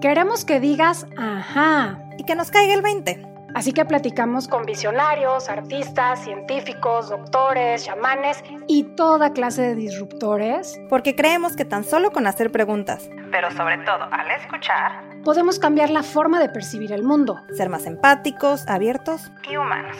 Queremos 0.00 0.44
que 0.44 0.60
digas 0.60 1.06
ajá. 1.16 1.98
Y 2.18 2.24
que 2.24 2.36
nos 2.36 2.50
caiga 2.50 2.74
el 2.74 2.82
20. 2.82 3.26
Así 3.54 3.72
que 3.72 3.84
platicamos 3.84 4.46
con 4.46 4.64
visionarios, 4.64 5.48
artistas, 5.48 6.22
científicos, 6.22 7.08
doctores, 7.08 7.84
chamanes 7.84 8.44
y 8.68 8.84
toda 8.94 9.32
clase 9.32 9.62
de 9.62 9.74
disruptores. 9.74 10.78
Porque 10.88 11.16
creemos 11.16 11.56
que 11.56 11.64
tan 11.64 11.82
solo 11.82 12.12
con 12.12 12.26
hacer 12.26 12.52
preguntas, 12.52 13.10
pero 13.32 13.50
sobre 13.50 13.78
todo 13.78 14.04
al 14.12 14.30
escuchar, 14.30 15.02
podemos 15.24 15.58
cambiar 15.58 15.90
la 15.90 16.04
forma 16.04 16.38
de 16.38 16.50
percibir 16.50 16.92
el 16.92 17.02
mundo. 17.02 17.40
Ser 17.56 17.68
más 17.68 17.86
empáticos, 17.86 18.68
abiertos 18.68 19.32
y 19.50 19.56
humanos. 19.56 19.96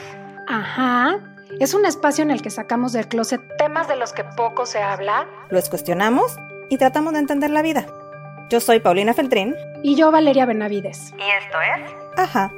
Ajá. 0.47 1.19
Es 1.59 1.73
un 1.73 1.85
espacio 1.85 2.23
en 2.23 2.31
el 2.31 2.41
que 2.41 2.51
sacamos 2.51 2.93
del 2.93 3.07
closet 3.07 3.41
temas 3.57 3.87
de 3.89 3.97
los 3.97 4.13
que 4.13 4.23
poco 4.23 4.65
se 4.65 4.81
habla. 4.81 5.27
Los 5.49 5.69
cuestionamos 5.69 6.37
y 6.69 6.77
tratamos 6.77 7.13
de 7.13 7.19
entender 7.19 7.49
la 7.49 7.63
vida. 7.63 7.87
Yo 8.49 8.59
soy 8.59 8.79
Paulina 8.79 9.13
Feltrín. 9.13 9.55
Y 9.83 9.95
yo 9.95 10.11
Valeria 10.11 10.47
Benavides. 10.47 11.13
Y 11.15 11.21
esto 11.21 11.57
es... 11.61 11.95
Ajá. 12.17 12.51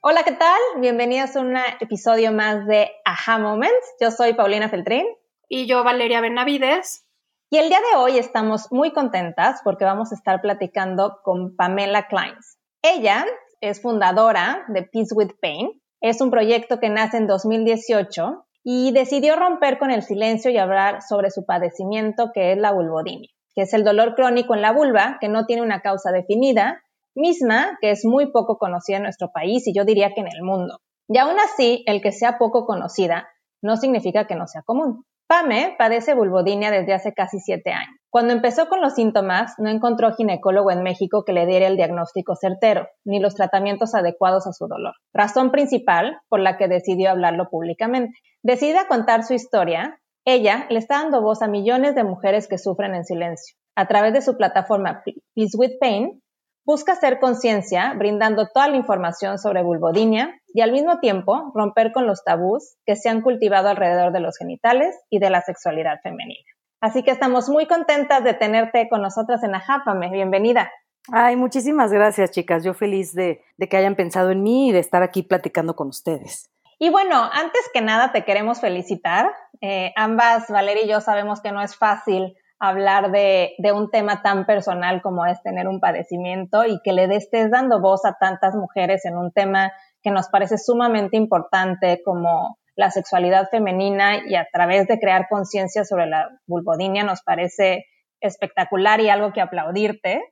Hola, 0.00 0.22
¿qué 0.24 0.32
tal? 0.32 0.58
Bienvenidos 0.78 1.36
a 1.36 1.40
un 1.40 1.54
episodio 1.80 2.32
más 2.32 2.66
de 2.66 2.90
Aha 3.04 3.38
Moments. 3.38 3.94
Yo 4.00 4.10
soy 4.10 4.32
Paulina 4.32 4.70
Feltrín. 4.70 5.04
Y 5.50 5.66
yo 5.66 5.84
Valeria 5.84 6.22
Benavides. 6.22 7.04
Y 7.50 7.58
el 7.58 7.68
día 7.68 7.80
de 7.92 7.98
hoy 7.98 8.16
estamos 8.16 8.72
muy 8.72 8.90
contentas 8.92 9.60
porque 9.62 9.84
vamos 9.84 10.12
a 10.12 10.14
estar 10.14 10.40
platicando 10.40 11.18
con 11.22 11.54
Pamela 11.54 12.08
Kleins. 12.08 12.58
Ella 12.80 13.26
es 13.60 13.82
fundadora 13.82 14.64
de 14.68 14.82
Peace 14.82 15.14
with 15.14 15.32
Pain. 15.42 15.78
Es 16.00 16.22
un 16.22 16.30
proyecto 16.30 16.80
que 16.80 16.88
nace 16.88 17.18
en 17.18 17.26
2018 17.26 18.46
y 18.64 18.92
decidió 18.92 19.36
romper 19.36 19.78
con 19.78 19.90
el 19.90 20.02
silencio 20.02 20.50
y 20.50 20.56
hablar 20.56 21.02
sobre 21.02 21.30
su 21.30 21.44
padecimiento 21.44 22.30
que 22.32 22.52
es 22.52 22.58
la 22.58 22.72
vulvodinia, 22.72 23.28
es 23.62 23.74
el 23.74 23.84
dolor 23.84 24.14
crónico 24.14 24.54
en 24.54 24.62
la 24.62 24.72
vulva 24.72 25.18
que 25.20 25.28
no 25.28 25.46
tiene 25.46 25.62
una 25.62 25.80
causa 25.80 26.12
definida 26.12 26.82
misma 27.14 27.78
que 27.80 27.90
es 27.90 28.04
muy 28.04 28.30
poco 28.30 28.58
conocida 28.58 28.98
en 28.98 29.02
nuestro 29.04 29.30
país 29.32 29.66
y 29.66 29.74
yo 29.74 29.84
diría 29.84 30.12
que 30.14 30.20
en 30.20 30.28
el 30.28 30.42
mundo. 30.42 30.78
Y 31.08 31.18
aún 31.18 31.36
así, 31.40 31.82
el 31.86 32.00
que 32.00 32.12
sea 32.12 32.38
poco 32.38 32.66
conocida 32.66 33.28
no 33.62 33.76
significa 33.76 34.26
que 34.26 34.36
no 34.36 34.46
sea 34.46 34.62
común. 34.62 35.04
Pame 35.26 35.76
padece 35.78 36.14
vulvodinia 36.14 36.70
desde 36.70 36.92
hace 36.92 37.12
casi 37.12 37.38
siete 37.38 37.70
años. 37.70 37.94
Cuando 38.10 38.32
empezó 38.32 38.68
con 38.68 38.80
los 38.80 38.94
síntomas, 38.94 39.54
no 39.58 39.70
encontró 39.70 40.12
ginecólogo 40.12 40.72
en 40.72 40.82
México 40.82 41.22
que 41.24 41.32
le 41.32 41.46
diera 41.46 41.68
el 41.68 41.76
diagnóstico 41.76 42.34
certero, 42.34 42.88
ni 43.04 43.20
los 43.20 43.36
tratamientos 43.36 43.94
adecuados 43.94 44.48
a 44.48 44.52
su 44.52 44.66
dolor. 44.66 44.94
Razón 45.12 45.52
principal 45.52 46.18
por 46.28 46.40
la 46.40 46.56
que 46.56 46.66
decidió 46.66 47.10
hablarlo 47.10 47.48
públicamente. 47.48 48.18
Decidida 48.42 48.88
contar 48.88 49.22
su 49.22 49.34
historia, 49.34 50.00
ella 50.24 50.66
le 50.70 50.78
está 50.78 51.02
dando 51.02 51.22
voz 51.22 51.42
a 51.42 51.48
millones 51.48 51.94
de 51.94 52.04
mujeres 52.04 52.48
que 52.48 52.58
sufren 52.58 52.94
en 52.94 53.04
silencio. 53.04 53.56
A 53.76 53.86
través 53.88 54.12
de 54.12 54.22
su 54.22 54.36
plataforma 54.36 55.02
Peace 55.34 55.56
with 55.56 55.78
Pain, 55.80 56.22
Busca 56.66 56.92
hacer 56.92 57.18
conciencia 57.18 57.94
brindando 57.94 58.46
toda 58.46 58.68
la 58.68 58.76
información 58.76 59.38
sobre 59.38 59.62
vulvodinia 59.62 60.38
y 60.52 60.60
al 60.60 60.72
mismo 60.72 61.00
tiempo 61.00 61.50
romper 61.54 61.90
con 61.90 62.06
los 62.06 62.22
tabús 62.22 62.76
que 62.84 62.96
se 62.96 63.08
han 63.08 63.22
cultivado 63.22 63.68
alrededor 63.68 64.12
de 64.12 64.20
los 64.20 64.36
genitales 64.36 64.94
y 65.08 65.18
de 65.18 65.30
la 65.30 65.40
sexualidad 65.40 66.00
femenina. 66.02 66.44
Así 66.80 67.02
que 67.02 67.10
estamos 67.10 67.48
muy 67.48 67.66
contentas 67.66 68.22
de 68.24 68.34
tenerte 68.34 68.88
con 68.88 69.02
nosotras 69.02 69.42
en 69.42 69.54
Ajápame. 69.54 70.10
Bienvenida. 70.10 70.70
Ay, 71.10 71.34
muchísimas 71.36 71.92
gracias, 71.92 72.30
chicas. 72.30 72.62
Yo 72.62 72.74
feliz 72.74 73.14
de, 73.14 73.42
que 73.58 73.76
hayan 73.76 73.96
pensado 73.96 74.30
en 74.30 74.42
mí 74.42 74.68
y 74.68 74.72
de 74.72 74.78
estar 74.80 75.02
aquí 75.02 75.22
platicando 75.22 75.74
con 75.74 75.88
ustedes. 75.88 76.49
Y 76.82 76.88
bueno, 76.88 77.28
antes 77.30 77.60
que 77.74 77.82
nada 77.82 78.10
te 78.10 78.24
queremos 78.24 78.62
felicitar. 78.62 79.30
Eh, 79.60 79.92
ambas, 79.96 80.48
Valeria 80.48 80.84
y 80.84 80.88
yo, 80.88 81.02
sabemos 81.02 81.42
que 81.42 81.52
no 81.52 81.60
es 81.60 81.76
fácil 81.76 82.34
hablar 82.58 83.10
de, 83.10 83.54
un 83.74 83.90
tema 83.90 84.22
tan 84.22 84.46
personal 84.46 85.02
como 85.02 85.26
es 85.26 85.42
tener 85.42 85.68
un 85.68 85.78
padecimiento 85.78 86.64
y 86.64 86.80
que 86.82 86.94
le 86.94 87.04
estés 87.14 87.50
dando 87.50 87.82
voz 87.82 88.06
a 88.06 88.16
tantas 88.18 88.54
mujeres 88.54 89.04
en 89.04 89.18
un 89.18 89.30
tema 89.30 89.70
que 90.02 90.10
nos 90.10 90.28
parece 90.28 90.56
sumamente 90.56 91.18
importante 91.18 92.00
como 92.02 92.56
la 92.76 92.90
sexualidad 92.90 93.50
femenina 93.50 94.26
y 94.26 94.34
a 94.36 94.48
través 94.50 94.88
de 94.88 94.98
crear 94.98 95.26
conciencia 95.28 95.84
sobre 95.84 96.06
la 96.06 96.30
vulvodinia 96.46 97.04
nos 97.04 97.20
parece 97.20 97.84
espectacular 98.20 99.00
y 99.00 99.10
algo 99.10 99.34
que 99.34 99.42
aplaudirte. 99.42 100.22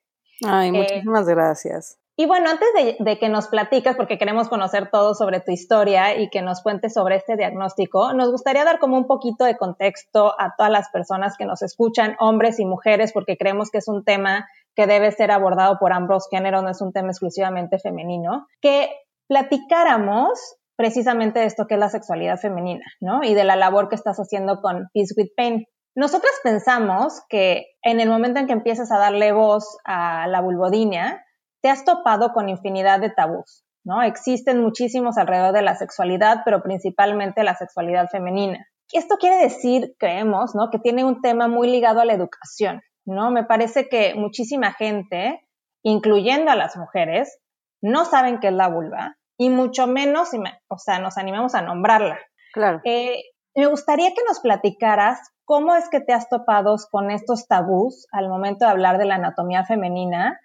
Ay, 0.47 0.73
muchísimas 0.73 1.27
gracias. 1.27 1.99
Y 2.21 2.27
bueno, 2.27 2.51
antes 2.51 2.69
de, 2.99 3.19
que 3.21 3.29
nos 3.29 3.47
platicas, 3.47 3.95
porque 3.95 4.19
queremos 4.19 4.49
conocer 4.49 4.91
todo 4.91 5.15
sobre 5.15 5.39
tu 5.39 5.53
historia 5.53 6.19
y 6.19 6.31
que 6.31 6.43
nos 6.43 6.63
cuentes 6.63 6.95
sobre 6.95 7.15
este 7.15 7.37
diagnóstico, 7.37 8.13
nos 8.13 8.33
gustaría 8.33 8.65
dar 8.65 8.81
como 8.81 8.97
un 8.97 9.07
poquito 9.07 9.45
de 9.45 9.57
contexto 9.57 10.35
a 10.37 10.57
todas 10.57 10.73
las 10.73 10.89
personas 10.89 11.37
que 11.39 11.45
nos 11.45 11.63
escuchan, 11.63 12.17
hombres 12.19 12.59
y 12.59 12.65
mujeres, 12.65 13.13
porque 13.13 13.37
creemos 13.37 13.71
que 13.71 13.79
es 13.79 13.87
un 13.87 14.03
tema 14.03 14.49
que 14.75 14.89
debe 14.89 15.13
ser 15.13 15.31
abordado 15.31 15.79
por 15.79 15.93
ambos 15.93 16.27
géneros, 16.29 16.65
no 16.65 16.71
es 16.71 16.81
un 16.81 16.93
tema 16.93 17.11
exclusivamente 17.11 17.79
femenino, 17.79 18.49
que 18.61 18.91
platicáramos 19.29 20.57
precisamente 20.75 21.39
de 21.39 21.47
esto 21.47 21.69
que 21.69 21.75
es 21.75 21.81
la 21.81 21.89
sexualidad 21.89 22.41
femenina, 22.41 22.85
¿no? 23.01 23.23
Y 23.23 23.35
de 23.35 23.45
la 23.45 23.55
labor 23.55 23.89
que 23.89 23.95
estás 23.95 24.17
haciendo 24.17 24.61
con 24.61 24.89
Peace 24.93 25.15
with 25.17 25.31
Pain. 25.37 25.67
Nosotras 25.95 26.33
pensamos 26.43 27.23
que 27.29 27.67
en 27.83 28.01
el 28.01 28.09
momento 28.09 28.41
en 28.41 28.49
que 28.49 28.55
empiezas 28.55 28.91
a 28.91 28.99
darle 28.99 29.31
voz 29.31 29.79
a 29.85 30.27
la 30.27 30.41
vulvodinia, 30.41 31.25
te 31.63 31.69
has 31.69 31.85
topado 31.85 32.33
con 32.33 32.49
infinidad 32.49 33.01
de 33.01 33.11
tabús, 33.11 33.65
¿no? 33.85 34.03
Existen 34.03 34.63
muchísimos 34.63 35.19
alrededor 35.19 35.53
de 35.53 35.63
la 35.63 35.77
sexualidad, 35.77 36.43
pero 36.45 36.63
principalmente 36.63 37.43
la 37.43 37.55
sexualidad 37.55 38.09
femenina. 38.11 38.67
Esto 38.93 39.17
quiere 39.19 39.37
decir, 39.37 39.95
creemos, 39.99 40.55
¿no? 40.55 40.71
Que 40.71 40.79
tiene 40.79 41.05
un 41.05 41.21
tema 41.21 41.49
muy 41.49 41.71
ligado 41.71 42.01
a 42.01 42.05
la 42.05 42.15
educación, 42.15 42.83
¿no? 43.05 43.31
Me 43.31 43.45
parece 43.45 43.89
que 43.89 44.15
muchísima 44.15 44.73
gente, 44.73 45.47
incluyendo 45.83 46.51
a 46.51 46.57
las 46.57 46.77
mujeres, 46.77 47.39
no 47.83 48.05
saben 48.05 48.41
qué 48.41 48.49
es 48.49 48.55
la 48.55 48.69
vulva 48.69 49.17
y 49.39 49.51
mucho 49.51 49.87
menos, 49.87 50.31
o 50.69 50.79
sea, 50.79 50.99
nos 50.99 51.17
animamos 51.17 51.55
a 51.55 51.63
nombrarla. 51.63 52.19
Claro. 52.53 52.81
Eh, 52.85 53.23
me 53.55 53.67
gustaría 53.67 54.11
que 54.11 54.25
nos 54.27 54.41
platicaras 54.41 55.21
cómo 55.45 55.75
es 55.75 55.89
que 55.89 56.01
te 56.01 56.13
has 56.13 56.29
topado 56.29 56.77
con 56.91 57.11
estos 57.11 57.47
tabús 57.47 58.07
al 58.13 58.29
momento 58.29 58.65
de 58.65 58.71
hablar 58.71 58.99
de 58.99 59.07
la 59.07 59.17
anatomía 59.17 59.65
femenina 59.65 60.39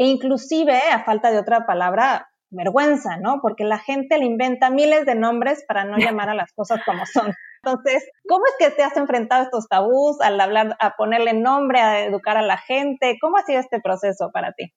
e 0.00 0.06
inclusive, 0.06 0.80
a 0.90 1.04
falta 1.04 1.30
de 1.30 1.38
otra 1.38 1.66
palabra, 1.66 2.30
vergüenza, 2.48 3.18
¿no? 3.18 3.40
Porque 3.42 3.64
la 3.64 3.78
gente 3.78 4.16
le 4.16 4.24
inventa 4.24 4.70
miles 4.70 5.04
de 5.04 5.14
nombres 5.14 5.62
para 5.68 5.84
no 5.84 5.98
llamar 5.98 6.30
a 6.30 6.34
las 6.34 6.54
cosas 6.54 6.80
como 6.86 7.04
son. 7.04 7.34
Entonces, 7.62 8.08
¿cómo 8.26 8.46
es 8.46 8.54
que 8.58 8.74
te 8.74 8.82
has 8.82 8.96
enfrentado 8.96 9.42
a 9.42 9.44
estos 9.44 9.68
tabús 9.68 10.18
al 10.22 10.40
hablar, 10.40 10.74
a 10.80 10.96
ponerle 10.96 11.34
nombre, 11.34 11.80
a 11.80 12.02
educar 12.02 12.38
a 12.38 12.42
la 12.42 12.56
gente? 12.56 13.18
¿Cómo 13.20 13.36
ha 13.36 13.42
sido 13.42 13.60
este 13.60 13.78
proceso 13.78 14.30
para 14.32 14.52
ti? 14.52 14.72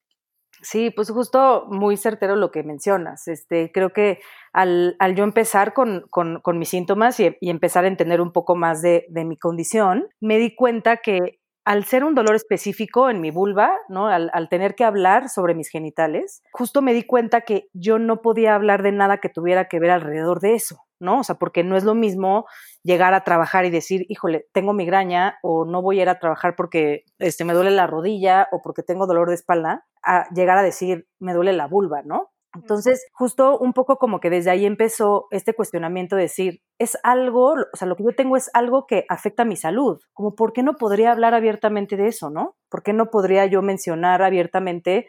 Sí, 0.62 0.92
pues 0.92 1.10
justo 1.10 1.68
muy 1.70 1.96
certero 1.96 2.36
lo 2.36 2.52
que 2.52 2.64
mencionas. 2.64 3.30
Este, 3.30 3.72
creo 3.72 3.92
que 3.94 4.20
al, 4.52 4.98
yo 5.16 5.24
empezar 5.24 5.74
con, 5.74 6.04
mis 6.54 6.68
síntomas 6.68 7.18
y, 7.22 7.38
empezar 7.40 7.86
a 7.86 7.88
entender 7.88 8.20
un 8.20 8.34
poco 8.34 8.58
más 8.58 8.82
de, 8.82 9.06
de 9.08 9.24
mi 9.24 9.38
condición, 9.38 10.10
me 10.20 10.38
di 10.38 10.54
cuenta 10.54 10.98
que 10.98 11.40
al 11.66 11.85
ser 11.85 12.03
un 12.03 12.16
dolor 12.16 12.35
específico 12.35 13.09
en 13.09 13.22
mi 13.22 13.31
vulva, 13.31 13.74
¿no? 13.88 14.07
Al, 14.07 14.50
tener 14.50 14.75
que 14.75 14.84
hablar 14.84 15.29
sobre 15.29 15.56
mis 15.56 15.69
genitales, 15.69 16.44
justo 16.51 16.81
me 16.81 16.94
di 16.94 17.03
cuenta 17.03 17.41
que 17.41 17.69
yo 17.74 18.00
no 18.00 18.22
podía 18.22 18.56
hablar 18.56 18.84
de 18.84 18.91
nada 18.91 19.19
que 19.19 19.29
tuviera 19.29 19.68
que 19.68 19.79
ver 19.79 19.91
alrededor 19.91 20.41
de 20.41 20.56
eso, 20.56 20.85
¿no? 21.00 21.19
O 21.19 21.24
sea, 21.24 21.35
porque 21.35 21.63
no 21.63 21.78
es 21.78 21.85
lo 21.85 21.96
mismo 21.96 22.46
llegar 22.84 23.13
a 23.13 23.24
trabajar 23.24 23.66
y 23.66 23.69
decir, 23.69 24.06
híjole, 24.09 24.47
tengo 24.51 24.74
migraña 24.74 25.40
o 25.41 25.66
no 25.66 25.81
voy 25.81 26.00
a 26.00 26.03
ir 26.03 26.09
a 26.09 26.19
trabajar 26.19 26.56
porque 26.56 27.06
este, 27.19 27.46
me 27.46 27.53
duele 27.53 27.72
la 27.72 27.88
rodilla 27.88 28.50
o 28.51 28.62
porque 28.62 28.84
tengo 28.84 29.07
dolor 29.07 29.30
de 29.30 29.35
espalda, 29.35 29.85
a 30.03 30.28
llegar 30.34 30.57
a 30.57 30.63
decir, 30.63 31.07
me 31.19 31.34
duele 31.34 31.53
la 31.53 31.68
vulva, 31.68 32.01
¿no? 32.03 32.33
Entonces, 32.56 33.08
justo 33.14 33.58
un 33.58 33.74
poco 33.74 33.97
como 33.97 34.19
que 34.19 34.30
desde 34.30 34.52
ahí 34.52 34.66
empezó 34.66 35.28
este 35.31 35.53
cuestionamiento 35.53 36.16
de 36.16 36.24
decir, 36.24 36.62
es 36.78 36.97
algo, 37.03 37.53
o 37.53 37.75
sea, 37.78 37.88
lo 37.88 37.96
que 37.96 38.03
yo 38.03 38.16
tengo 38.16 38.38
es 38.38 38.52
algo 38.53 38.86
que 38.86 39.06
afecta 39.09 39.44
a 39.44 39.46
mi 39.46 39.56
salud, 39.56 40.00
como 40.14 40.36
por 40.36 40.53
qué 40.53 40.62
no 40.62 40.75
podría 40.75 41.12
hablar 41.12 41.34
abiertamente 41.34 41.97
de 41.97 42.08
eso, 42.08 42.30
¿no? 42.30 42.56
¿Por 42.69 42.84
qué 42.84 42.94
no 42.94 43.09
podría 43.09 43.46
yo 43.47 43.62
mencionar 43.62 44.22
abiertamente 44.22 45.07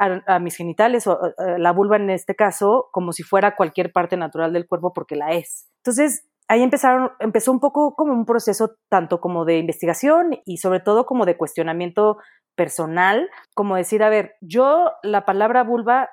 a, 0.00 0.38
mis 0.38 0.56
genitales 0.56 1.08
o 1.08 1.18
la 1.58 1.72
vulva 1.72 1.96
en 1.96 2.08
este 2.10 2.36
caso 2.36 2.88
como 2.92 3.10
si 3.12 3.24
fuera 3.24 3.56
cualquier 3.56 3.92
parte 3.92 4.16
natural 4.16 4.52
del 4.52 4.66
cuerpo 4.66 4.92
porque 4.92 5.16
la 5.16 5.32
es? 5.32 5.68
Entonces, 5.78 6.26
ahí 6.46 6.62
empezaron, 6.62 7.10
empezó 7.20 7.52
un 7.52 7.60
poco 7.60 7.94
como 7.94 8.12
un 8.12 8.24
proceso 8.24 8.76
tanto 8.88 9.20
como 9.20 9.44
de 9.44 9.58
investigación 9.58 10.38
y 10.46 10.58
sobre 10.58 10.80
todo 10.80 11.04
como 11.04 11.26
de 11.26 11.36
cuestionamiento 11.36 12.18
personal, 12.54 13.28
como 13.54 13.76
decir, 13.76 14.02
a 14.02 14.08
ver, 14.08 14.34
yo 14.40 14.90
la 15.02 15.24
palabra 15.24 15.62
vulva 15.62 16.08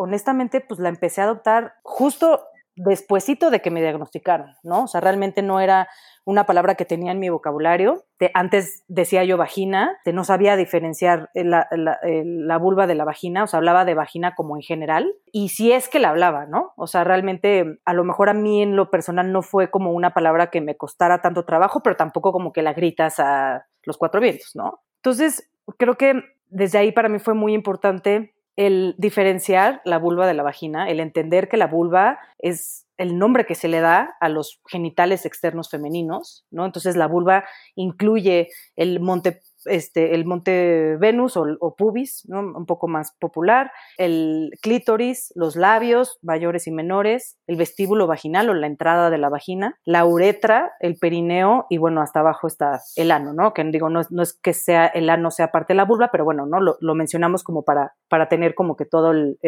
honestamente, 0.00 0.62
pues 0.62 0.80
la 0.80 0.88
empecé 0.88 1.20
a 1.20 1.24
adoptar 1.24 1.74
justo 1.82 2.40
despuesito 2.74 3.50
de 3.50 3.60
que 3.60 3.70
me 3.70 3.82
diagnosticaron, 3.82 4.54
¿no? 4.62 4.84
O 4.84 4.86
sea, 4.86 5.02
realmente 5.02 5.42
no 5.42 5.60
era 5.60 5.88
una 6.24 6.46
palabra 6.46 6.74
que 6.74 6.86
tenía 6.86 7.12
en 7.12 7.18
mi 7.18 7.28
vocabulario. 7.28 8.04
antes 8.32 8.82
decía 8.88 9.24
yo 9.24 9.36
vagina, 9.36 9.98
no 10.10 10.24
sabía 10.24 10.56
diferenciar 10.56 11.28
la, 11.34 11.68
la, 11.70 12.58
vulva 12.58 12.86
de 12.86 12.94
la 12.94 13.04
vagina, 13.04 13.44
o 13.44 13.46
sea, 13.46 13.58
hablaba 13.58 13.84
de 13.84 13.94
vagina 13.94 14.34
como 14.34 14.56
en 14.56 14.62
general. 14.62 15.12
Y 15.32 15.50
si 15.50 15.70
es 15.72 15.90
que 15.90 15.98
la 15.98 16.08
hablaba, 16.08 16.46
¿no? 16.46 16.72
O 16.76 16.86
sea, 16.86 17.04
realmente 17.04 17.80
a 17.84 17.92
lo 17.92 18.04
mejor 18.04 18.30
a 18.30 18.34
mí 18.34 18.62
en 18.62 18.76
lo 18.76 18.90
personal 18.90 19.32
no 19.32 19.42
fue 19.42 19.70
como 19.70 19.92
una 19.92 20.14
palabra 20.14 20.48
que 20.48 20.62
me 20.62 20.78
costara 20.78 21.20
tanto 21.20 21.44
trabajo, 21.44 21.82
pero 21.82 21.96
tampoco 21.96 22.32
como 22.32 22.54
que 22.54 22.62
la 22.62 22.72
gritas 22.72 23.18
a 23.18 23.66
los 23.82 23.98
cuatro 23.98 24.22
vientos, 24.22 24.52
¿no? 24.54 24.80
Entonces, 24.96 25.50
creo 25.76 25.96
que 25.96 26.22
desde 26.48 26.78
ahí 26.78 26.92
para 26.92 27.10
mí 27.10 27.18
fue 27.18 27.34
muy 27.34 27.52
importante 27.52 28.34
el 28.60 28.94
diferenciar 28.98 29.80
la 29.86 29.98
vulva 29.98 30.26
de 30.26 30.34
la 30.34 30.42
vagina, 30.42 30.90
el 30.90 31.00
entender 31.00 31.48
que 31.48 31.56
la 31.56 31.66
vulva 31.66 32.18
es 32.38 32.86
el 32.98 33.18
nombre 33.18 33.46
que 33.46 33.54
se 33.54 33.68
le 33.68 33.80
da 33.80 34.18
a 34.20 34.28
los 34.28 34.60
genitales 34.68 35.24
externos 35.24 35.70
femeninos, 35.70 36.44
¿no? 36.50 36.66
Entonces 36.66 36.94
la 36.94 37.06
vulva 37.06 37.46
incluye 37.74 38.50
el 38.76 39.00
monte 39.00 39.40
este, 39.64 40.14
el 40.14 40.24
monte 40.24 40.96
Venus 40.98 41.36
o, 41.36 41.74
pubis, 41.76 42.24
un 42.28 42.66
poco 42.66 42.88
más 42.88 43.14
popular, 43.18 43.70
el 43.98 44.50
clítoris, 44.62 45.32
los 45.34 45.56
labios 45.56 46.18
mayores 46.22 46.66
y 46.66 46.72
menores, 46.72 47.38
el 47.46 47.56
vestíbulo 47.56 48.06
vaginal 48.06 48.50
o 48.50 48.54
la 48.54 48.66
entrada 48.66 49.10
de 49.10 49.18
la 49.18 49.28
vagina, 49.28 49.78
la 49.84 50.04
uretra, 50.04 50.72
el 50.80 50.96
perineo 50.96 51.66
y 51.68 51.78
bueno, 51.78 52.00
hasta 52.00 52.20
abajo 52.20 52.46
está 52.46 52.80
el 52.96 53.10
ano, 53.10 53.32
¿no? 53.32 53.52
Que 53.52 53.64
digo, 53.64 53.88
no 53.88 54.00
es, 54.00 54.38
que 54.42 54.52
sea 54.52 54.86
el 54.86 55.10
ano 55.10 55.30
sea 55.30 55.50
parte 55.50 55.72
de 55.72 55.76
la 55.76 55.84
vulva, 55.84 56.10
pero 56.10 56.24
bueno, 56.24 56.46
¿no? 56.46 56.60
Lo, 56.60 56.94
mencionamos 56.94 57.44
como 57.44 57.62
para, 57.62 57.94
para 58.08 58.28
tener 58.28 58.54
como 58.54 58.76
que 58.76 58.84
todo 58.84 59.12
el, 59.12 59.38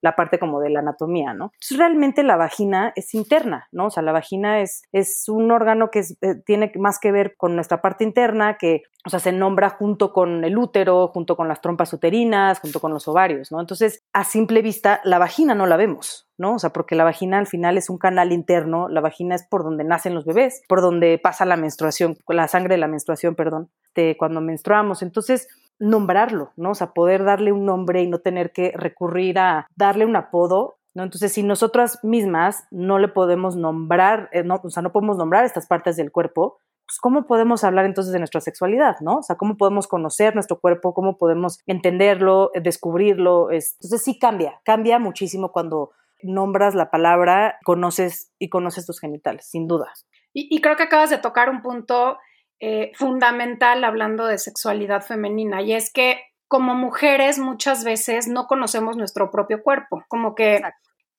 la 0.00 0.16
parte 0.16 0.38
como 0.38 0.60
de 0.60 0.70
la 0.70 0.80
anatomía, 0.80 1.34
¿no? 1.34 1.52
Realmente 1.76 2.22
la 2.22 2.36
vagina 2.36 2.92
es 2.96 3.14
interna, 3.14 3.68
¿no? 3.72 3.86
O 3.86 3.90
sea, 3.90 4.02
la 4.02 4.12
vagina 4.12 4.60
es, 4.60 4.82
es 4.92 5.28
un 5.28 5.50
órgano 5.50 5.90
que 5.90 6.00
eh, 6.00 6.34
tiene 6.46 6.72
más 6.76 6.98
que 6.98 7.12
ver 7.12 7.34
con 7.36 7.54
nuestra 7.54 7.80
parte 7.80 8.04
interna, 8.04 8.56
que, 8.58 8.82
o 9.06 9.10
sea, 9.10 9.20
se 9.20 9.32
nombra 9.32 9.53
junto 9.70 10.12
con 10.12 10.44
el 10.44 10.58
útero, 10.58 11.08
junto 11.08 11.36
con 11.36 11.48
las 11.48 11.60
trompas 11.60 11.92
uterinas, 11.92 12.60
junto 12.60 12.80
con 12.80 12.92
los 12.92 13.08
ovarios, 13.08 13.50
¿no? 13.52 13.60
Entonces, 13.60 14.02
a 14.12 14.24
simple 14.24 14.62
vista, 14.62 15.00
la 15.04 15.18
vagina 15.18 15.54
no 15.54 15.66
la 15.66 15.76
vemos, 15.76 16.28
¿no? 16.38 16.54
O 16.54 16.58
sea, 16.58 16.70
porque 16.70 16.94
la 16.94 17.04
vagina 17.04 17.38
al 17.38 17.46
final 17.46 17.78
es 17.78 17.90
un 17.90 17.98
canal 17.98 18.32
interno, 18.32 18.88
la 18.88 19.00
vagina 19.00 19.34
es 19.34 19.46
por 19.48 19.64
donde 19.64 19.84
nacen 19.84 20.14
los 20.14 20.24
bebés, 20.24 20.62
por 20.68 20.80
donde 20.80 21.18
pasa 21.18 21.44
la 21.44 21.56
menstruación, 21.56 22.16
la 22.28 22.48
sangre 22.48 22.74
de 22.74 22.80
la 22.80 22.88
menstruación, 22.88 23.34
perdón, 23.34 23.70
de 23.94 24.16
cuando 24.18 24.40
menstruamos. 24.40 25.02
Entonces, 25.02 25.48
nombrarlo, 25.78 26.52
¿no? 26.56 26.70
O 26.70 26.74
sea, 26.74 26.92
poder 26.92 27.24
darle 27.24 27.52
un 27.52 27.64
nombre 27.64 28.02
y 28.02 28.08
no 28.08 28.18
tener 28.18 28.52
que 28.52 28.72
recurrir 28.76 29.38
a 29.38 29.66
darle 29.76 30.04
un 30.06 30.16
apodo, 30.16 30.76
¿no? 30.94 31.02
Entonces, 31.02 31.32
si 31.32 31.42
nosotras 31.42 31.98
mismas 32.02 32.64
no 32.70 32.98
le 32.98 33.08
podemos 33.08 33.56
nombrar, 33.56 34.28
eh, 34.32 34.44
no, 34.44 34.60
o 34.62 34.70
sea, 34.70 34.82
no 34.82 34.92
podemos 34.92 35.16
nombrar 35.16 35.44
estas 35.44 35.66
partes 35.66 35.96
del 35.96 36.12
cuerpo, 36.12 36.58
pues 36.86 36.98
¿cómo 37.00 37.26
podemos 37.26 37.64
hablar 37.64 37.86
entonces 37.86 38.12
de 38.12 38.18
nuestra 38.18 38.40
sexualidad, 38.40 38.96
¿no? 39.00 39.18
O 39.18 39.22
sea, 39.22 39.36
¿cómo 39.36 39.56
podemos 39.56 39.86
conocer 39.86 40.34
nuestro 40.34 40.60
cuerpo? 40.60 40.94
¿Cómo 40.94 41.16
podemos 41.16 41.58
entenderlo, 41.66 42.50
descubrirlo? 42.54 43.50
Entonces 43.50 44.02
sí 44.02 44.18
cambia, 44.18 44.60
cambia 44.64 44.98
muchísimo 44.98 45.52
cuando 45.52 45.92
nombras 46.22 46.74
la 46.74 46.90
palabra, 46.90 47.58
conoces 47.64 48.32
y 48.38 48.48
conoces 48.48 48.86
tus 48.86 49.00
genitales, 49.00 49.46
sin 49.48 49.66
duda. 49.66 49.92
Y, 50.32 50.54
y 50.54 50.60
creo 50.60 50.76
que 50.76 50.84
acabas 50.84 51.10
de 51.10 51.18
tocar 51.18 51.48
un 51.48 51.62
punto 51.62 52.18
eh, 52.60 52.92
fundamental 52.94 53.84
hablando 53.84 54.26
de 54.26 54.38
sexualidad 54.38 55.02
femenina 55.02 55.60
y 55.60 55.74
es 55.74 55.92
que 55.92 56.20
como 56.48 56.74
mujeres 56.74 57.38
muchas 57.38 57.84
veces 57.84 58.28
no 58.28 58.46
conocemos 58.46 58.96
nuestro 58.96 59.30
propio 59.30 59.62
cuerpo, 59.62 60.04
como 60.08 60.34
que 60.34 60.62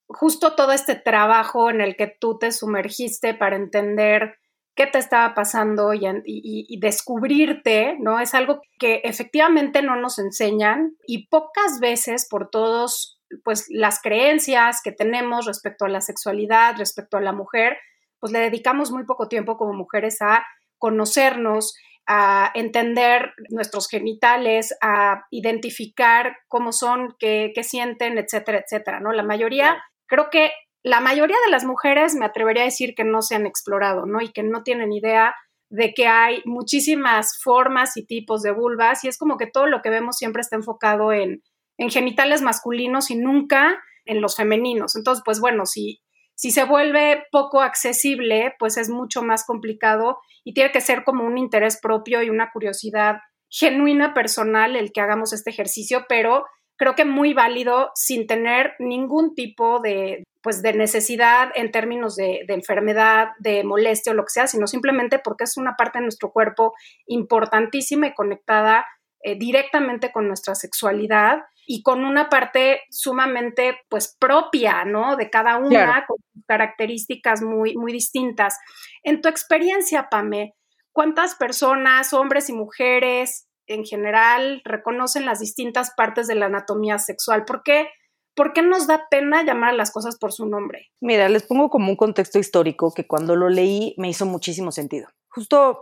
justo 0.08 0.56
todo 0.56 0.72
este 0.72 0.96
trabajo 0.96 1.70
en 1.70 1.82
el 1.82 1.98
que 1.98 2.08
tú 2.08 2.40
te 2.40 2.52
sumergiste 2.52 3.34
para 3.34 3.58
entender 3.58 4.38
qué 4.76 4.88
te 4.88 4.98
estaba 4.98 5.34
pasando 5.34 5.94
y, 5.94 6.78
descubrirte, 6.80 7.98
¿no? 8.00 8.20
Es 8.20 8.36
algo 8.36 8.62
que 8.78 9.02
efectivamente 9.06 9.82
no 9.82 9.96
nos 9.96 10.20
enseñan 10.20 10.96
y 11.08 11.28
pocas 11.28 11.80
veces 11.80 12.28
por 12.30 12.50
todos, 12.50 13.20
pues 13.44 13.68
las 13.70 14.02
creencias 14.02 14.82
que 14.84 14.92
tenemos 14.92 15.46
respecto 15.46 15.86
a 15.86 15.90
la 15.90 16.02
sexualidad, 16.02 16.76
respecto 16.78 17.18
a 17.18 17.22
la 17.22 17.32
mujer, 17.32 17.78
pues 18.20 18.34
le 18.34 18.40
dedicamos 18.40 18.92
muy 18.92 19.06
poco 19.06 19.30
tiempo 19.30 19.58
como 19.58 19.74
mujeres 19.74 20.22
a 20.22 20.46
conocernos, 20.78 21.74
a 22.06 22.52
entender 22.54 23.34
nuestros 23.50 23.88
genitales, 23.88 24.76
a 24.82 25.26
identificar 25.32 26.38
cómo 26.48 26.72
son, 26.74 27.16
qué, 27.18 27.54
sienten, 27.64 28.18
etcétera, 28.18 28.60
etcétera, 28.60 29.00
¿no? 29.00 29.12
La 29.14 29.24
mayoría, 29.24 29.82
creo 30.06 30.30
que 30.30 30.52
la 30.86 31.02
mayoría 31.02 31.38
de 31.44 31.52
las 31.52 31.66
mujeres 31.66 32.14
me 32.14 32.26
atrevería 32.26 32.62
a 32.62 32.66
decir 32.66 32.94
que 32.94 33.04
no 33.04 33.24
se 33.24 33.34
han 33.34 33.48
explorado, 33.48 34.06
¿no? 34.06 34.22
Y 34.22 34.32
que 34.32 34.44
no 34.44 34.62
tienen 34.62 34.94
idea 34.94 35.34
de 35.70 35.96
que 35.96 36.06
hay 36.06 36.44
muchísimas 36.46 37.40
formas 37.44 37.98
y 37.98 38.06
tipos 38.06 38.44
de 38.44 38.52
vulvas 38.52 39.04
y 39.04 39.08
es 39.08 39.18
como 39.18 39.38
que 39.38 39.48
todo 39.48 39.66
lo 39.66 39.82
que 39.82 39.90
vemos 39.90 40.16
siempre 40.16 40.42
está 40.42 40.58
enfocado 40.58 41.12
en, 41.12 41.42
en 41.80 41.90
genitales 41.90 42.44
masculinos 42.44 43.10
y 43.10 43.16
nunca 43.16 43.82
en 44.06 44.22
los 44.22 44.36
femeninos. 44.36 44.96
Entonces, 44.96 45.24
pues 45.26 45.40
bueno, 45.40 45.66
si, 45.66 46.04
si 46.36 46.52
se 46.52 46.66
vuelve 46.66 47.24
poco 47.32 47.62
accesible, 47.62 48.54
pues 48.60 48.78
es 48.78 48.88
mucho 48.88 49.24
más 49.24 49.44
complicado 49.44 50.20
y 50.44 50.54
tiene 50.54 50.72
que 50.72 50.82
ser 50.82 51.04
como 51.04 51.26
un 51.26 51.40
interés 51.40 51.80
propio 51.82 52.22
y 52.22 52.30
una 52.30 52.52
curiosidad 52.52 53.22
genuina 53.50 54.14
personal 54.14 54.76
el 54.76 54.92
que 54.92 55.02
hagamos 55.02 55.34
este 55.34 55.50
ejercicio, 55.50 56.06
pero 56.08 56.46
creo 56.78 56.94
que 56.94 57.06
muy 57.06 57.34
válido 57.34 57.90
sin 57.96 58.28
tener 58.28 58.74
ningún 58.78 59.34
tipo 59.34 59.80
de, 59.80 60.24
pues, 60.46 60.62
de 60.62 60.74
necesidad 60.74 61.50
en 61.56 61.72
términos 61.72 62.16
de, 62.16 62.44
de, 62.48 62.54
enfermedad, 62.54 63.30
de 63.40 63.64
molestia 63.64 64.12
o 64.12 64.16
lo 64.16 64.26
que 64.26 64.30
sea, 64.30 64.46
sino 64.46 64.68
simplemente 64.68 65.18
porque 65.18 65.46
es 65.46 65.58
una 65.58 65.76
parte 65.76 65.98
de 65.98 66.04
nuestro 66.04 66.32
cuerpo 66.32 66.76
importantísima 67.08 68.06
y 68.06 68.14
conectada 68.14 68.86
eh, 69.24 69.36
directamente 69.40 70.12
con 70.12 70.28
nuestra 70.28 70.54
sexualidad 70.54 71.40
y 71.66 71.82
con 71.82 72.06
una 72.06 72.30
parte 72.30 72.82
sumamente 72.92 73.80
pues 73.90 74.16
propia, 74.20 74.86
¿no? 74.86 75.16
De 75.16 75.32
cada 75.32 75.58
una, 75.58 76.06
con 76.08 76.18
características 76.48 77.42
muy, 77.42 77.76
muy 77.76 77.92
distintas. 77.92 78.60
En 79.02 79.22
tu 79.22 79.30
experiencia, 79.30 80.10
Pame, 80.12 80.54
¿cuántas 80.92 81.34
personas, 81.34 82.14
hombres 82.14 82.52
y 82.52 82.54
mujeres 82.54 83.48
en 83.66 83.84
general, 83.84 84.62
reconocen 84.64 85.26
las 85.26 85.40
distintas 85.40 85.92
partes 85.98 86.28
de 86.28 86.36
la 86.36 86.46
anatomía 86.46 87.00
sexual? 87.00 87.46
¿Por 87.46 87.64
qué? 87.64 87.90
¿Por 88.36 88.54
qué 88.54 88.62
nos 88.62 88.88
da 88.88 89.08
pena 89.10 89.44
llamar 89.44 89.70
a 89.72 89.78
las 89.78 89.92
cosas 89.92 90.18
por 90.18 90.34
su 90.34 90.46
nombre? 90.46 90.92
Mira, 91.00 91.30
les 91.30 91.44
pongo 91.44 91.70
como 91.70 91.90
un 91.90 91.96
contexto 91.96 92.38
histórico 92.38 92.94
que 92.94 93.08
cuando 93.08 93.36
lo 93.36 93.50
leí 93.50 93.96
me 93.98 94.10
hizo 94.10 94.26
muchísimo 94.26 94.72
sentido. 94.72 95.08
Justo 95.30 95.80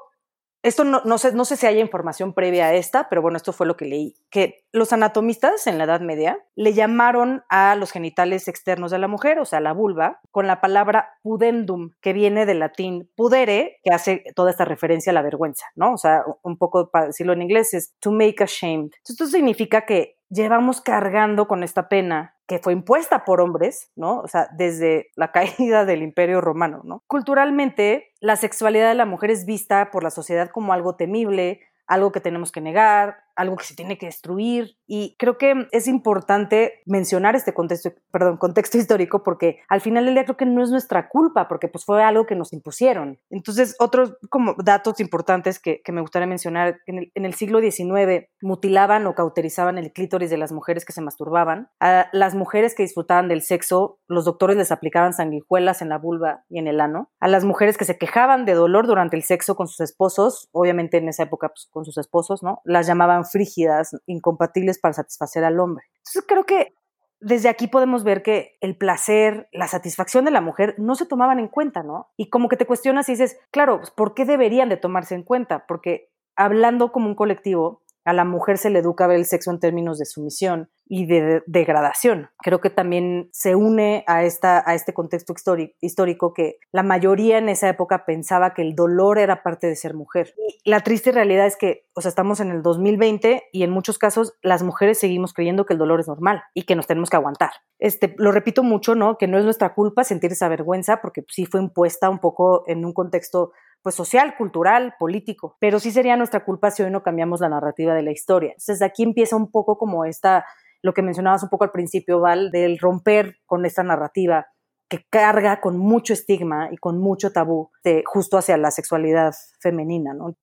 esto 0.63 0.85
no, 0.85 1.01
no, 1.03 1.17
sé, 1.17 1.33
no 1.33 1.43
sé 1.43 1.57
si 1.57 1.65
hay 1.65 1.81
información 1.81 2.33
previa 2.33 2.67
a 2.67 2.73
esta, 2.73 3.09
pero 3.09 3.21
bueno, 3.21 3.35
esto 3.35 3.51
fue 3.51 3.67
lo 3.67 3.75
que 3.75 3.83
leí, 3.83 4.15
que 4.29 4.63
los 4.71 4.93
anatomistas 4.93 5.67
en 5.67 5.77
la 5.77 5.83
Edad 5.83 5.99
Media 5.99 6.39
le 6.55 6.73
llamaron 6.73 7.43
a 7.49 7.75
los 7.75 7.91
genitales 7.91 8.47
externos 8.47 8.89
de 8.89 8.97
la 8.97 9.09
mujer, 9.09 9.39
o 9.39 9.45
sea, 9.45 9.59
la 9.59 9.73
vulva, 9.73 10.21
con 10.31 10.47
la 10.47 10.61
palabra 10.61 11.17
pudendum, 11.21 11.91
que 11.99 12.13
viene 12.13 12.45
del 12.45 12.59
latín 12.59 13.11
pudere, 13.17 13.81
que 13.83 13.93
hace 13.93 14.23
toda 14.35 14.51
esta 14.51 14.63
referencia 14.63 15.11
a 15.11 15.13
la 15.13 15.21
vergüenza, 15.21 15.65
¿no? 15.75 15.93
O 15.93 15.97
sea, 15.97 16.23
un 16.43 16.57
poco 16.57 16.89
para 16.89 17.07
decirlo 17.07 17.33
en 17.33 17.41
inglés 17.41 17.73
es 17.73 17.93
to 17.99 18.11
make 18.13 18.41
ashamed. 18.41 18.91
Esto 19.05 19.27
significa 19.27 19.85
que 19.85 20.15
llevamos 20.33 20.81
cargando 20.81 21.47
con 21.47 21.63
esta 21.63 21.89
pena 21.89 22.35
que 22.47 22.59
fue 22.59 22.73
impuesta 22.73 23.23
por 23.23 23.39
hombres, 23.39 23.91
¿no? 23.95 24.19
O 24.19 24.27
sea, 24.27 24.49
desde 24.57 25.11
la 25.15 25.31
caída 25.31 25.85
del 25.85 26.01
Imperio 26.01 26.41
Romano, 26.41 26.81
¿no? 26.83 27.03
Culturalmente, 27.07 28.11
la 28.19 28.35
sexualidad 28.35 28.89
de 28.89 28.95
la 28.95 29.05
mujer 29.05 29.31
es 29.31 29.45
vista 29.45 29.91
por 29.91 30.03
la 30.03 30.09
sociedad 30.09 30.49
como 30.49 30.73
algo 30.73 30.95
temible, 30.95 31.61
algo 31.87 32.11
que 32.11 32.21
tenemos 32.21 32.51
que 32.51 32.61
negar, 32.61 33.22
algo 33.35 33.55
que 33.55 33.65
se 33.65 33.75
tiene 33.75 33.97
que 33.97 34.07
destruir. 34.07 34.77
Y 34.87 35.15
creo 35.17 35.37
que 35.37 35.67
es 35.71 35.87
importante 35.87 36.81
mencionar 36.85 37.35
este 37.35 37.53
contexto, 37.53 37.93
perdón, 38.11 38.37
contexto 38.37 38.77
histórico 38.79 39.23
porque 39.23 39.59
al 39.69 39.81
final 39.81 40.05
del 40.05 40.13
día 40.13 40.25
creo 40.25 40.37
que 40.37 40.45
no 40.45 40.63
es 40.63 40.69
nuestra 40.69 41.09
culpa 41.09 41.47
porque 41.47 41.67
pues 41.67 41.85
fue 41.85 42.03
algo 42.03 42.25
que 42.25 42.35
nos 42.35 42.53
impusieron. 42.53 43.19
Entonces, 43.29 43.75
otros 43.79 44.17
como 44.29 44.55
datos 44.57 44.99
importantes 44.99 45.59
que, 45.59 45.81
me 45.93 46.01
gustaría 46.01 46.27
mencionar, 46.27 46.79
en 46.87 46.97
el, 46.97 47.11
en 47.13 47.25
el, 47.25 47.33
siglo 47.35 47.61
XIX 47.61 48.27
mutilaban 48.41 49.05
o 49.05 49.13
cauterizaban 49.13 49.77
el 49.77 49.93
clítoris 49.93 50.29
de 50.29 50.37
las 50.37 50.51
mujeres 50.51 50.85
que 50.85 50.93
se 50.93 51.01
masturbaban. 51.01 51.69
A 51.79 52.07
las 52.13 52.33
mujeres 52.35 52.73
que 52.73 52.83
disfrutaban 52.83 53.27
del 53.27 53.41
sexo, 53.41 53.99
los 54.07 54.25
doctores 54.25 54.57
les 54.57 54.71
aplicaban 54.71 55.13
sanguijuelas 55.13 55.81
en 55.81 55.89
la 55.89 55.97
vulva 55.97 56.45
y 56.49 56.59
en 56.59 56.67
el 56.67 56.81
ano. 56.81 57.11
A 57.19 57.27
las 57.27 57.43
mujeres 57.43 57.77
que 57.77 57.85
se 57.85 57.97
quejaban 57.97 58.45
de 58.45 58.53
dolor 58.53 58.87
durante 58.87 59.15
el 59.15 59.23
sexo 59.23 59.55
con 59.55 59.67
sus 59.67 59.81
esposos, 59.81 60.49
obviamente 60.51 60.97
en 60.97 61.09
esa 61.09 61.23
época 61.23 61.49
pues, 61.49 61.67
con 61.71 61.85
sus 61.85 61.97
esposos, 61.97 62.43
¿no? 62.43 62.61
Las 62.63 62.87
llamaban 62.87 63.22
frígidas, 63.31 63.95
incompatibles 64.05 64.79
para 64.79 64.93
satisfacer 64.93 65.43
al 65.43 65.59
hombre. 65.59 65.85
Entonces 65.97 66.23
creo 66.27 66.45
que 66.45 66.73
desde 67.19 67.49
aquí 67.49 67.67
podemos 67.67 68.03
ver 68.03 68.21
que 68.21 68.57
el 68.59 68.77
placer, 68.77 69.47
la 69.53 69.67
satisfacción 69.67 70.25
de 70.25 70.31
la 70.31 70.41
mujer 70.41 70.75
no 70.77 70.95
se 70.95 71.05
tomaban 71.05 71.39
en 71.39 71.47
cuenta, 71.47 71.81
¿no? 71.81 72.09
Y 72.17 72.29
como 72.29 72.49
que 72.49 72.57
te 72.57 72.65
cuestionas 72.65 73.07
y 73.07 73.13
dices, 73.13 73.37
claro, 73.51 73.77
pues, 73.77 73.91
¿por 73.91 74.13
qué 74.13 74.25
deberían 74.25 74.67
de 74.67 74.77
tomarse 74.77 75.15
en 75.15 75.23
cuenta? 75.23 75.65
Porque 75.65 76.09
hablando 76.35 76.91
como 76.91 77.07
un 77.07 77.15
colectivo, 77.15 77.82
a 78.05 78.13
la 78.13 78.25
mujer 78.25 78.57
se 78.57 78.69
le 78.69 78.79
educa 78.79 79.07
ver 79.07 79.17
el 79.17 79.25
sexo 79.25 79.51
en 79.51 79.59
términos 79.59 79.97
de 79.97 80.05
sumisión 80.05 80.69
y 80.85 81.05
de 81.05 81.41
degradación. 81.47 82.29
Creo 82.39 82.59
que 82.59 82.69
también 82.69 83.29
se 83.31 83.55
une 83.55 84.03
a, 84.05 84.23
esta, 84.23 84.61
a 84.69 84.75
este 84.75 84.93
contexto 84.93 85.33
histórico 85.81 86.33
que 86.33 86.57
la 86.71 86.83
mayoría 86.83 87.37
en 87.37 87.49
esa 87.49 87.69
época 87.69 88.05
pensaba 88.05 88.53
que 88.53 88.61
el 88.61 88.75
dolor 88.75 89.17
era 89.17 89.43
parte 89.43 89.67
de 89.67 89.75
ser 89.75 89.93
mujer. 89.93 90.33
La 90.65 90.81
triste 90.81 91.11
realidad 91.11 91.47
es 91.47 91.55
que, 91.55 91.87
o 91.93 92.01
sea, 92.01 92.09
estamos 92.09 92.41
en 92.41 92.51
el 92.51 92.61
2020 92.61 93.43
y 93.51 93.63
en 93.63 93.71
muchos 93.71 93.97
casos 93.97 94.33
las 94.41 94.61
mujeres 94.61 94.99
seguimos 94.99 95.33
creyendo 95.33 95.65
que 95.65 95.73
el 95.73 95.79
dolor 95.79 95.99
es 95.99 96.07
normal 96.07 96.43
y 96.53 96.63
que 96.63 96.75
nos 96.75 96.87
tenemos 96.87 97.09
que 97.09 97.17
aguantar. 97.17 97.51
Este, 97.79 98.13
lo 98.17 98.31
repito 98.31 98.61
mucho, 98.63 98.93
¿no? 98.93 99.17
Que 99.17 99.27
no 99.27 99.37
es 99.37 99.45
nuestra 99.45 99.73
culpa 99.73 100.03
sentir 100.03 100.31
esa 100.31 100.49
vergüenza 100.49 101.01
porque 101.01 101.23
sí 101.29 101.45
fue 101.45 101.61
impuesta 101.61 102.09
un 102.09 102.19
poco 102.19 102.65
en 102.67 102.85
un 102.85 102.93
contexto 102.93 103.51
pues 103.83 103.95
social, 103.95 104.35
cultural, 104.37 104.95
político, 104.97 105.57
pero 105.59 105.79
sí 105.79 105.91
sería 105.91 106.15
nuestra 106.15 106.45
culpa 106.45 106.71
si 106.71 106.81
hoy 106.83 106.89
no 106.89 107.03
cambiamos 107.03 107.41
la 107.41 107.49
narrativa 107.49 107.93
de 107.93 108.01
la 108.01 108.11
historia. 108.11 108.51
Entonces 108.51 108.81
aquí 108.81 109.03
empieza 109.03 109.35
un 109.35 109.51
poco 109.51 109.77
como 109.77 110.05
esta, 110.05 110.45
lo 110.81 110.93
que 110.93 111.01
mencionabas 111.01 111.43
un 111.43 111.49
poco 111.49 111.65
al 111.65 111.71
principio, 111.71 112.21
Val, 112.21 112.49
del 112.49 112.79
romper 112.79 113.35
con 113.45 113.65
esta 113.65 113.83
narrativa 113.83 114.47
que 114.89 115.05
carga 115.09 115.59
con 115.59 115.77
mucho 115.77 116.13
estigma 116.13 116.69
y 116.71 116.77
con 116.77 116.99
mucho 116.99 117.31
tabú 117.31 117.71
de, 117.83 118.03
justo 118.05 118.37
hacia 118.37 118.57
la 118.57 118.71
sexualidad 118.71 119.33
femenina, 119.59 120.13
¿no? 120.13 120.35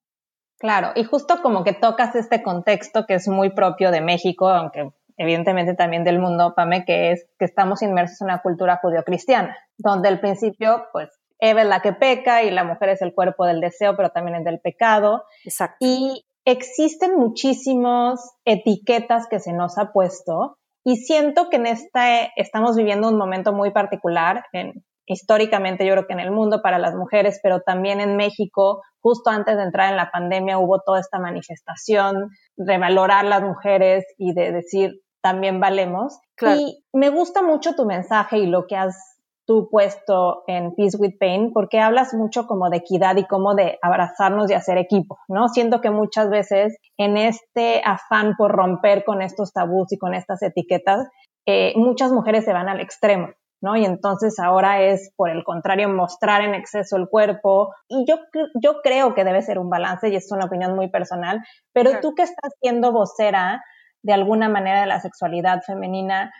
Claro, 0.59 0.91
y 0.95 1.05
justo 1.05 1.41
como 1.41 1.65
que 1.65 1.73
tocas 1.73 2.15
este 2.17 2.43
contexto 2.43 3.07
que 3.07 3.15
es 3.15 3.29
muy 3.29 3.51
propio 3.51 3.91
de 3.91 4.03
México, 4.03 4.49
aunque 4.49 4.91
evidentemente 5.17 5.75
también 5.75 6.05
del 6.05 6.19
mundo, 6.19 6.55
Pame, 6.55 6.85
que 6.85 7.13
es 7.13 7.27
que 7.39 7.45
estamos 7.45 7.83
inmersos 7.83 8.21
en 8.21 8.27
una 8.27 8.43
cultura 8.43 8.79
judio-cristiana, 8.83 9.57
donde 9.79 10.09
al 10.09 10.21
principio, 10.21 10.87
pues, 10.93 11.20
Eva 11.41 11.63
es 11.63 11.69
la 11.69 11.81
que 11.81 11.93
peca 11.93 12.43
y 12.43 12.51
la 12.51 12.65
mujer 12.65 12.91
es 12.91 13.03
el 13.03 13.15
cuerpo 13.15 13.47
del 13.47 13.61
deseo, 13.61 13.97
pero 13.97 14.11
también 14.11 14.37
es 14.37 14.45
del 14.45 14.61
pecado. 14.61 15.25
Exacto. 15.45 15.77
Y 15.81 16.25
existen 16.45 17.17
muchísimas 17.17 18.35
etiquetas 18.45 19.27
que 19.29 19.41
se 19.41 19.53
nos 19.53 19.79
ha 19.79 19.93
puesto 19.93 20.59
y 20.85 20.97
siento 20.97 21.51
que 21.51 21.57
en 21.57 21.67
esta 21.67 22.25
estamos 22.37 22.77
viviendo 22.77 23.09
un 23.09 23.19
momento 23.19 23.53
muy 23.53 23.71
particular 23.71 24.45
en, 24.53 24.85
históricamente 25.07 25.85
yo 25.85 25.93
creo 25.93 26.07
que 26.07 26.13
en 26.15 26.21
el 26.21 26.31
mundo 26.31 26.63
para 26.63 26.79
las 26.79 26.95
mujeres, 26.95 27.41
pero 27.43 27.61
también 27.61 28.01
en 28.01 28.17
México, 28.17 28.83
justo 29.01 29.31
antes 29.31 29.57
de 29.57 29.65
entrar 29.65 29.91
en 29.91 29.97
la 29.97 30.11
pandemia 30.11 30.59
hubo 30.59 30.81
toda 30.81 31.01
esta 31.01 31.19
manifestación 31.19 32.31
de 32.57 32.79
valorar 32.79 33.25
las 33.25 33.43
mujeres 33.43 34.05
y 34.17 34.33
de 34.35 34.53
decir 34.53 35.01
también 35.21 35.61
valemos. 35.61 36.19
Y 36.41 36.83
me 36.95 37.11
gusta 37.11 37.43
mucho 37.43 37.75
tu 37.75 37.85
mensaje 37.85 38.39
y 38.39 38.47
lo 38.47 38.67
que 38.67 38.77
has 38.77 39.19
tú 39.51 39.69
puesto 39.69 40.45
en 40.47 40.77
Peace 40.77 40.97
with 40.97 41.15
Pain, 41.19 41.53
porque 41.53 41.81
hablas 41.81 42.15
mucho 42.15 42.47
como 42.47 42.71
de 42.71 42.77
equidad 42.77 43.17
y 43.17 43.27
como 43.27 43.57
de 43.57 43.81
abrazarnos 43.83 44.49
y 44.49 44.55
hacer 44.55 44.79
equipo, 44.79 45.19
¿no? 45.27 45.49
Siento 45.49 45.81
que 45.81 45.91
muchas 45.91 46.31
veces 46.31 46.79
en 46.97 47.17
este 47.17 47.83
afán 47.85 48.37
por 48.39 48.53
romper 48.53 49.03
con 49.03 49.23
estos 49.23 49.53
tabús 49.53 49.91
y 49.91 49.99
con 49.99 50.15
estas 50.15 50.41
etiquetas, 50.43 51.09
eh, 51.47 51.73
muchas 51.75 52.13
mujeres 52.13 52.45
se 52.45 52.53
van 52.53 52.69
al 52.69 52.79
extremo, 52.79 53.31
¿no? 53.61 53.75
Y 53.75 53.85
entonces 53.85 54.39
ahora 54.39 54.83
es, 54.83 55.13
por 55.17 55.31
el 55.31 55.43
contrario, 55.43 55.89
mostrar 55.89 56.43
en 56.43 56.55
exceso 56.55 56.97
el 56.97 57.09
cuerpo. 57.09 57.75
Y 57.89 58.05
yo, 58.07 58.19
yo 58.63 58.77
creo 58.85 59.17
que 59.17 59.25
debe 59.25 59.43
ser 59.43 59.59
un 59.59 59.69
balance 59.69 60.11
y 60.11 60.15
es 60.15 60.31
una 60.31 60.45
opinión 60.45 60.77
muy 60.77 60.91
personal, 60.91 61.41
pero 61.73 61.99
tú 62.01 62.15
que 62.15 62.23
estás 62.23 62.53
siendo 62.61 62.93
vocera 62.93 63.65
de 64.05 64.13
alguna 64.13 64.49
manera 64.49 64.83
de 64.83 64.87
la 64.87 65.01
sexualidad 65.01 65.63
femenina, 65.67 66.33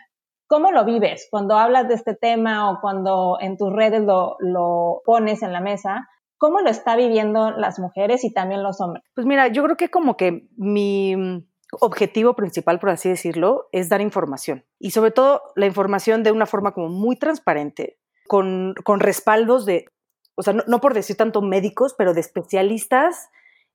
¿cómo 0.51 0.73
lo 0.73 0.83
vives 0.83 1.29
cuando 1.31 1.55
hablas 1.55 1.87
de 1.87 1.93
este 1.93 2.13
tema 2.13 2.69
o 2.69 2.81
cuando 2.81 3.37
en 3.39 3.55
tus 3.55 3.71
redes 3.71 4.03
lo, 4.03 4.35
lo 4.39 5.01
pones 5.05 5.43
en 5.43 5.53
la 5.53 5.61
mesa? 5.61 6.09
¿Cómo 6.37 6.59
lo 6.59 6.69
está 6.69 6.97
viviendo 6.97 7.51
las 7.51 7.79
mujeres 7.79 8.25
y 8.25 8.33
también 8.33 8.61
los 8.61 8.81
hombres? 8.81 9.01
Pues 9.15 9.25
mira, 9.25 9.47
yo 9.47 9.63
creo 9.63 9.77
que 9.77 9.89
como 9.89 10.17
que 10.17 10.49
mi 10.57 11.15
objetivo 11.79 12.35
principal, 12.35 12.79
por 12.79 12.89
así 12.89 13.07
decirlo, 13.07 13.69
es 13.71 13.87
dar 13.87 14.01
información. 14.01 14.65
Y 14.77 14.91
sobre 14.91 15.11
todo 15.11 15.41
la 15.55 15.67
información 15.67 16.21
de 16.21 16.33
una 16.33 16.45
forma 16.45 16.73
como 16.73 16.89
muy 16.89 17.15
transparente, 17.15 17.97
con, 18.27 18.73
con 18.83 18.99
respaldos 18.99 19.65
de, 19.65 19.85
o 20.35 20.43
sea, 20.43 20.53
no, 20.67 20.81
por 20.81 20.93
decir 20.93 21.15
tanto 21.15 21.41
médicos, 21.41 21.95
pero 21.97 22.13
de 22.13 22.19
especialistas 22.19 23.29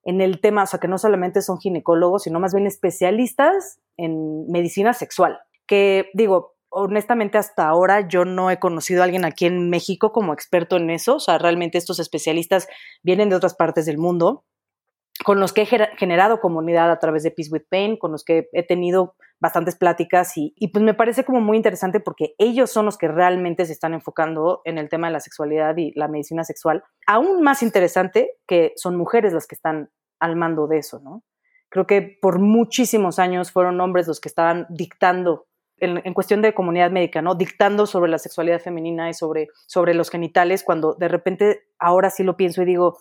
en 0.05 0.21
el 0.21 0.43
tema, 0.43 0.65
o 0.65 0.67
sea, 0.67 0.79
que 0.79 0.89
no 0.89 0.99
solamente 0.99 1.41
son 1.41 1.59
ginecólogos, 1.59 2.25
sino 2.25 2.39
más 2.39 2.53
bien 2.53 2.67
especialistas 2.67 3.81
en 3.97 4.47
medicina 4.51 4.93
sexual. 4.93 5.39
Que 5.67 6.11
digo, 6.13 6.56
honestamente 6.77 7.39
hasta 7.39 7.67
ahora 7.67 8.07
yo 8.07 8.25
no 8.25 8.51
he 8.51 8.59
conocido 8.59 9.01
a 9.01 9.05
alguien 9.05 9.25
aquí 9.25 9.47
en 9.47 9.71
México 9.71 10.13
como 10.13 10.33
experto 10.33 10.77
en 10.77 10.91
eso, 10.91 11.17
o 11.17 11.21
sea, 11.21 11.39
realmente 11.39 11.79
estos 11.79 11.99
especialistas 11.99 12.69
vienen 13.03 13.31
de 13.31 13.37
otras 13.37 13.55
partes 13.55 13.87
del 13.87 13.99
mundo 13.99 14.45
con 15.25 15.41
los 15.41 15.55
que 15.55 15.63
he 15.63 15.67
generado 15.97 16.41
comunidad 16.41 16.91
a 16.91 16.99
través 16.99 17.23
de 17.23 17.31
Peace 17.31 17.51
with 17.51 17.63
Pain, 17.71 17.97
con 17.97 18.13
los 18.13 18.23
que 18.23 18.51
he 18.53 18.63
tenido 18.63 19.15
bastantes 19.41 19.75
pláticas 19.75 20.33
y, 20.37 20.53
pues 20.69 20.85
me 20.85 20.93
parece 20.93 21.25
como 21.25 21.41
muy 21.41 21.57
interesante 21.57 22.01
porque 22.01 22.35
ellos 22.37 22.71
son 22.71 22.85
los 22.85 22.99
que 22.99 23.09
realmente 23.09 23.65
se 23.65 23.73
están 23.73 23.95
enfocando 23.95 24.61
en 24.65 24.77
el 24.77 24.91
tema 24.91 25.07
de 25.07 25.15
la 25.15 25.21
sexualidad 25.21 25.77
y 25.79 25.93
la 25.95 26.09
medicina 26.09 26.45
sexual. 26.45 26.85
Aún 27.07 27.43
más 27.43 27.63
interesante 27.63 28.33
que 28.47 28.73
son 28.77 28.97
mujeres 28.97 29.33
las 29.33 29.47
que 29.47 29.55
están 29.55 29.91
al 30.21 30.37
mando 30.37 30.67
de 30.67 30.79
eso, 30.79 31.01
¿no? 31.01 31.23
Creo 31.71 31.87
que 31.87 32.19
por 32.21 32.39
muchísimos 32.39 33.19
años 33.19 33.51
fueron 33.53 33.81
hombres 33.81 34.07
los 34.07 34.21
que 34.21 34.29
estaban 34.29 34.67
dictando 34.69 35.47
en, 35.79 36.15
cuestión 36.15 36.43
de 36.43 36.55
comunidad 36.55 36.91
médica, 36.91 37.23
¿no? 37.23 37.35
Dictando 37.35 37.87
sobre 37.87 38.11
la 38.11 38.19
sexualidad 38.19 38.61
femenina 38.61 39.11
y 39.11 39.15
sobre, 39.15 39.49
sobre 39.67 39.95
los 39.95 40.11
genitales, 40.11 40.63
cuando 40.63 40.95
de 40.95 41.09
repente 41.09 41.69
ahora 41.79 42.11
sí 42.11 42.23
lo 42.23 42.37
pienso 42.37 42.63
y 42.63 42.67
digo, 42.67 42.99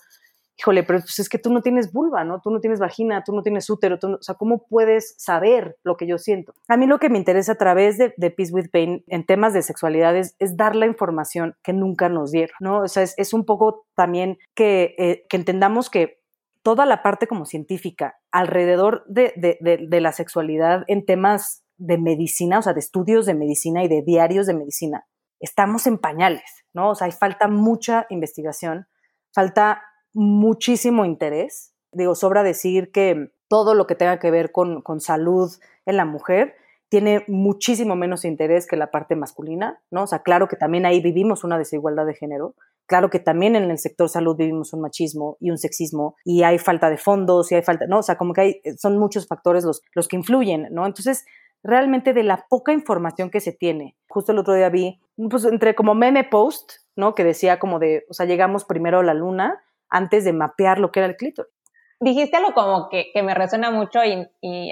híjole, 0.57 0.83
pero 0.83 0.99
pues 0.99 1.19
es 1.19 1.29
que 1.29 1.37
tú 1.37 1.51
no 1.51 1.61
tienes 1.61 1.91
vulva, 1.91 2.23
¿no? 2.23 2.39
Tú 2.41 2.49
no 2.49 2.59
tienes 2.59 2.79
vagina, 2.79 3.23
tú 3.23 3.33
no 3.33 3.43
tienes 3.43 3.69
útero, 3.69 3.97
o 4.01 4.21
sea, 4.21 4.35
¿cómo 4.35 4.65
puedes 4.67 5.15
saber 5.17 5.77
lo 5.83 5.97
que 5.97 6.07
yo 6.07 6.17
siento? 6.17 6.53
A 6.67 6.77
mí 6.77 6.87
lo 6.87 6.99
que 6.99 7.09
me 7.09 7.17
interesa 7.17 7.53
a 7.53 7.57
través 7.57 7.97
de, 7.97 8.11
Peace 8.31 8.53
with 8.53 8.69
Pain 8.71 9.03
en 9.07 9.25
temas 9.25 9.53
de 9.53 9.61
sexualidad 9.61 10.15
es, 10.15 10.35
dar 10.55 10.75
la 10.75 10.85
información 10.85 11.55
que 11.63 11.73
nunca 11.73 12.07
nos 12.09 12.31
dieron, 12.31 12.55
¿no? 12.59 12.81
O 12.81 12.87
sea, 12.87 13.03
es, 13.03 13.33
un 13.33 13.45
poco 13.45 13.85
también 13.95 14.37
que, 14.53 14.95
eh, 14.97 15.25
que 15.29 15.37
entendamos 15.37 15.89
que 15.89 16.19
toda 16.63 16.85
la 16.85 17.03
parte 17.03 17.27
como 17.27 17.45
científica 17.45 18.15
alrededor 18.31 19.03
de, 19.07 19.33
de, 19.35 20.01
la 20.01 20.11
sexualidad 20.11 20.83
en 20.87 21.05
temas 21.05 21.64
de 21.77 21.97
medicina, 21.97 22.59
o 22.59 22.61
sea, 22.61 22.73
de 22.73 22.79
estudios 22.79 23.25
de 23.25 23.35
medicina 23.35 23.83
y 23.83 23.87
de 23.87 24.01
diarios 24.01 24.47
de 24.47 24.53
medicina, 24.53 25.05
estamos 25.39 25.87
en 25.87 25.97
pañales, 25.97 26.65
¿no? 26.73 26.91
O 26.91 26.95
sea, 26.95 27.05
hay 27.05 27.11
falta 27.11 27.47
mucha 27.47 28.05
investigación, 28.09 28.87
falta 29.33 29.81
muchísimo 30.13 31.05
interés. 31.05 31.73
Digo, 31.91 32.15
sobra 32.15 32.43
decir 32.43 32.91
que 32.91 33.31
todo 33.47 33.75
lo 33.75 33.87
que 33.87 33.95
tenga 33.95 34.19
que 34.19 34.31
ver 34.31 34.51
con, 34.51 34.81
con 34.81 34.99
salud 34.99 35.51
en 35.85 35.97
la 35.97 36.05
mujer 36.05 36.55
tiene 36.89 37.25
muchísimo 37.27 37.95
menos 37.95 38.25
interés 38.25 38.67
que 38.67 38.77
la 38.77 38.91
parte 38.91 39.15
masculina, 39.15 39.81
¿no? 39.91 40.03
O 40.03 40.07
sea, 40.07 40.19
claro 40.19 40.47
que 40.47 40.55
también 40.55 40.85
ahí 40.85 41.01
vivimos 41.01 41.43
una 41.43 41.57
desigualdad 41.57 42.05
de 42.05 42.13
género, 42.13 42.55
claro 42.85 43.09
que 43.09 43.19
también 43.19 43.55
en 43.55 43.69
el 43.69 43.79
sector 43.79 44.07
salud 44.07 44.35
vivimos 44.37 44.71
un 44.73 44.81
machismo 44.81 45.37
y 45.39 45.49
un 45.49 45.57
sexismo 45.57 46.15
y 46.23 46.43
hay 46.43 46.59
falta 46.59 46.89
de 46.89 46.97
fondos 46.97 47.51
y 47.51 47.55
hay 47.55 47.63
falta, 47.63 47.87
¿no? 47.87 47.99
O 47.99 48.03
sea, 48.03 48.17
como 48.17 48.33
que 48.33 48.41
hay, 48.41 48.61
son 48.77 48.97
muchos 48.97 49.27
factores 49.27 49.63
los, 49.65 49.81
los 49.93 50.07
que 50.07 50.15
influyen, 50.15 50.67
¿no? 50.71 50.85
Entonces, 50.85 51.25
realmente 51.65 52.13
de 52.13 52.23
la 52.23 52.45
poca 52.47 52.71
información 52.71 53.29
que 53.29 53.39
se 53.39 53.51
tiene, 53.51 53.97
justo 54.07 54.31
el 54.31 54.39
otro 54.39 54.53
día 54.53 54.69
vi, 54.69 55.01
pues 55.29 55.45
entre 55.45 55.75
como 55.75 55.95
meme 55.95 56.23
post, 56.23 56.73
¿no? 56.95 57.15
Que 57.15 57.23
decía 57.23 57.59
como 57.59 57.79
de, 57.79 58.05
o 58.09 58.13
sea, 58.13 58.25
llegamos 58.25 58.65
primero 58.65 58.99
a 58.99 59.03
la 59.03 59.13
luna 59.13 59.61
antes 59.89 60.23
de 60.23 60.33
mapear 60.33 60.79
lo 60.79 60.91
que 60.91 60.99
era 60.99 61.07
el 61.07 61.15
clítoris. 61.15 61.51
Dijiste 61.99 62.37
algo 62.37 62.53
como 62.53 62.89
que, 62.89 63.11
me 63.23 63.33
resuena 63.33 63.71
mucho 63.71 64.03
y, 64.03 64.27
y 64.41 64.71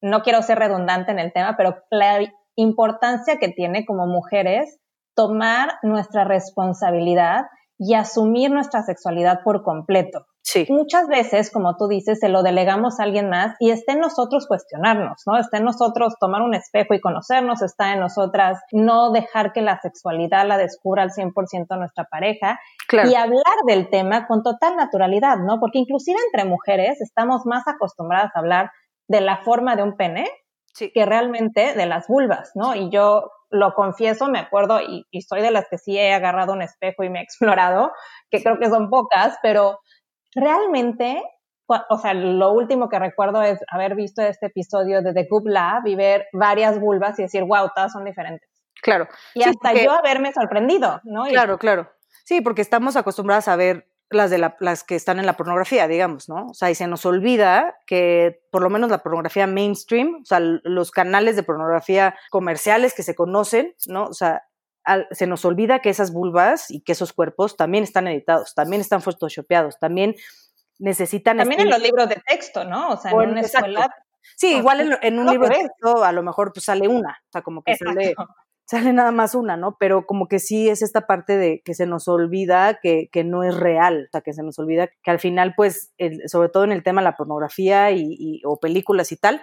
no 0.00 0.22
quiero 0.22 0.42
ser 0.42 0.58
redundante 0.58 1.12
en 1.12 1.18
el 1.18 1.32
tema, 1.32 1.56
pero 1.56 1.76
la 1.90 2.20
importancia 2.56 3.36
que 3.38 3.48
tiene 3.48 3.84
como 3.84 4.06
mujeres 4.06 4.80
tomar 5.14 5.74
nuestra 5.82 6.24
responsabilidad 6.24 7.44
y 7.78 7.94
asumir 7.94 8.50
nuestra 8.50 8.82
sexualidad 8.82 9.40
por 9.44 9.62
completo. 9.62 10.26
Sí. 10.44 10.66
Muchas 10.68 11.06
veces, 11.06 11.52
como 11.52 11.76
tú 11.76 11.86
dices, 11.86 12.18
se 12.18 12.28
lo 12.28 12.42
delegamos 12.42 12.98
a 12.98 13.04
alguien 13.04 13.30
más 13.30 13.54
y 13.60 13.70
está 13.70 13.92
en 13.92 14.00
nosotros 14.00 14.48
cuestionarnos, 14.48 15.22
¿no? 15.24 15.38
Está 15.38 15.58
en 15.58 15.64
nosotros 15.64 16.14
tomar 16.18 16.42
un 16.42 16.54
espejo 16.54 16.94
y 16.94 17.00
conocernos, 17.00 17.62
está 17.62 17.92
en 17.92 18.00
nosotras 18.00 18.60
no 18.72 19.12
dejar 19.12 19.52
que 19.52 19.62
la 19.62 19.80
sexualidad 19.80 20.46
la 20.46 20.58
descubra 20.58 21.04
al 21.04 21.10
100% 21.10 21.78
nuestra 21.78 22.04
pareja 22.04 22.58
y 22.90 23.14
hablar 23.14 23.54
del 23.66 23.88
tema 23.88 24.26
con 24.26 24.42
total 24.42 24.76
naturalidad, 24.76 25.38
¿no? 25.38 25.60
Porque 25.60 25.78
inclusive 25.78 26.18
entre 26.26 26.48
mujeres 26.48 27.00
estamos 27.00 27.46
más 27.46 27.62
acostumbradas 27.68 28.32
a 28.34 28.40
hablar 28.40 28.72
de 29.06 29.20
la 29.20 29.38
forma 29.38 29.76
de 29.76 29.84
un 29.84 29.96
pene 29.96 30.26
que 30.76 31.06
realmente 31.06 31.74
de 31.74 31.86
las 31.86 32.08
vulvas, 32.08 32.50
¿no? 32.54 32.74
Y 32.74 32.90
yo 32.90 33.30
lo 33.50 33.74
confieso, 33.74 34.28
me 34.28 34.38
acuerdo, 34.38 34.80
y, 34.80 35.06
y, 35.10 35.20
soy 35.20 35.42
de 35.42 35.50
las 35.50 35.68
que 35.68 35.76
sí 35.76 35.98
he 35.98 36.14
agarrado 36.14 36.54
un 36.54 36.62
espejo 36.62 37.04
y 37.04 37.10
me 37.10 37.20
he 37.20 37.22
explorado, 37.22 37.92
que 38.30 38.42
creo 38.42 38.58
que 38.58 38.70
son 38.70 38.88
pocas, 38.88 39.36
pero 39.42 39.78
realmente, 40.34 41.22
o 41.66 41.98
sea, 41.98 42.14
lo 42.14 42.52
último 42.52 42.88
que 42.88 42.98
recuerdo 42.98 43.42
es 43.42 43.60
haber 43.68 43.94
visto 43.94 44.22
este 44.22 44.46
episodio 44.46 45.02
de 45.02 45.12
The 45.12 45.26
Goop 45.30 45.46
Lab 45.46 45.86
y 45.86 45.94
ver 45.94 46.26
varias 46.32 46.78
vulvas 46.80 47.18
y 47.18 47.22
decir, 47.22 47.44
wow, 47.44 47.70
todas 47.74 47.92
son 47.92 48.04
diferentes. 48.04 48.48
Claro. 48.82 49.08
Y 49.34 49.44
hasta 49.44 49.72
yo 49.74 49.92
haberme 49.92 50.32
sorprendido, 50.32 51.00
¿no? 51.04 51.24
Claro, 51.24 51.58
claro. 51.58 51.90
Sí, 52.24 52.40
porque 52.40 52.62
estamos 52.62 52.96
acostumbradas 52.96 53.48
a 53.48 53.56
ver 53.56 53.88
las 54.10 54.30
de 54.30 54.38
las 54.38 54.84
que 54.84 54.94
están 54.94 55.18
en 55.18 55.26
la 55.26 55.34
pornografía, 55.34 55.88
digamos, 55.88 56.28
¿no? 56.28 56.48
O 56.48 56.54
sea, 56.54 56.70
y 56.70 56.74
se 56.74 56.86
nos 56.86 57.06
olvida 57.06 57.76
que 57.86 58.42
por 58.50 58.62
lo 58.62 58.70
menos 58.70 58.90
la 58.90 58.98
pornografía 58.98 59.46
mainstream, 59.46 60.20
o 60.22 60.24
sea, 60.24 60.38
los 60.40 60.90
canales 60.90 61.36
de 61.36 61.42
pornografía 61.42 62.14
comerciales 62.30 62.94
que 62.94 63.02
se 63.02 63.14
conocen, 63.14 63.74
¿no? 63.86 64.04
O 64.04 64.12
sea, 64.12 64.42
se 65.10 65.26
nos 65.26 65.44
olvida 65.44 65.80
que 65.80 65.90
esas 65.90 66.12
vulvas 66.12 66.70
y 66.70 66.82
que 66.82 66.92
esos 66.92 67.12
cuerpos 67.12 67.56
también 67.56 67.84
están 67.84 68.08
editados, 68.08 68.54
también 68.54 68.80
están 68.80 69.02
photoshopeados, 69.02 69.78
también 69.78 70.14
necesitan... 70.78 71.36
También 71.38 71.60
en 71.60 71.70
los 71.70 71.80
libros 71.80 72.08
de 72.08 72.22
texto, 72.26 72.64
¿no? 72.64 72.90
O 72.90 72.96
sea, 72.96 73.10
en 73.12 73.30
una 73.30 73.40
escuela... 73.40 73.88
Sí, 74.36 74.56
igual 74.56 74.98
en, 75.02 75.18
un 75.18 75.26
libro 75.26 75.48
de 75.48 75.54
texto 75.54 76.04
a 76.04 76.12
lo 76.12 76.22
mejor 76.22 76.52
pues 76.52 76.64
sale 76.64 76.86
una, 76.86 77.20
o 77.28 77.32
sea, 77.32 77.42
como 77.42 77.62
que 77.62 77.76
sale 77.76 78.14
sale 78.72 78.94
nada 78.94 79.10
más 79.10 79.34
una, 79.34 79.58
¿no? 79.58 79.76
Pero 79.78 80.06
como 80.06 80.28
que 80.28 80.38
sí 80.38 80.70
es 80.70 80.80
esta 80.80 81.06
parte 81.06 81.36
de 81.36 81.60
que 81.62 81.74
se 81.74 81.84
nos 81.86 82.08
olvida 82.08 82.78
que, 82.82 83.10
que 83.12 83.22
no 83.22 83.42
es 83.42 83.54
real, 83.54 84.06
o 84.06 84.10
sea, 84.10 84.20
que 84.22 84.32
se 84.32 84.42
nos 84.42 84.58
olvida 84.58 84.88
que 85.02 85.10
al 85.10 85.18
final, 85.18 85.52
pues, 85.56 85.92
sobre 86.26 86.48
todo 86.48 86.64
en 86.64 86.72
el 86.72 86.82
tema 86.82 87.02
de 87.02 87.04
la 87.04 87.16
pornografía 87.16 87.90
y, 87.90 88.40
o 88.44 88.58
películas 88.60 89.12
y 89.12 89.16
tal, 89.16 89.42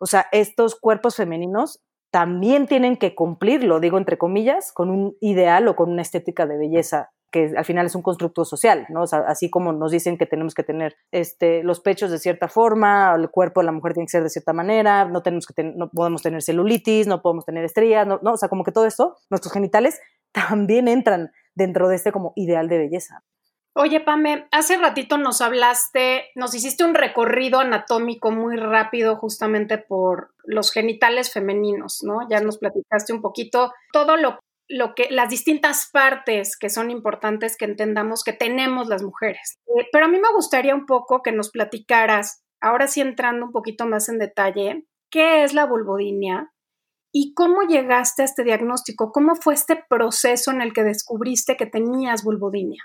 o 0.00 0.06
sea, 0.06 0.26
estos 0.32 0.74
cuerpos 0.74 1.14
femeninos 1.14 1.84
también 2.14 2.68
tienen 2.68 2.96
que 2.96 3.16
cumplirlo, 3.16 3.80
digo 3.80 3.98
entre 3.98 4.18
comillas, 4.18 4.70
con 4.72 4.88
un 4.88 5.16
ideal 5.20 5.66
o 5.66 5.74
con 5.74 5.90
una 5.90 6.02
estética 6.02 6.46
de 6.46 6.56
belleza 6.56 7.10
que 7.32 7.54
al 7.56 7.64
final 7.64 7.86
es 7.86 7.96
un 7.96 8.02
constructo 8.02 8.44
social, 8.44 8.86
¿no? 8.88 9.02
Así 9.26 9.50
como 9.50 9.72
nos 9.72 9.90
dicen 9.90 10.16
que 10.16 10.24
tenemos 10.24 10.54
que 10.54 10.62
tener 10.62 10.94
este, 11.10 11.64
los 11.64 11.80
pechos 11.80 12.12
de 12.12 12.20
cierta 12.20 12.46
forma, 12.46 13.12
el 13.16 13.30
cuerpo 13.30 13.62
de 13.62 13.66
la 13.66 13.72
mujer 13.72 13.94
tiene 13.94 14.06
que 14.06 14.12
ser 14.12 14.22
de 14.22 14.30
cierta 14.30 14.52
manera, 14.52 15.06
no, 15.06 15.24
tenemos 15.24 15.44
que 15.48 15.64
no 15.64 15.90
podemos 15.90 16.22
tener 16.22 16.40
celulitis, 16.40 17.08
no 17.08 17.20
podemos 17.20 17.44
tener 17.44 17.64
estrías, 17.64 18.06
no, 18.06 18.20
no, 18.22 18.34
o 18.34 18.36
sea, 18.36 18.48
como 18.48 18.62
que 18.62 18.70
todo 18.70 18.86
esto, 18.86 19.16
nuestros 19.28 19.52
genitales 19.52 19.98
también 20.30 20.86
entran 20.86 21.32
dentro 21.56 21.88
de 21.88 21.96
este 21.96 22.12
como 22.12 22.32
ideal 22.36 22.68
de 22.68 22.78
belleza. 22.78 23.24
Oye, 23.76 24.00
Pame, 24.00 24.46
hace 24.52 24.76
ratito 24.76 25.18
nos 25.18 25.40
hablaste, 25.40 26.30
nos 26.36 26.54
hiciste 26.54 26.84
un 26.84 26.94
recorrido 26.94 27.58
anatómico 27.58 28.30
muy 28.30 28.56
rápido 28.56 29.16
justamente 29.16 29.78
por 29.78 30.32
los 30.44 30.70
genitales 30.70 31.32
femeninos, 31.32 32.02
¿no? 32.04 32.20
Ya 32.30 32.40
nos 32.40 32.58
platicaste 32.58 33.12
un 33.12 33.20
poquito 33.20 33.72
todo 33.92 34.16
lo 34.16 34.38
lo 34.68 34.94
que, 34.94 35.08
las 35.10 35.28
distintas 35.28 35.90
partes 35.92 36.56
que 36.56 36.70
son 36.70 36.90
importantes 36.90 37.56
que 37.56 37.64
entendamos 37.64 38.24
que 38.24 38.32
tenemos 38.32 38.88
las 38.88 39.02
mujeres. 39.02 39.58
Eh, 39.66 39.88
pero 39.92 40.06
a 40.06 40.08
mí 40.08 40.18
me 40.18 40.32
gustaría 40.32 40.74
un 40.74 40.86
poco 40.86 41.22
que 41.22 41.32
nos 41.32 41.50
platicaras, 41.50 42.42
ahora 42.60 42.86
sí 42.86 43.00
entrando 43.00 43.46
un 43.46 43.52
poquito 43.52 43.86
más 43.86 44.08
en 44.08 44.18
detalle, 44.18 44.86
qué 45.10 45.44
es 45.44 45.52
la 45.52 45.66
vulvodinia 45.66 46.50
y 47.12 47.34
cómo 47.34 47.62
llegaste 47.62 48.22
a 48.22 48.24
este 48.24 48.42
diagnóstico, 48.42 49.12
cómo 49.12 49.34
fue 49.36 49.54
este 49.54 49.84
proceso 49.88 50.50
en 50.50 50.62
el 50.62 50.72
que 50.72 50.82
descubriste 50.82 51.56
que 51.56 51.66
tenías 51.66 52.24
vulvodinia. 52.24 52.82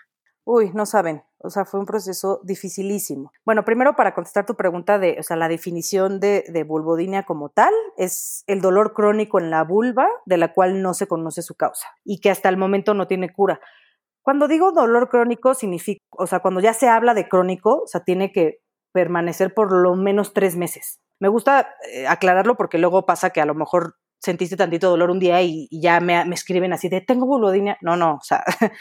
Uy, 0.52 0.72
no 0.74 0.88
saben. 0.88 1.22
O 1.38 1.52
sea, 1.52 1.64
fue 1.64 1.80
un 1.80 1.86
proceso 1.86 2.42
dificilísimo. 2.44 3.32
Bueno, 3.46 3.64
primero 3.64 3.96
para 3.96 4.16
contestar 4.16 4.48
tu 4.48 4.56
pregunta 4.56 4.98
de, 4.98 5.18
o 5.20 5.22
sea, 5.22 5.38
la 5.38 5.48
definición 5.48 6.20
de, 6.20 6.66
vulvodinia 6.68 7.22
como 7.22 7.50
tal 7.50 7.72
es 7.98 8.46
el 8.48 8.60
dolor 8.60 8.94
crónico 8.94 9.38
en 9.40 9.52
la 9.52 9.64
vulva 9.64 10.10
de 10.26 10.38
la 10.38 10.52
cual 10.52 10.82
no 10.82 10.96
se 10.96 11.06
conoce 11.06 11.44
su 11.44 11.54
causa 11.54 11.86
y 12.04 12.20
que 12.20 12.32
hasta 12.32 12.50
el 12.50 12.58
momento 12.58 12.96
no 12.96 13.06
tiene 13.06 13.32
cura. 13.32 13.60
Cuando 14.24 14.48
digo 14.48 14.72
dolor 14.72 15.08
crónico 15.10 15.54
significa, 15.54 16.04
o 16.18 16.26
sea, 16.26 16.40
cuando 16.40 16.62
ya 16.62 16.74
se 16.74 16.90
habla 16.90 17.14
de 17.14 17.30
crónico, 17.30 17.84
o 17.84 17.88
sea, 17.88 18.04
tiene 18.04 18.32
que 18.32 18.64
permanecer 18.92 19.54
por 19.54 19.72
lo 19.72 19.94
menos 19.96 20.34
tres 20.34 20.56
meses. 20.56 21.00
Me 21.20 21.28
gusta 21.28 21.76
eh, 21.94 22.08
aclararlo 22.08 22.58
porque 22.58 22.80
luego 22.80 23.06
pasa 23.06 23.30
que 23.30 23.40
a 23.40 23.46
lo 23.46 23.54
mejor 23.54 23.98
sentiste 24.20 24.58
tantito 24.58 24.90
dolor 24.90 25.12
un 25.12 25.20
día 25.20 25.44
y, 25.44 25.70
ya 25.72 26.00
me, 26.00 26.26
me, 26.26 26.34
escriben 26.34 26.74
así 26.74 26.90
de 26.90 27.02
tengo 27.02 27.28
vulvodinia. 27.28 27.78
No, 27.82 27.96
no, 27.96 28.16
o 28.16 28.24
sea, 28.24 28.44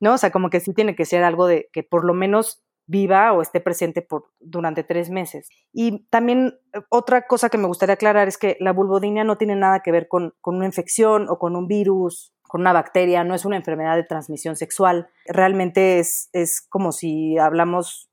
¿no? 0.00 0.14
O 0.14 0.18
sea, 0.18 0.30
como 0.30 0.50
que 0.50 0.60
sí 0.60 0.72
tiene 0.74 0.94
que 0.94 1.04
ser 1.04 1.24
algo 1.24 1.46
de 1.46 1.68
que 1.72 1.82
por 1.82 2.04
lo 2.04 2.14
menos 2.14 2.62
viva 2.86 3.32
o 3.32 3.42
esté 3.42 3.60
presente 3.60 4.02
por, 4.02 4.26
durante 4.40 4.84
tres 4.84 5.10
meses. 5.10 5.48
Y 5.72 6.06
también 6.08 6.58
eh, 6.72 6.80
otra 6.88 7.26
cosa 7.26 7.48
que 7.48 7.58
me 7.58 7.66
gustaría 7.66 7.94
aclarar 7.94 8.28
es 8.28 8.38
que 8.38 8.56
la 8.60 8.72
vulvodinia 8.72 9.24
no 9.24 9.36
tiene 9.36 9.56
nada 9.56 9.80
que 9.80 9.92
ver 9.92 10.08
con, 10.08 10.34
con 10.40 10.56
una 10.56 10.66
infección 10.66 11.28
o 11.28 11.38
con 11.38 11.56
un 11.56 11.66
virus, 11.66 12.32
con 12.42 12.60
una 12.60 12.72
bacteria, 12.72 13.24
no 13.24 13.34
es 13.34 13.44
una 13.44 13.56
enfermedad 13.56 13.96
de 13.96 14.04
transmisión 14.04 14.56
sexual. 14.56 15.08
Realmente 15.26 15.98
es, 15.98 16.28
es 16.32 16.64
como 16.68 16.92
si 16.92 17.38
hablamos, 17.38 18.08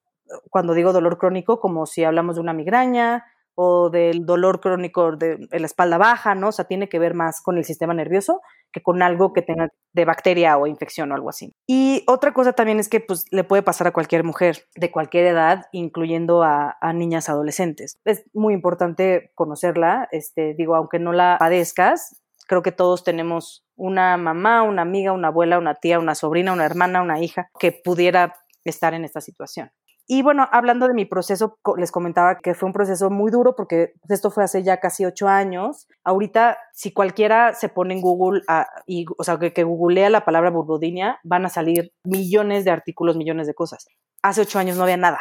cuando 0.50 0.74
digo 0.74 0.92
dolor 0.92 1.18
crónico, 1.20 1.60
como 1.60 1.86
si 1.86 2.04
hablamos 2.04 2.36
de 2.36 2.42
una 2.42 2.54
migraña, 2.54 3.26
o 3.56 3.90
del 3.90 4.26
dolor 4.26 4.60
crónico 4.60 5.16
de, 5.16 5.48
la 5.52 5.66
espalda 5.66 5.98
baja, 5.98 6.36
¿no? 6.36 6.50
O 6.50 6.52
sea, 6.52 6.66
tiene 6.66 6.90
que 6.90 7.00
ver 7.00 7.14
más 7.14 7.42
con 7.42 7.58
el 7.58 7.66
sistema 7.66 7.94
nervioso 7.94 8.42
que 8.74 8.82
con 8.82 9.02
algo 9.02 9.32
que 9.32 9.42
tenga 9.42 9.70
de 9.94 10.06
bacteria 10.06 10.58
o 10.58 10.68
infección 10.68 11.12
o 11.12 11.16
algo 11.16 11.30
así. 11.30 11.54
Y 11.68 12.04
otra 12.08 12.34
cosa 12.34 12.54
también 12.54 12.80
es 12.80 12.90
que 12.90 13.00
pues, 13.00 13.26
le 13.32 13.44
puede 13.44 13.62
pasar 13.62 13.88
a 13.88 13.94
cualquier 13.94 14.24
mujer 14.24 14.66
de 14.76 14.92
cualquier 14.92 15.28
edad, 15.28 15.66
incluyendo 15.72 16.44
a, 16.44 16.76
niñas 16.94 17.30
adolescentes. 17.30 17.98
Es 18.06 18.24
muy 18.34 18.54
importante 18.54 19.32
conocerla, 19.36 20.08
este, 20.12 20.54
digo, 20.54 20.76
aunque 20.76 21.00
no 21.00 21.12
la 21.12 21.38
padezcas, 21.40 22.22
creo 22.48 22.62
que 22.62 22.72
todos 22.72 23.04
tenemos 23.04 23.66
una 23.76 24.18
mamá, 24.18 24.64
una 24.64 24.82
amiga, 24.84 25.12
una 25.12 25.30
abuela, 25.30 25.58
una 25.58 25.76
tía, 25.76 26.00
una 26.00 26.16
sobrina, 26.16 26.54
una 26.54 26.66
hermana, 26.66 27.02
una 27.02 27.20
hija 27.20 27.50
que 27.60 27.72
pudiera 27.72 28.36
estar 28.64 28.94
en 28.94 29.06
esta 29.06 29.22
situación. 29.22 29.72
Y 30.06 30.22
bueno, 30.22 30.48
hablando 30.52 30.88
de 30.88 30.94
mi 30.94 31.06
proceso, 31.06 31.58
les 31.78 31.92
comentaba 31.92 32.40
que 32.40 32.54
fue 32.54 32.68
un 32.68 32.74
proceso 32.74 33.10
muy 33.10 33.32
duro 33.32 33.56
porque 33.56 33.94
esto 34.10 34.32
fue 34.32 34.44
hace 34.44 34.62
ya 34.62 34.78
casi 34.78 35.06
ocho 35.06 35.30
años. 35.30 35.88
Ahorita, 36.04 36.58
si 36.74 36.92
cualquiera 36.92 37.54
se 37.54 37.70
pone 37.70 37.94
en 37.94 38.02
Google, 38.02 38.42
y, 38.86 39.06
o 39.18 39.24
sea, 39.24 39.40
que, 39.40 39.54
que 39.54 39.64
googlea 39.64 40.10
la 40.10 40.26
palabra 40.26 40.50
burbodinia, 40.50 41.20
van 41.24 41.46
a 41.46 41.50
salir 41.50 41.94
millones 42.04 42.66
de 42.66 42.72
artículos, 42.72 43.16
millones 43.16 43.48
de 43.48 43.54
cosas. 43.54 43.88
Hace 44.22 44.42
ocho 44.42 44.60
años 44.60 44.76
no 44.76 44.84
había 44.84 44.98
nada. 44.98 45.20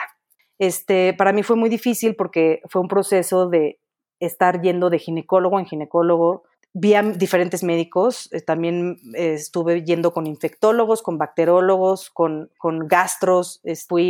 Este, 0.59 1.14
para 1.14 1.33
mí 1.33 1.42
fue 1.42 1.57
muy 1.57 1.71
difícil 1.71 2.16
porque 2.16 2.61
fue 2.68 2.83
un 2.83 2.88
proceso 2.88 3.49
de 3.49 3.79
estar 4.21 4.61
yendo 4.62 4.90
de 4.90 4.99
ginecólogo 4.99 5.59
en 5.59 5.66
ginecólogo, 5.66 6.45
vi 6.74 6.94
a 6.94 7.02
diferentes 7.02 7.62
médicos, 7.62 8.32
eh, 8.32 8.40
también 8.40 8.96
eh, 9.14 9.35
estuve 9.35 9.85
yendo 9.85 10.12
con 10.12 10.26
infectólogos, 10.26 11.02
con 11.02 11.18
bacterólogos, 11.18 12.11
con, 12.11 12.50
con 12.58 12.88
gastros, 12.88 13.61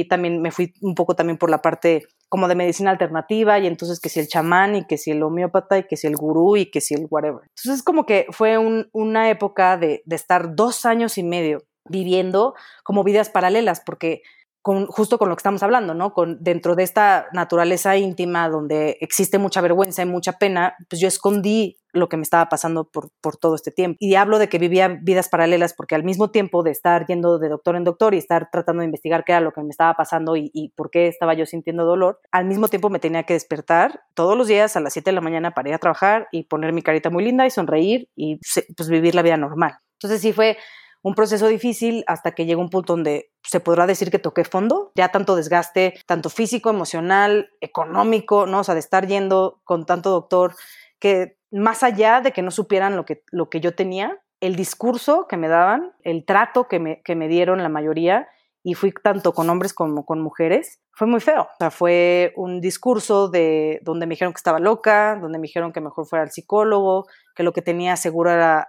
también, 0.08 0.40
me 0.40 0.50
fui 0.50 0.72
un 0.80 0.94
poco 0.94 1.16
también 1.16 1.38
por 1.38 1.50
la 1.50 1.60
parte 1.60 2.06
como 2.28 2.48
de 2.48 2.54
medicina 2.54 2.90
alternativa 2.90 3.58
y 3.58 3.66
entonces 3.66 4.00
que 4.00 4.08
si 4.08 4.20
el 4.20 4.28
chamán 4.28 4.76
y 4.76 4.86
que 4.86 4.96
si 4.96 5.10
el 5.10 5.22
homeópata 5.22 5.78
y 5.78 5.84
que 5.84 5.96
si 5.96 6.06
el 6.06 6.16
gurú 6.16 6.56
y 6.56 6.70
que 6.70 6.80
si 6.80 6.94
el 6.94 7.06
whatever. 7.10 7.42
Entonces 7.56 7.82
como 7.82 8.06
que 8.06 8.26
fue 8.30 8.56
una 8.56 9.28
época 9.28 9.76
de, 9.76 10.02
de 10.06 10.16
estar 10.16 10.54
dos 10.54 10.86
años 10.86 11.18
y 11.18 11.24
medio 11.24 11.64
viviendo 11.88 12.54
como 12.84 13.04
vidas 13.04 13.28
paralelas 13.28 13.82
porque 13.84 14.22
justo 14.62 15.18
con 15.18 15.28
lo 15.28 15.34
que 15.34 15.40
estamos 15.40 15.62
hablando, 15.62 15.92
¿no? 15.92 16.14
Con, 16.14 16.42
dentro 16.42 16.76
de 16.76 16.84
esta 16.84 17.26
naturaleza 17.32 17.96
íntima 17.96 18.48
donde 18.48 18.96
existe 19.00 19.38
mucha 19.38 19.60
vergüenza 19.60 20.02
y 20.02 20.06
mucha 20.06 20.34
pena, 20.34 20.76
pues 20.88 21.00
yo 21.00 21.08
escondí 21.08 21.81
lo 21.92 22.08
que 22.08 22.16
me 22.16 22.22
estaba 22.22 22.48
pasando 22.48 22.84
por, 22.84 23.10
por 23.20 23.36
todo 23.36 23.54
este 23.54 23.70
tiempo. 23.70 23.96
Y 24.00 24.14
hablo 24.14 24.38
de 24.38 24.48
que 24.48 24.58
vivía 24.58 24.88
vidas 25.00 25.28
paralelas 25.28 25.74
porque 25.74 25.94
al 25.94 26.04
mismo 26.04 26.30
tiempo 26.30 26.62
de 26.62 26.70
estar 26.70 27.06
yendo 27.06 27.38
de 27.38 27.48
doctor 27.48 27.76
en 27.76 27.84
doctor 27.84 28.14
y 28.14 28.18
estar 28.18 28.48
tratando 28.50 28.80
de 28.80 28.86
investigar 28.86 29.24
qué 29.24 29.32
era 29.32 29.40
lo 29.40 29.52
que 29.52 29.62
me 29.62 29.70
estaba 29.70 29.94
pasando 29.94 30.36
y, 30.36 30.50
y 30.52 30.70
por 30.70 30.90
qué 30.90 31.08
estaba 31.08 31.34
yo 31.34 31.46
sintiendo 31.46 31.84
dolor, 31.84 32.20
al 32.30 32.46
mismo 32.46 32.68
tiempo 32.68 32.90
me 32.90 32.98
tenía 32.98 33.24
que 33.24 33.34
despertar 33.34 34.02
todos 34.14 34.36
los 34.36 34.46
días 34.46 34.76
a 34.76 34.80
las 34.80 34.92
7 34.92 35.10
de 35.10 35.14
la 35.14 35.20
mañana 35.20 35.52
para 35.52 35.68
ir 35.68 35.74
a 35.74 35.78
trabajar 35.78 36.28
y 36.32 36.44
poner 36.44 36.72
mi 36.72 36.82
carita 36.82 37.10
muy 37.10 37.24
linda 37.24 37.46
y 37.46 37.50
sonreír 37.50 38.08
y 38.16 38.38
pues 38.76 38.88
vivir 38.88 39.14
la 39.14 39.22
vida 39.22 39.36
normal. 39.36 39.74
Entonces 39.98 40.20
sí 40.20 40.32
fue 40.32 40.56
un 41.02 41.14
proceso 41.14 41.48
difícil 41.48 42.04
hasta 42.06 42.32
que 42.32 42.46
llegó 42.46 42.60
un 42.60 42.70
punto 42.70 42.94
donde 42.94 43.32
se 43.42 43.60
podrá 43.60 43.86
decir 43.86 44.10
que 44.10 44.20
toqué 44.20 44.44
fondo, 44.44 44.92
ya 44.94 45.10
tanto 45.10 45.34
desgaste, 45.34 45.94
tanto 46.06 46.30
físico, 46.30 46.70
emocional, 46.70 47.50
económico, 47.60 48.46
¿no? 48.46 48.60
O 48.60 48.64
sea, 48.64 48.74
de 48.74 48.80
estar 48.80 49.06
yendo 49.06 49.60
con 49.64 49.84
tanto 49.84 50.10
doctor, 50.10 50.54
que 51.00 51.36
más 51.52 51.82
allá 51.82 52.20
de 52.20 52.32
que 52.32 52.42
no 52.42 52.50
supieran 52.50 52.96
lo 52.96 53.04
que, 53.04 53.22
lo 53.30 53.48
que 53.48 53.60
yo 53.60 53.74
tenía, 53.74 54.18
el 54.40 54.56
discurso 54.56 55.26
que 55.28 55.36
me 55.36 55.48
daban, 55.48 55.92
el 56.02 56.24
trato 56.24 56.66
que 56.66 56.80
me, 56.80 57.02
que 57.02 57.14
me 57.14 57.28
dieron 57.28 57.62
la 57.62 57.68
mayoría, 57.68 58.28
y 58.64 58.74
fui 58.74 58.92
tanto 58.92 59.32
con 59.32 59.50
hombres 59.50 59.74
como 59.74 60.04
con 60.06 60.20
mujeres, 60.20 60.80
fue 60.92 61.06
muy 61.06 61.20
feo. 61.20 61.42
O 61.42 61.56
sea, 61.58 61.70
fue 61.70 62.32
un 62.36 62.60
discurso 62.60 63.28
de 63.28 63.80
donde 63.82 64.06
me 64.06 64.14
dijeron 64.14 64.32
que 64.32 64.38
estaba 64.38 64.60
loca, 64.60 65.18
donde 65.20 65.38
me 65.38 65.46
dijeron 65.46 65.72
que 65.72 65.80
mejor 65.80 66.06
fuera 66.06 66.22
al 66.22 66.30
psicólogo, 66.30 67.06
que 67.34 67.42
lo 67.42 67.52
que 67.52 67.62
tenía 67.62 67.96
seguro 67.96 68.30
era 68.30 68.68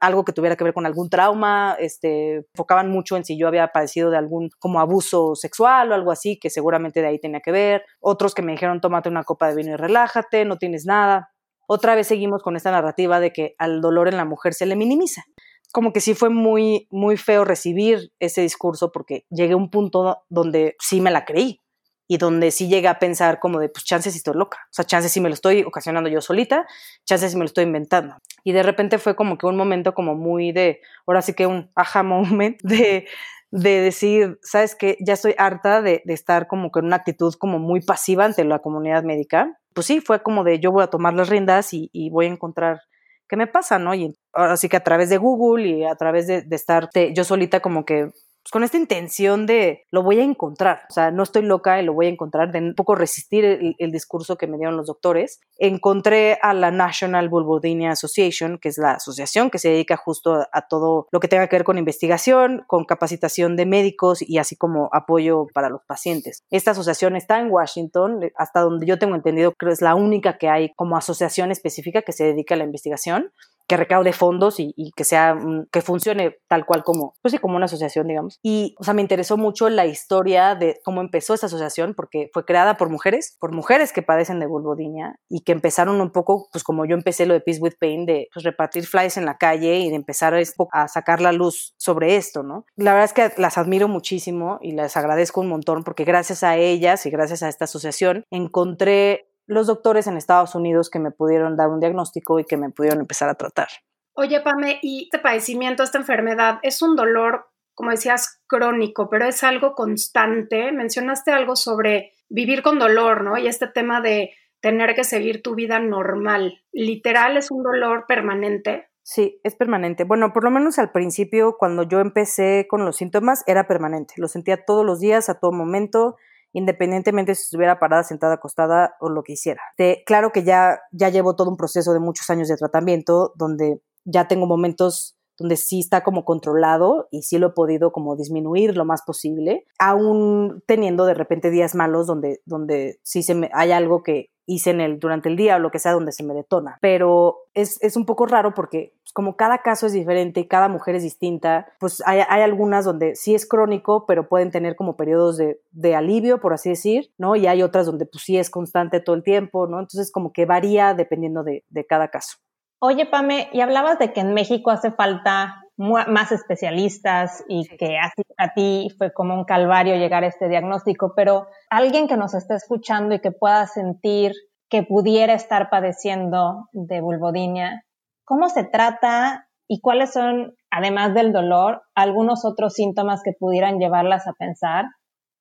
algo 0.00 0.24
que 0.24 0.32
tuviera 0.32 0.54
que 0.54 0.62
ver 0.62 0.74
con 0.74 0.86
algún 0.86 1.10
trauma, 1.10 1.76
este, 1.80 2.46
enfocaban 2.54 2.88
mucho 2.88 3.16
en 3.16 3.24
si 3.24 3.36
yo 3.36 3.48
había 3.48 3.66
padecido 3.68 4.10
de 4.10 4.16
algún 4.16 4.50
como 4.60 4.78
abuso 4.78 5.34
sexual 5.34 5.90
o 5.90 5.94
algo 5.94 6.12
así, 6.12 6.38
que 6.38 6.50
seguramente 6.50 7.00
de 7.00 7.08
ahí 7.08 7.18
tenía 7.18 7.40
que 7.40 7.50
ver, 7.50 7.84
otros 7.98 8.32
que 8.32 8.42
me 8.42 8.52
dijeron 8.52 8.80
tómate 8.80 9.08
una 9.08 9.24
copa 9.24 9.48
de 9.48 9.56
vino 9.56 9.72
y 9.72 9.76
relájate, 9.76 10.44
no 10.44 10.56
tienes 10.56 10.86
nada. 10.86 11.32
Otra 11.66 11.94
vez 11.94 12.06
seguimos 12.06 12.42
con 12.42 12.56
esta 12.56 12.70
narrativa 12.70 13.20
de 13.20 13.32
que 13.32 13.54
al 13.58 13.80
dolor 13.80 14.08
en 14.08 14.16
la 14.16 14.24
mujer 14.24 14.54
se 14.54 14.66
le 14.66 14.76
minimiza. 14.76 15.24
Como 15.72 15.92
que 15.92 16.00
sí 16.00 16.14
fue 16.14 16.30
muy, 16.30 16.86
muy 16.90 17.16
feo 17.16 17.44
recibir 17.44 18.12
ese 18.20 18.40
discurso 18.40 18.92
porque 18.92 19.26
llegué 19.30 19.54
a 19.54 19.56
un 19.56 19.70
punto 19.70 20.22
donde 20.28 20.76
sí 20.78 21.00
me 21.00 21.10
la 21.10 21.24
creí 21.24 21.60
y 22.08 22.18
donde 22.18 22.50
sí 22.52 22.68
llegué 22.68 22.88
a 22.88 22.98
pensar 22.98 23.40
como 23.40 23.58
de, 23.58 23.68
pues 23.68 23.84
chances 23.84 24.12
si 24.12 24.18
estoy 24.18 24.34
loca, 24.34 24.58
o 24.66 24.72
sea, 24.72 24.84
chances 24.84 25.10
si 25.10 25.20
me 25.20 25.28
lo 25.28 25.34
estoy 25.34 25.64
ocasionando 25.64 26.08
yo 26.08 26.20
solita, 26.20 26.64
chances 27.04 27.32
si 27.32 27.36
me 27.36 27.42
lo 27.42 27.46
estoy 27.46 27.64
inventando. 27.64 28.16
Y 28.44 28.52
de 28.52 28.62
repente 28.62 28.98
fue 28.98 29.16
como 29.16 29.36
que 29.36 29.46
un 29.46 29.56
momento 29.56 29.92
como 29.92 30.14
muy 30.14 30.52
de, 30.52 30.80
ahora 31.04 31.20
sí 31.20 31.34
que 31.34 31.48
un 31.48 31.70
aha 31.74 32.04
moment 32.04 32.60
de, 32.62 33.06
de 33.50 33.80
decir, 33.80 34.38
sabes 34.42 34.74
que 34.74 34.96
ya 35.00 35.14
estoy 35.14 35.34
harta 35.38 35.82
de, 35.82 36.02
estar 36.06 36.46
como 36.46 36.70
con 36.70 36.84
una 36.84 36.96
actitud 36.96 37.34
como 37.38 37.58
muy 37.58 37.80
pasiva 37.80 38.24
ante 38.24 38.44
la 38.44 38.58
comunidad 38.58 39.02
médica. 39.02 39.58
Pues 39.76 39.86
sí, 39.88 40.00
fue 40.00 40.22
como 40.22 40.42
de 40.42 40.58
yo 40.58 40.72
voy 40.72 40.82
a 40.84 40.86
tomar 40.86 41.12
las 41.12 41.28
riendas 41.28 41.74
y, 41.74 41.90
y 41.92 42.08
voy 42.08 42.24
a 42.24 42.30
encontrar 42.30 42.80
qué 43.28 43.36
me 43.36 43.46
pasa, 43.46 43.78
¿no? 43.78 43.94
Y 43.94 44.16
ahora 44.32 44.56
sí 44.56 44.70
que 44.70 44.78
a 44.78 44.82
través 44.82 45.10
de 45.10 45.18
Google 45.18 45.68
y 45.68 45.84
a 45.84 45.94
través 45.96 46.26
de, 46.26 46.40
de 46.40 46.56
estar 46.56 46.88
yo 47.14 47.24
solita 47.24 47.60
como 47.60 47.84
que 47.84 48.10
pues, 48.46 48.52
con 48.52 48.62
esta 48.62 48.76
intención 48.76 49.44
de 49.44 49.86
lo 49.90 50.04
voy 50.04 50.20
a 50.20 50.22
encontrar, 50.22 50.82
o 50.88 50.92
sea, 50.92 51.10
no 51.10 51.24
estoy 51.24 51.42
loca 51.42 51.82
y 51.82 51.84
lo 51.84 51.94
voy 51.94 52.06
a 52.06 52.10
encontrar, 52.10 52.52
de 52.52 52.60
un 52.60 52.76
poco 52.76 52.94
resistir 52.94 53.44
el, 53.44 53.90
discurso 53.90 54.36
que 54.36 54.46
me 54.46 54.56
dieron 54.56 54.76
los 54.76 54.86
doctores. 54.86 55.40
Encontré 55.58 56.38
a 56.42 56.54
la 56.54 56.70
National 56.70 57.28
Vulvodynia 57.28 57.90
Association, 57.90 58.58
que 58.58 58.68
es 58.68 58.78
la 58.78 58.92
asociación 58.92 59.50
que 59.50 59.58
se 59.58 59.70
dedica 59.70 59.96
justo 59.96 60.46
a, 60.52 60.68
todo 60.68 61.08
lo 61.10 61.18
que 61.18 61.26
tenga 61.26 61.48
que 61.48 61.56
ver 61.56 61.64
con 61.64 61.76
investigación, 61.76 62.62
con 62.68 62.84
capacitación 62.84 63.56
de 63.56 63.66
médicos 63.66 64.22
y 64.22 64.38
así 64.38 64.54
como 64.54 64.90
apoyo 64.92 65.48
para 65.52 65.68
los 65.68 65.82
pacientes. 65.84 66.44
Esta 66.50 66.70
asociación 66.70 67.16
está 67.16 67.40
en 67.40 67.50
Washington, 67.50 68.30
hasta 68.36 68.60
donde 68.60 68.86
yo 68.86 68.96
tengo 68.96 69.16
entendido, 69.16 69.54
creo 69.56 69.70
que 69.70 69.74
es 69.74 69.82
la 69.82 69.96
única 69.96 70.38
que 70.38 70.48
hay 70.48 70.72
como 70.76 70.96
asociación 70.96 71.50
específica 71.50 72.02
que 72.02 72.12
se 72.12 72.24
dedica 72.24 72.54
a 72.54 72.58
la 72.58 72.64
investigación 72.64 73.32
que 73.66 73.76
recaude 73.76 74.12
fondos 74.12 74.56
y, 74.58 74.74
que 74.96 75.04
sea, 75.04 75.36
que 75.72 75.82
funcione 75.82 76.38
tal 76.48 76.66
cual 76.66 76.84
como, 76.84 77.14
pues 77.22 77.32
sí, 77.32 77.38
como 77.38 77.56
una 77.56 77.66
asociación, 77.66 78.06
digamos. 78.06 78.38
Y, 78.42 78.74
o 78.78 78.84
sea, 78.84 78.94
me 78.94 79.02
interesó 79.02 79.36
mucho 79.36 79.68
la 79.68 79.86
historia 79.86 80.54
de 80.54 80.78
cómo 80.84 81.00
empezó 81.00 81.34
esa 81.34 81.46
asociación, 81.46 81.94
porque 81.94 82.30
fue 82.32 82.44
creada 82.44 82.76
por 82.76 82.90
mujeres, 82.90 83.36
por 83.40 83.52
mujeres 83.52 83.92
que 83.92 84.02
padecen 84.02 84.40
de 84.40 84.46
vulvodinia 84.46 85.18
y 85.28 85.40
que 85.40 85.52
empezaron 85.52 86.00
un 86.00 86.10
poco, 86.10 86.48
pues 86.52 86.64
como 86.64 86.84
yo 86.84 86.94
empecé 86.94 87.26
lo 87.26 87.34
de 87.34 87.40
Peace 87.40 87.60
with 87.60 87.74
Pain, 87.78 88.06
de 88.06 88.28
pues, 88.32 88.44
repartir 88.44 88.86
flyers 88.86 89.16
en 89.16 89.24
la 89.24 89.36
calle 89.36 89.80
y 89.80 89.90
de 89.90 89.96
empezar 89.96 90.34
a 90.72 90.88
sacar 90.88 91.20
la 91.20 91.32
luz 91.32 91.74
sobre 91.76 92.16
esto, 92.16 92.42
¿no? 92.42 92.64
La 92.76 92.92
verdad 92.92 93.04
es 93.04 93.12
que 93.12 93.40
las 93.40 93.58
admiro 93.58 93.88
muchísimo 93.88 94.58
y 94.60 94.72
les 94.72 94.96
agradezco 94.96 95.40
un 95.40 95.48
montón 95.48 95.82
porque 95.84 96.04
gracias 96.04 96.42
a 96.42 96.56
ellas 96.56 97.06
y 97.06 97.10
gracias 97.10 97.42
a 97.42 97.48
esta 97.48 97.64
asociación 97.64 98.24
encontré 98.30 99.28
los 99.46 99.66
doctores 99.66 100.06
en 100.06 100.16
Estados 100.16 100.54
Unidos 100.54 100.90
que 100.90 100.98
me 100.98 101.10
pudieron 101.10 101.56
dar 101.56 101.68
un 101.68 101.80
diagnóstico 101.80 102.38
y 102.38 102.44
que 102.44 102.56
me 102.56 102.70
pudieron 102.70 103.00
empezar 103.00 103.28
a 103.28 103.34
tratar. 103.34 103.68
Oye, 104.14 104.40
Pame, 104.40 104.78
¿y 104.82 105.04
este 105.04 105.18
padecimiento, 105.18 105.82
esta 105.82 105.98
enfermedad, 105.98 106.58
es 106.62 106.80
un 106.82 106.96
dolor, 106.96 107.46
como 107.74 107.90
decías, 107.90 108.40
crónico, 108.46 109.08
pero 109.10 109.26
es 109.26 109.44
algo 109.44 109.74
constante? 109.74 110.72
Mencionaste 110.72 111.32
algo 111.32 111.54
sobre 111.54 112.12
vivir 112.28 112.62
con 112.62 112.78
dolor, 112.78 113.22
¿no? 113.22 113.36
Y 113.36 113.46
este 113.46 113.66
tema 113.68 114.00
de 114.00 114.32
tener 114.60 114.94
que 114.94 115.04
seguir 115.04 115.42
tu 115.42 115.54
vida 115.54 115.78
normal. 115.78 116.62
¿Literal 116.72 117.36
es 117.36 117.50
un 117.50 117.62
dolor 117.62 118.06
permanente? 118.08 118.88
Sí, 119.02 119.38
es 119.44 119.54
permanente. 119.54 120.02
Bueno, 120.02 120.32
por 120.32 120.42
lo 120.42 120.50
menos 120.50 120.78
al 120.80 120.90
principio, 120.90 121.56
cuando 121.58 121.84
yo 121.84 122.00
empecé 122.00 122.66
con 122.68 122.84
los 122.84 122.96
síntomas, 122.96 123.44
era 123.46 123.68
permanente. 123.68 124.14
Lo 124.16 124.26
sentía 124.26 124.64
todos 124.64 124.84
los 124.84 124.98
días, 124.98 125.28
a 125.28 125.38
todo 125.38 125.52
momento 125.52 126.16
independientemente 126.56 127.34
si 127.34 127.42
estuviera 127.42 127.78
parada, 127.78 128.02
sentada, 128.02 128.34
acostada 128.34 128.96
o 128.98 129.10
lo 129.10 129.22
que 129.22 129.34
hiciera. 129.34 129.60
claro 130.06 130.32
que 130.32 130.42
ya, 130.42 130.80
ya 130.90 131.10
llevo 131.10 131.36
todo 131.36 131.50
un 131.50 131.58
proceso 131.58 131.92
de 131.92 132.00
muchos 132.00 132.30
años 132.30 132.48
de 132.48 132.56
tratamiento 132.56 133.34
donde 133.36 133.82
ya 134.04 134.26
tengo 134.26 134.46
momentos 134.46 135.15
donde 135.38 135.56
sí 135.56 135.80
está 135.80 136.02
como 136.02 136.24
controlado 136.24 137.08
y 137.10 137.22
sí 137.22 137.38
lo 137.38 137.48
he 137.48 137.52
podido 137.52 137.92
como 137.92 138.16
disminuir 138.16 138.76
lo 138.76 138.84
más 138.84 139.02
posible, 139.02 139.66
aún 139.78 140.62
teniendo 140.66 141.06
de 141.06 141.14
repente 141.14 141.50
días 141.50 141.74
malos 141.74 142.06
donde, 142.06 142.40
donde 142.44 142.98
sí 143.02 143.22
se 143.22 143.34
me, 143.34 143.50
hay 143.52 143.72
algo 143.72 144.02
que 144.02 144.30
hice 144.46 144.70
en 144.70 144.80
el, 144.80 144.98
durante 144.98 145.28
el 145.28 145.36
día 145.36 145.56
o 145.56 145.58
lo 145.58 145.70
que 145.70 145.78
sea 145.78 145.92
donde 145.92 146.12
se 146.12 146.22
me 146.22 146.32
detona. 146.32 146.78
Pero 146.80 147.38
es, 147.52 147.82
es 147.82 147.96
un 147.96 148.06
poco 148.06 148.26
raro 148.26 148.54
porque 148.54 148.94
pues, 149.02 149.12
como 149.12 149.36
cada 149.36 149.58
caso 149.58 149.86
es 149.86 149.92
diferente 149.92 150.40
y 150.40 150.48
cada 150.48 150.68
mujer 150.68 150.94
es 150.94 151.02
distinta, 151.02 151.66
pues 151.80 152.02
hay, 152.06 152.20
hay, 152.28 152.42
algunas 152.42 152.84
donde 152.84 153.16
sí 153.16 153.34
es 153.34 153.46
crónico, 153.46 154.06
pero 154.06 154.28
pueden 154.28 154.50
tener 154.50 154.76
como 154.76 154.96
periodos 154.96 155.36
de, 155.36 155.60
de, 155.72 155.94
alivio, 155.96 156.40
por 156.40 156.52
así 156.54 156.70
decir, 156.70 157.10
¿no? 157.18 157.34
Y 157.34 157.46
hay 157.46 157.62
otras 157.62 157.86
donde 157.86 158.06
pues 158.06 158.22
sí 158.24 158.38
es 158.38 158.48
constante 158.48 159.00
todo 159.00 159.16
el 159.16 159.24
tiempo, 159.24 159.66
¿no? 159.66 159.80
Entonces 159.80 160.12
como 160.12 160.32
que 160.32 160.46
varía 160.46 160.94
dependiendo 160.94 161.42
de, 161.42 161.64
de 161.68 161.84
cada 161.84 162.08
caso. 162.08 162.38
Oye, 162.78 163.06
Pame, 163.06 163.48
y 163.52 163.60
hablabas 163.60 163.98
de 163.98 164.12
que 164.12 164.20
en 164.20 164.34
México 164.34 164.70
hace 164.70 164.90
falta 164.90 165.62
más 165.78 166.32
especialistas 166.32 167.44
y 167.48 167.66
que 167.76 167.98
a, 167.98 168.12
a 168.38 168.54
ti 168.54 168.88
fue 168.96 169.12
como 169.12 169.34
un 169.34 169.44
calvario 169.44 169.96
llegar 169.96 170.24
a 170.24 170.28
este 170.28 170.48
diagnóstico, 170.48 171.12
pero 171.14 171.48
alguien 171.68 172.08
que 172.08 172.16
nos 172.16 172.34
esté 172.34 172.54
escuchando 172.54 173.14
y 173.14 173.20
que 173.20 173.30
pueda 173.30 173.66
sentir 173.66 174.32
que 174.68 174.82
pudiera 174.82 175.34
estar 175.34 175.70
padeciendo 175.70 176.68
de 176.72 177.00
vulvodinia, 177.00 177.82
¿cómo 178.24 178.48
se 178.48 178.64
trata 178.64 179.48
y 179.68 179.80
cuáles 179.80 180.12
son, 180.12 180.54
además 180.70 181.14
del 181.14 181.32
dolor, 181.32 181.82
algunos 181.94 182.44
otros 182.44 182.74
síntomas 182.74 183.22
que 183.22 183.32
pudieran 183.38 183.78
llevarlas 183.78 184.26
a 184.26 184.32
pensar 184.32 184.86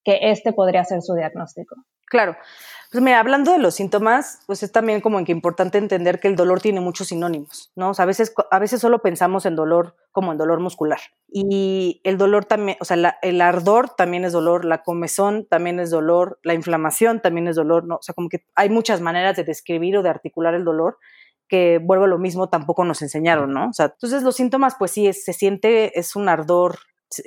que 0.04 0.32
este 0.32 0.54
podría 0.54 0.84
ser 0.84 1.02
su 1.02 1.16
diagnóstico? 1.16 1.76
Claro. 2.08 2.36
Pues 2.96 3.04
mira, 3.04 3.20
hablando 3.20 3.52
de 3.52 3.58
los 3.58 3.76
síntomas, 3.76 4.40
pues 4.48 4.64
es 4.64 4.72
también 4.72 5.02
como 5.02 5.22
que 5.26 5.34
importante 5.34 5.78
entender 5.78 6.22
que 6.22 6.30
el 6.30 6.38
dolor 6.38 6.62
tiene 6.62 6.80
muchos 6.80 7.10
sinónimos, 7.10 7.74
¿no? 7.76 7.90
O 7.90 7.94
sea, 7.94 8.04
a 8.04 8.06
veces, 8.06 8.34
a 8.50 8.58
veces 8.58 8.80
solo 8.80 9.02
pensamos 9.02 9.46
en 9.46 9.58
dolor 9.58 9.98
como 10.14 10.32
en 10.32 10.38
dolor 10.38 10.62
muscular. 10.62 11.02
Y 11.28 12.00
el 12.06 12.18
dolor 12.18 12.46
también, 12.46 12.78
o 12.80 12.86
sea, 12.86 13.18
el 13.22 13.42
ardor 13.42 13.90
también 13.90 14.24
es 14.24 14.32
dolor, 14.32 14.64
la 14.64 14.82
comezón 14.82 15.46
también 15.46 15.82
es 15.82 15.90
dolor, 15.90 16.40
la 16.42 16.54
inflamación 16.54 17.20
también 17.20 17.50
es 17.50 17.58
dolor, 17.58 17.86
¿no? 17.86 17.96
O 17.96 18.02
sea, 18.02 18.16
como 18.16 18.30
que 18.30 18.46
hay 18.56 18.70
muchas 18.70 19.02
maneras 19.02 19.36
de 19.36 19.44
describir 19.44 19.98
o 19.98 20.02
de 20.02 20.12
articular 20.12 20.54
el 20.54 20.64
dolor 20.64 20.98
que 21.50 21.82
vuelvo 21.84 22.06
a 22.06 22.08
lo 22.08 22.18
mismo, 22.18 22.48
tampoco 22.48 22.86
nos 22.86 23.02
enseñaron, 23.02 23.52
¿no? 23.52 23.72
O 23.72 23.74
sea, 23.74 23.88
entonces 23.88 24.24
los 24.24 24.38
síntomas, 24.38 24.78
pues 24.80 24.92
sí, 24.92 25.12
se 25.12 25.34
siente, 25.34 26.00
es 26.00 26.16
un 26.16 26.30
ardor 26.30 26.78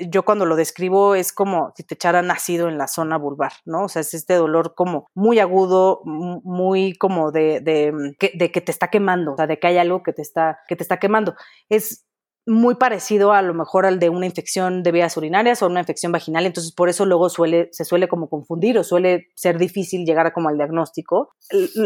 yo 0.09 0.25
cuando 0.25 0.47
lo 0.47 0.57
describo 0.57 1.15
es 1.15 1.33
como 1.33 1.73
si 1.77 1.85
te 1.85 1.95
echaran 1.95 2.31
ácido 2.31 2.69
en 2.69 2.79
la 2.79 2.89
zona 2.89 3.17
vulvar, 3.17 3.53
¿no? 3.65 3.85
O 3.85 3.89
sea, 3.89 4.01
es 4.01 4.15
este 4.15 4.35
dolor 4.35 4.75
como 4.75 5.09
muy 5.15 5.39
agudo, 5.39 6.01
muy 6.05 6.95
como 6.95 7.33
de, 7.33 7.61
de, 7.61 7.93
mm, 7.93 8.15
que, 8.19 8.33
de 8.35 8.51
que 8.51 8.61
te 8.61 8.73
está 8.73 8.89
quemando, 8.89 9.35
o 9.35 9.37
sea, 9.37 9.47
de 9.47 9.59
que 9.59 9.67
hay 9.69 9.79
algo 9.79 10.03
que 10.03 10.13
te 10.13 10.23
está, 10.23 10.61
que 10.69 10.77
te 10.77 10.83
está 10.83 10.99
quemando. 10.99 11.35
Es 11.69 12.08
muy 12.49 12.77
parecido 12.77 13.33
a 13.33 13.43
lo 13.43 13.53
mejor 13.53 13.85
al 13.85 13.99
de 13.99 14.09
una 14.09 14.25
infección 14.25 14.83
de 14.83 14.91
vías 14.91 15.17
urinarias 15.19 15.63
o 15.63 15.67
una 15.67 15.81
infección 15.81 16.13
vaginal, 16.13 16.47
entonces 16.47 16.73
por 16.73 16.89
eso 16.89 17.05
luego 17.05 17.29
suele, 17.29 17.69
se 17.73 17.85
suele 17.85 18.09
como 18.09 18.31
confundir 18.31 18.79
o 18.79 18.85
suele 18.85 19.29
ser 19.35 19.59
difícil 19.59 20.07
llegar 20.07 20.33
como 20.33 20.49
al 20.49 20.57
diagnóstico. 20.57 21.35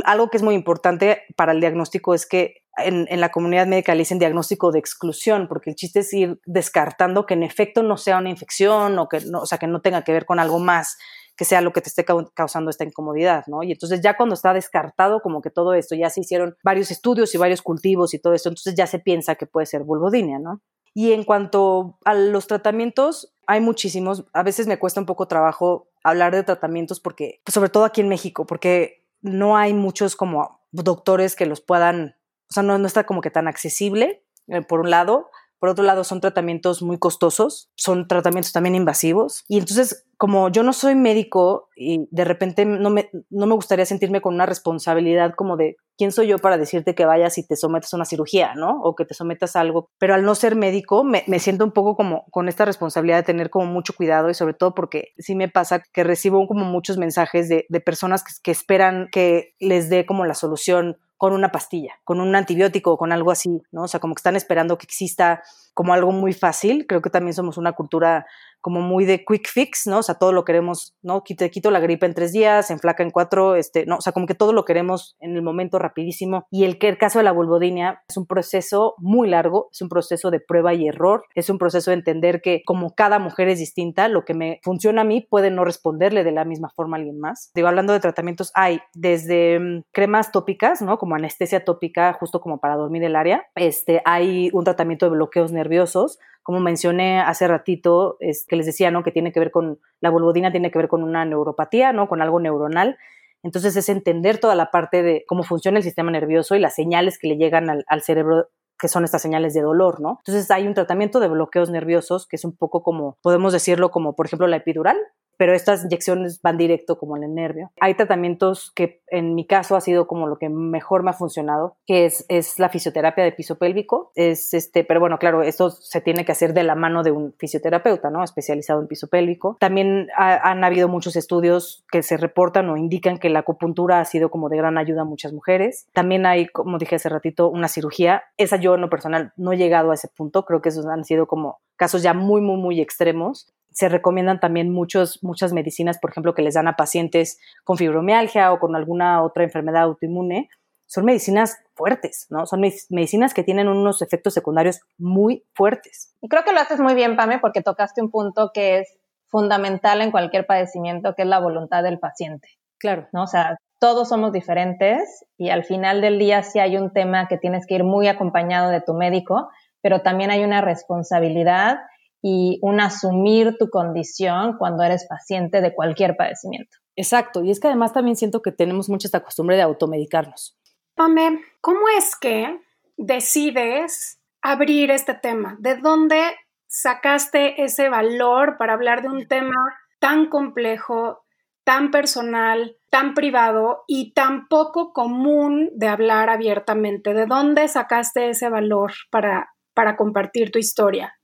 Algo 0.05 0.31
que 0.31 0.37
es 0.37 0.42
muy 0.44 0.55
importante 0.55 1.22
para 1.37 1.51
el 1.51 1.61
diagnóstico 1.61 2.14
es 2.14 2.27
que 2.27 2.62
en, 2.77 3.07
en, 3.11 3.20
la 3.20 3.31
comunidad 3.31 3.66
médica 3.66 3.92
le 3.94 4.03
dicen 4.03 4.20
diagnóstico 4.20 4.70
de 4.70 4.79
exclusión, 4.79 5.48
porque 5.48 5.70
el 5.70 5.77
chiste 5.77 6.01
es 6.01 6.12
ir 6.14 6.40
descartando 6.46 7.27
que 7.27 7.35
en 7.35 7.42
efecto 7.42 7.83
no 7.83 7.96
sea 7.96 8.18
una 8.18 8.31
infección 8.31 8.98
o 9.01 9.09
que 9.09 9.20
no, 9.20 9.40
o 9.40 9.46
sea, 9.46 9.59
que 9.59 9.66
no 9.66 9.81
tenga 9.81 10.05
que 10.05 10.12
ver 10.12 10.25
con 10.25 10.38
algo 10.38 10.61
más 10.61 10.96
que 11.42 11.46
sea 11.46 11.61
lo 11.61 11.72
que 11.72 11.81
te 11.81 11.88
esté 11.88 12.05
causando 12.05 12.70
esta 12.70 12.85
incomodidad, 12.85 13.42
¿no? 13.48 13.64
Y 13.64 13.72
entonces 13.72 14.00
ya 14.00 14.16
cuando 14.16 14.37
está 14.37 14.55
descartado 14.55 15.18
como 15.18 15.42
que 15.42 15.50
todo 15.50 15.74
esto, 15.74 15.96
ya 15.96 16.09
se 16.09 16.20
hicieron 16.20 16.57
varios 16.62 16.92
estudios 16.92 17.35
y 17.35 17.38
varios 17.38 17.62
cultivos 17.62 18.14
y 18.14 18.20
todo 18.20 18.33
esto, 18.33 18.48
entonces 18.48 18.76
ya 18.76 18.87
se 18.87 19.00
piensa 19.00 19.35
que 19.35 19.46
puede 19.46 19.66
ser 19.66 19.83
vulvodinia, 19.83 20.38
¿no? 20.38 20.62
Y 20.94 21.11
en 21.11 21.24
cuanto 21.24 21.98
a 22.05 22.14
los 22.14 22.46
tratamientos, 22.46 23.35
hay 23.48 23.61
muchísimos. 23.61 24.24
A 24.33 24.44
veces 24.44 24.68
me 24.68 24.78
cuesta 24.78 25.00
un 25.00 25.07
poco 25.07 25.26
trabajo 25.26 25.88
hablar 26.05 26.33
de 26.33 26.44
tratamientos 26.44 27.00
porque, 27.00 27.40
pues, 27.44 27.55
sobre 27.55 27.70
todo 27.70 27.87
aquí 27.87 28.02
en 28.02 28.09
México, 28.09 28.46
porque 28.46 29.05
no 29.20 29.57
hay 29.57 29.74
muchos 29.74 30.14
como 30.14 30.61
doctores 30.70 31.35
que 31.35 31.46
los 31.46 31.61
puedan, 31.61 32.14
o 32.50 32.55
sea, 32.55 32.62
no, 32.62 32.78
no 32.78 32.87
está 32.87 33.02
como 33.02 33.20
que 33.20 33.33
tan 33.33 33.48
accesible, 33.48 34.24
eh, 34.46 34.62
por 34.62 34.78
un 34.78 34.90
lado. 34.90 35.28
Por 35.62 35.68
otro 35.68 35.85
lado, 35.85 36.03
son 36.03 36.20
tratamientos 36.20 36.83
muy 36.83 36.98
costosos, 36.98 37.70
son 37.77 38.09
tratamientos 38.09 38.51
también 38.51 38.75
invasivos. 38.75 39.44
Y 39.46 39.59
entonces, 39.59 40.05
como 40.16 40.48
yo 40.48 40.64
no 40.64 40.72
soy 40.72 40.96
médico 40.96 41.68
y 41.77 42.09
de 42.11 42.25
repente 42.25 42.64
no 42.64 42.90
me, 42.90 43.11
no 43.31 43.46
me 43.46 43.55
gustaría 43.55 43.87
sentirme 43.87 44.20
con 44.20 44.35
una 44.35 44.44
responsabilidad 44.44 45.35
como 45.37 45.57
de 45.57 45.77
quién 45.96 46.11
soy 46.11 46.27
yo 46.27 46.38
para 46.38 46.59
decirte 46.59 46.96
que 46.96 47.05
vayas 47.05 47.38
y 47.38 47.46
te 47.46 47.55
sometas 47.55 47.94
a 47.94 47.96
una 47.96 48.07
cirugía, 48.07 48.57
¿no? 48.57 48.81
O 48.83 48.96
que 48.96 49.05
te 49.05 49.14
sometas 49.14 49.55
a 49.55 49.61
algo. 49.61 49.88
Pero 50.01 50.14
al 50.14 50.25
no 50.25 50.35
ser 50.35 50.57
médico, 50.57 51.05
me, 51.05 51.22
siento 51.38 51.64
un 51.64 51.70
poco 51.70 51.94
como 51.94 52.25
con 52.33 52.48
esta 52.48 52.64
responsabilidad 52.64 53.18
de 53.18 53.22
tener 53.22 53.48
como 53.48 53.66
mucho 53.66 53.92
cuidado 53.92 54.31
y 54.31 54.35
sobre 54.35 54.55
todo 54.55 54.75
porque 54.75 55.12
sí 55.18 55.37
me 55.37 55.48
pasa 55.48 55.81
que 55.92 56.03
recibo 56.03 56.44
como 56.48 56.64
muchos 56.64 56.98
mensajes 56.98 57.48
de, 57.48 57.66
personas 57.87 58.25
que 58.42 58.51
esperan 58.51 59.11
que 59.12 59.55
les 59.61 59.88
dé 59.90 60.07
como 60.07 60.25
la 60.25 60.35
solución 60.35 60.98
con 61.22 61.35
una 61.35 61.52
pastilla, 61.52 62.00
con 62.02 62.20
un 62.20 62.35
antibiótico 62.35 62.96
con 62.96 63.12
algo 63.12 63.30
así, 63.30 63.62
¿no? 63.70 63.85
O 63.85 63.87
sea, 63.87 64.00
como 64.00 64.12
que 64.12 64.18
están 64.18 64.35
esperando 64.35 64.76
que 64.76 64.87
exista 64.87 65.40
como 65.72 65.94
algo 65.94 66.11
muy 66.11 66.32
fácil. 66.32 66.85
Creo 66.88 67.00
que 67.00 67.11
también 67.11 67.32
somos 67.32 67.58
una 67.58 67.74
cultura 67.74 68.26
como 68.62 68.81
muy 68.81 69.05
de 69.05 69.25
quick 69.25 69.48
fix, 69.48 69.87
¿no? 69.87 69.98
O 69.98 70.03
sea, 70.03 70.14
todo 70.14 70.33
lo 70.33 70.44
queremos, 70.44 70.96
¿no? 71.03 71.22
Quito, 71.22 71.48
quito 71.51 71.70
la 71.70 71.81
gripe 71.81 72.07
en 72.07 72.14
tres 72.14 72.33
días, 72.33 72.70
en 72.70 72.79
flaca 72.79 73.03
en 73.03 73.11
cuatro, 73.11 73.57
este, 73.57 73.85
no, 73.87 73.96
o 73.96 74.01
sea, 74.01 74.12
como 74.12 74.27
que 74.27 74.35
todo 74.35 74.53
lo 74.53 74.64
queremos 74.64 75.16
en 75.20 75.37
el 75.37 75.42
momento 75.42 75.79
rapidísimo. 75.79 76.46
Y 76.51 76.64
el, 76.64 76.79
el 76.81 76.96
caso 76.96 77.18
de 77.18 77.25
la 77.25 77.33
vulvodinia 77.33 78.03
es 78.09 78.16
un 78.16 78.27
proceso 78.27 78.94
muy 78.98 79.29
largo, 79.29 79.68
es 79.72 79.83
un 79.83 79.88
proceso 79.88 80.31
de 80.31 80.40
prueba 80.40 80.72
y 80.75 80.87
error, 80.87 81.25
es 81.35 81.51
un 81.51 81.59
proceso 81.59 81.90
de 81.90 81.96
entender 81.96 82.40
que 82.40 82.62
como 82.64 82.94
cada 82.94 83.18
mujer 83.18 83.48
es 83.48 83.59
distinta, 83.59 84.09
lo 84.09 84.25
que 84.25 84.35
me 84.35 84.61
funciona 84.62 85.03
a 85.03 85.05
mí 85.05 85.27
puede 85.29 85.51
no 85.51 85.64
responderle 85.64 86.22
de 86.22 86.33
la 86.33 86.44
misma 86.44 86.70
forma 86.75 86.96
a 86.96 86.98
alguien 86.98 87.18
más. 87.18 87.51
Digo, 87.55 87.66
hablando 87.66 87.92
de 87.92 88.01
tratamientos, 88.01 88.53
hay 88.55 88.81
desde 88.94 89.59
mm, 89.59 89.85
cremas 89.92 90.31
tópicas, 90.31 90.83
¿no? 90.83 90.98
Como 90.98 91.16
anestesia 91.16 91.64
tópica, 91.64 92.12
justo 92.12 92.40
como 92.40 92.59
para 92.61 92.77
dormir 92.77 93.03
el 93.03 93.16
área. 93.16 93.44
Este, 93.57 94.03
hay 94.05 94.51
un 94.53 94.62
tratamiento 94.62 95.07
de 95.07 95.12
bloqueos 95.12 95.51
nerviosos, 95.51 96.18
como 96.42 96.61
mencioné 96.61 97.20
hace 97.20 97.46
ratito, 97.46 98.16
es 98.20 98.44
que 98.46 98.57
les 98.57 98.66
decía, 98.66 98.90
¿no? 98.90 99.02
Que 99.02 99.12
tiene 99.12 99.33
que 99.33 99.40
ver 99.40 99.50
con, 99.50 99.78
la 100.00 100.11
vulvodina 100.11 100.50
tiene 100.50 100.70
que 100.70 100.78
ver 100.78 100.88
con 100.88 101.02
una 101.02 101.24
neuropatía, 101.24 101.92
¿no? 101.92 102.09
Con 102.09 102.20
algo 102.20 102.40
neuronal. 102.40 102.98
Entonces 103.42 103.76
es 103.76 103.88
entender 103.88 104.38
toda 104.38 104.55
la 104.55 104.70
parte 104.70 105.02
de 105.02 105.24
cómo 105.26 105.42
funciona 105.42 105.78
el 105.78 105.85
sistema 105.85 106.11
nervioso 106.11 106.55
y 106.55 106.61
las 106.61 106.74
señales 106.74 107.18
que 107.18 107.28
le 107.28 107.37
llegan 107.37 107.68
al, 107.70 108.02
cerebro 108.02 108.48
que 108.78 108.88
son 108.88 109.05
estas 109.05 109.22
señales 109.22 109.55
de 109.55 109.62
dolor, 109.62 110.00
¿no? 110.00 110.18
Entonces 110.26 110.50
hay 110.50 110.66
un 110.66 110.74
tratamiento 110.74 111.20
de 111.20 111.28
bloqueos 111.28 111.70
nerviosos 111.70 112.26
que 112.26 112.37
es 112.37 112.44
un 112.44 112.57
poco 112.57 112.83
como, 112.83 113.16
podemos 113.22 113.52
decirlo 113.52 113.90
como, 113.90 114.16
por 114.16 114.26
ejemplo, 114.26 114.48
la 114.48 114.57
epidural, 114.57 114.96
pero 115.42 115.55
estas 115.55 115.83
inyecciones 115.83 116.40
van 116.40 116.57
directo 116.57 116.96
como 116.96 117.16
en 117.16 117.24
el 117.24 117.35
nervio. 117.35 117.72
Hay 117.81 117.96
tratamientos 117.96 118.70
que 118.76 119.02
en 119.09 119.35
mi 119.35 119.44
caso 119.44 119.74
ha 119.74 119.81
sido 119.81 120.07
como 120.07 120.28
lo 120.28 120.38
que 120.38 120.48
mejor 120.48 121.02
me 121.02 121.11
ha 121.11 121.14
funcionado, 121.14 121.76
que 121.85 122.05
es, 122.05 122.24
la 122.61 122.68
fisioterapia 122.68 123.24
de 123.24 123.33
piso 123.33 123.59
pélvico. 123.59 124.12
Es 124.14 124.55
este, 124.55 124.85
pero 124.85 125.00
bueno, 125.00 125.18
claro, 125.18 125.42
esto 125.42 125.70
se 125.70 126.00
tiene 126.00 126.24
que 126.24 126.31
hacer 126.31 126.55
de 126.55 126.62
la 126.62 126.76
mano 126.76 127.02
de 127.02 127.11
un 127.11 127.35
fisioterapeuta, 127.40 128.09
¿no? 128.09 128.22
Especializado 128.22 128.81
en 128.81 128.87
piso 128.87 129.09
pélvico. 129.09 129.57
También 129.59 130.07
han 130.16 130.62
habido 130.62 130.87
muchos 130.87 131.16
estudios 131.16 131.85
que 131.90 132.05
se 132.05 132.16
reportan 132.16 132.70
o 132.70 132.76
indican 132.76 133.18
que 133.18 133.28
la 133.28 133.40
acupuntura 133.40 133.98
ha 133.98 134.05
sido 134.05 134.31
como 134.31 134.48
de 134.48 134.59
gran 134.59 134.78
ayuda 134.78 135.02
a 135.02 135.07
muchas 135.07 135.33
mujeres. 135.33 135.88
También 135.92 136.24
hay, 136.24 136.46
como 136.46 136.78
dije 136.78 136.94
hace 136.94 137.09
ratito, 137.09 137.48
una 137.48 137.66
cirugía. 137.66 138.22
Esa 138.37 138.59
yo 138.59 138.76
en 138.76 138.81
lo 138.81 138.90
personal 138.90 139.33
no 139.37 139.50
he 139.52 139.57
llegado 139.57 139.90
a 139.90 139.94
ese 139.94 140.07
punto. 140.07 140.44
Creo 140.44 140.62
que 140.62 140.68
esos 140.68 140.87
han 140.87 141.02
sido 141.02 141.26
como 141.26 141.59
casos 141.74 142.00
ya 142.05 142.14
muy, 142.14 142.40
muy, 142.40 142.59
muy 142.59 142.81
extremos 142.81 143.52
se 143.72 143.88
recomiendan 143.88 144.40
también 144.40 144.70
muchos, 144.70 145.22
muchas 145.22 145.52
medicinas, 145.52 145.98
por 145.98 146.11
ejemplo, 146.11 146.35
que 146.35 146.42
les 146.42 146.54
dan 146.54 146.68
a 146.68 146.76
pacientes 146.76 147.38
con 147.64 147.76
fibromialgia 147.76 148.52
o 148.52 148.58
con 148.58 148.76
alguna 148.76 149.22
otra 149.22 149.44
enfermedad 149.44 149.82
autoinmune. 149.82 150.48
Son 150.87 151.04
medicinas 151.04 151.56
fuertes, 151.74 152.26
¿no? 152.28 152.44
Son 152.44 152.61
medicinas 152.61 153.32
que 153.32 153.42
tienen 153.42 153.68
unos 153.68 154.02
efectos 154.02 154.35
secundarios 154.35 154.80
muy 154.98 155.44
fuertes. 155.54 156.14
Y 156.20 156.28
creo 156.28 156.44
que 156.44 156.52
lo 156.52 156.61
haces 156.61 156.80
muy 156.80 156.94
bien, 156.94 157.16
Pame, 157.16 157.38
porque 157.38 157.62
tocaste 157.62 158.02
un 158.02 158.11
punto 158.11 158.50
que 158.52 158.80
es 158.80 158.98
fundamental 159.26 160.02
en 160.02 160.11
cualquier 160.11 160.46
padecimiento, 160.46 161.14
que 161.14 161.22
es 161.22 161.28
la 161.28 161.40
voluntad 161.40 161.82
del 161.82 161.98
paciente. 161.98 162.48
Claro. 162.78 163.08
¿no? 163.12 163.22
O 163.22 163.26
sea, 163.26 163.56
todos 163.80 164.11
somos 164.11 164.32
diferentes 164.32 165.24
y 165.38 165.48
al 165.48 165.64
final 165.64 166.02
del 166.02 166.18
día 166.18 166.42
sí 166.42 166.58
hay 166.58 166.76
un 166.76 166.92
tema 166.92 167.26
que 167.28 167.38
tienes 167.38 167.66
que 167.66 167.76
ir 167.76 167.85
muy 167.85 168.08
acompañado 168.08 168.70
de 168.70 168.80
tu 168.82 168.92
médico, 168.92 169.48
pero 169.80 170.02
también 170.02 170.30
hay 170.30 170.44
una 170.44 170.61
responsabilidad 170.61 171.78
y 172.22 172.61
un 172.62 172.80
asumir 172.80 173.56
tu 173.58 173.68
condición 173.68 174.56
cuando 174.56 174.85
eres 174.85 175.06
paciente 175.06 175.61
de 175.61 175.74
cualquier 175.74 176.16
padecimiento. 176.16 176.78
Exacto, 176.94 177.42
y 177.42 177.50
es 177.50 177.58
que 177.58 177.66
además 177.66 177.92
también 177.92 178.16
siento 178.16 178.42
que 178.42 178.52
tenemos 178.52 178.88
mucha 178.88 179.08
esta 179.08 179.24
costumbre 179.24 179.56
de 179.56 179.62
automedicarnos. 179.62 180.56
Pame, 180.94 181.40
¿cómo 181.61 181.88
es 181.98 182.16
que 182.16 182.61
decides 182.96 184.20
abrir 184.40 184.90
este 184.90 185.14
tema? 185.14 185.56
¿De 185.58 185.76
dónde 185.76 186.22
sacaste 186.68 187.62
ese 187.64 187.88
valor 187.88 188.56
para 188.56 188.74
hablar 188.74 189.02
de 189.02 189.08
un 189.08 189.26
tema 189.26 189.56
tan 189.98 190.28
complejo, 190.28 191.24
tan 191.64 191.90
personal, 191.90 192.76
tan 192.90 193.14
privado 193.14 193.85
y 193.88 194.12
tan 194.12 194.48
poco 194.48 194.92
común 194.92 195.70
de 195.74 195.88
hablar 195.88 196.28
abiertamente? 196.28 197.14
¿De 197.14 197.26
dónde 197.26 197.66
sacaste 197.68 198.30
ese 198.30 198.48
valor 198.48 198.92
para, 199.11 199.54
para 199.74 199.96
compartir 199.96 200.52
tu 200.52 200.58
historia? 200.58 201.14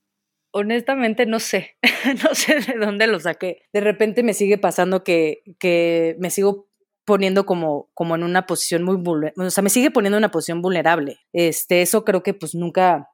Honestamente 0.59 1.27
no 1.27 1.41
sé, 1.41 1.77
no 2.25 2.35
sé 2.35 2.61
de 2.61 2.79
dónde 2.79 3.07
lo 3.07 3.21
saqué. 3.21 3.63
De 3.73 3.81
repente 3.81 4.23
me 4.23 4.35
sigue 4.35 4.59
pasando 4.59 5.05
que, 5.05 5.43
que 5.59 6.17
me 6.19 6.31
sigo 6.31 6.69
poniendo 7.05 7.47
como, 7.47 7.89
como 7.95 8.17
en 8.17 8.23
una 8.23 8.45
posición 8.45 8.83
muy 8.83 8.97
vulnerable, 8.97 9.47
o 9.47 9.51
sea, 9.51 9.63
me 9.63 9.71
sigue 9.71 9.91
poniendo 9.91 10.19
en 10.19 10.25
una 10.25 10.31
posición 10.31 10.61
vulnerable. 10.61 11.17
Este, 11.33 11.81
eso 11.81 12.05
creo 12.05 12.23
que 12.23 12.35
pues 12.35 12.55
nunca, 12.55 13.09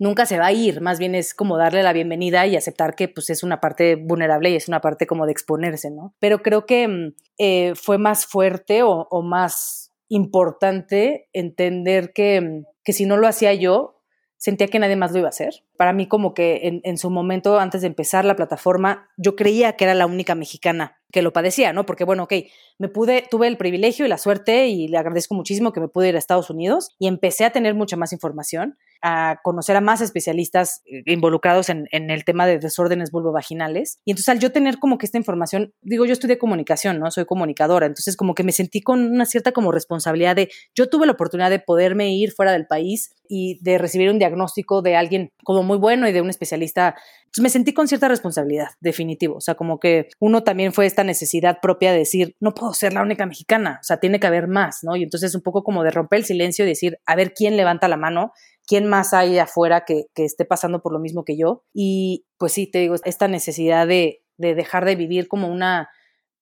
nunca 0.00 0.26
se 0.26 0.36
va 0.36 0.46
a 0.46 0.52
ir, 0.52 0.80
más 0.80 0.98
bien 0.98 1.14
es 1.14 1.32
como 1.32 1.56
darle 1.56 1.84
la 1.84 1.92
bienvenida 1.92 2.44
y 2.48 2.56
aceptar 2.56 2.96
que 2.96 3.06
pues 3.06 3.30
es 3.30 3.44
una 3.44 3.60
parte 3.60 3.94
vulnerable 3.94 4.50
y 4.50 4.56
es 4.56 4.66
una 4.66 4.80
parte 4.80 5.06
como 5.06 5.26
de 5.26 5.32
exponerse, 5.32 5.92
¿no? 5.92 6.16
Pero 6.18 6.42
creo 6.42 6.66
que 6.66 6.88
mm, 6.88 7.14
eh, 7.38 7.72
fue 7.76 7.98
más 7.98 8.26
fuerte 8.26 8.82
o, 8.82 9.06
o, 9.10 9.22
más 9.22 9.92
importante 10.08 11.28
entender 11.32 12.12
que, 12.12 12.40
mm, 12.40 12.64
que 12.82 12.92
si 12.92 13.06
no 13.06 13.16
lo 13.16 13.28
hacía 13.28 13.54
yo, 13.54 14.02
sentía 14.38 14.66
que 14.66 14.80
nadie 14.80 14.96
más 14.96 15.12
lo 15.12 15.18
iba 15.18 15.28
a 15.28 15.30
hacer. 15.30 15.62
Para 15.78 15.92
mí 15.92 16.08
como 16.08 16.34
que 16.34 16.80
en, 16.82 16.98
su 16.98 17.08
momento, 17.08 17.60
antes 17.60 17.82
de 17.82 17.86
empezar 17.86 18.24
la 18.24 18.34
plataforma, 18.34 19.08
yo 19.16 19.36
creía 19.36 19.74
que 19.74 19.84
era 19.84 19.94
la 19.94 20.06
única 20.06 20.34
mexicana 20.34 20.98
que 21.12 21.22
lo 21.22 21.32
padecía, 21.32 21.72
¿no? 21.72 21.86
Porque 21.86 22.04
bueno, 22.04 22.24
ok, 22.24 22.34
me 22.78 22.88
pude, 22.88 23.24
tuve 23.30 23.46
el 23.46 23.56
privilegio 23.56 24.04
y 24.04 24.08
la 24.08 24.18
suerte 24.18 24.66
y 24.66 24.88
le 24.88 24.98
agradezco 24.98 25.34
muchísimo 25.36 25.72
que 25.72 25.80
me 25.80 25.88
pude 25.88 26.08
ir 26.08 26.16
a 26.16 26.18
Estados 26.18 26.50
Unidos 26.50 26.90
y 26.98 27.06
empecé 27.06 27.44
a 27.44 27.50
tener 27.50 27.74
mucha 27.74 27.96
más 27.96 28.12
información 28.12 28.76
a 29.00 29.40
conocer 29.42 29.76
a 29.76 29.80
más 29.80 30.00
especialistas 30.00 30.82
eh, 30.86 31.02
involucrados 31.06 31.68
en, 31.68 31.86
el 31.90 32.24
tema 32.24 32.46
de 32.46 32.58
desórdenes 32.58 33.10
vulvovaginales. 33.10 34.00
Y 34.04 34.10
entonces 34.10 34.28
al 34.28 34.40
yo 34.40 34.52
tener 34.52 34.78
como 34.78 34.98
que 34.98 35.06
esta 35.06 35.18
información, 35.18 35.72
digo, 35.82 36.04
yo 36.04 36.12
estudié 36.12 36.38
comunicación, 36.38 36.98
¿no? 36.98 37.10
Soy 37.10 37.24
comunicadora, 37.24 37.86
entonces 37.86 38.16
como 38.16 38.34
que 38.34 38.44
me 38.44 38.52
sentí 38.52 38.80
con 38.80 39.00
una 39.00 39.26
cierta 39.26 39.52
como 39.52 39.72
responsabilidad 39.72 40.36
de, 40.36 40.50
yo 40.74 40.88
tuve 40.88 41.06
la 41.06 41.12
oportunidad 41.12 41.50
de 41.50 41.60
poderme 41.60 42.12
ir 42.12 42.32
fuera 42.32 42.52
del 42.52 42.66
país 42.66 43.14
y 43.28 43.58
de 43.62 43.78
recibir 43.78 44.10
un 44.10 44.18
diagnóstico 44.18 44.82
de 44.82 44.96
alguien 44.96 45.32
como 45.44 45.62
muy 45.68 45.78
bueno 45.78 46.08
y 46.08 46.12
de 46.12 46.20
un 46.20 46.30
especialista. 46.30 46.96
Entonces 47.20 47.42
me 47.42 47.50
sentí 47.50 47.72
con 47.72 47.86
cierta 47.86 48.08
responsabilidad, 48.08 48.70
definitivo. 48.80 49.36
O 49.36 49.40
sea, 49.40 49.54
como 49.54 49.78
que 49.78 50.08
uno 50.18 50.42
también 50.42 50.72
fue 50.72 50.86
esta 50.86 51.04
necesidad 51.04 51.58
propia 51.62 51.92
de 51.92 51.98
decir, 51.98 52.34
no 52.40 52.54
puedo 52.54 52.74
ser 52.74 52.92
la 52.92 53.02
única 53.02 53.24
mexicana, 53.26 53.78
o 53.80 53.84
sea, 53.84 53.98
tiene 53.98 54.18
que 54.18 54.26
haber 54.26 54.48
más, 54.48 54.80
¿no? 54.82 54.96
Y 54.96 55.04
entonces 55.04 55.36
un 55.36 55.42
poco 55.42 55.62
como 55.62 55.84
de 55.84 55.92
romper 55.92 56.18
el 56.18 56.24
silencio 56.24 56.64
y 56.64 56.68
decir, 56.68 56.98
a 57.06 57.14
ver 57.14 57.32
quién 57.34 57.56
levanta 57.56 57.86
la 57.86 57.96
mano 57.96 58.32
quién 58.68 58.86
más 58.86 59.14
hay 59.14 59.38
afuera 59.38 59.84
que, 59.86 60.04
esté 60.14 60.44
pasando 60.44 60.82
por 60.82 60.92
lo 60.92 61.00
mismo 61.00 61.24
que 61.24 61.36
yo. 61.36 61.64
Y 61.72 62.26
pues 62.36 62.52
sí, 62.52 62.66
te 62.70 62.78
digo, 62.78 62.96
esta 63.04 63.26
necesidad 63.26 63.88
de, 63.88 64.22
dejar 64.36 64.84
de 64.84 64.94
vivir 64.94 65.26
como 65.26 65.48
una, 65.48 65.88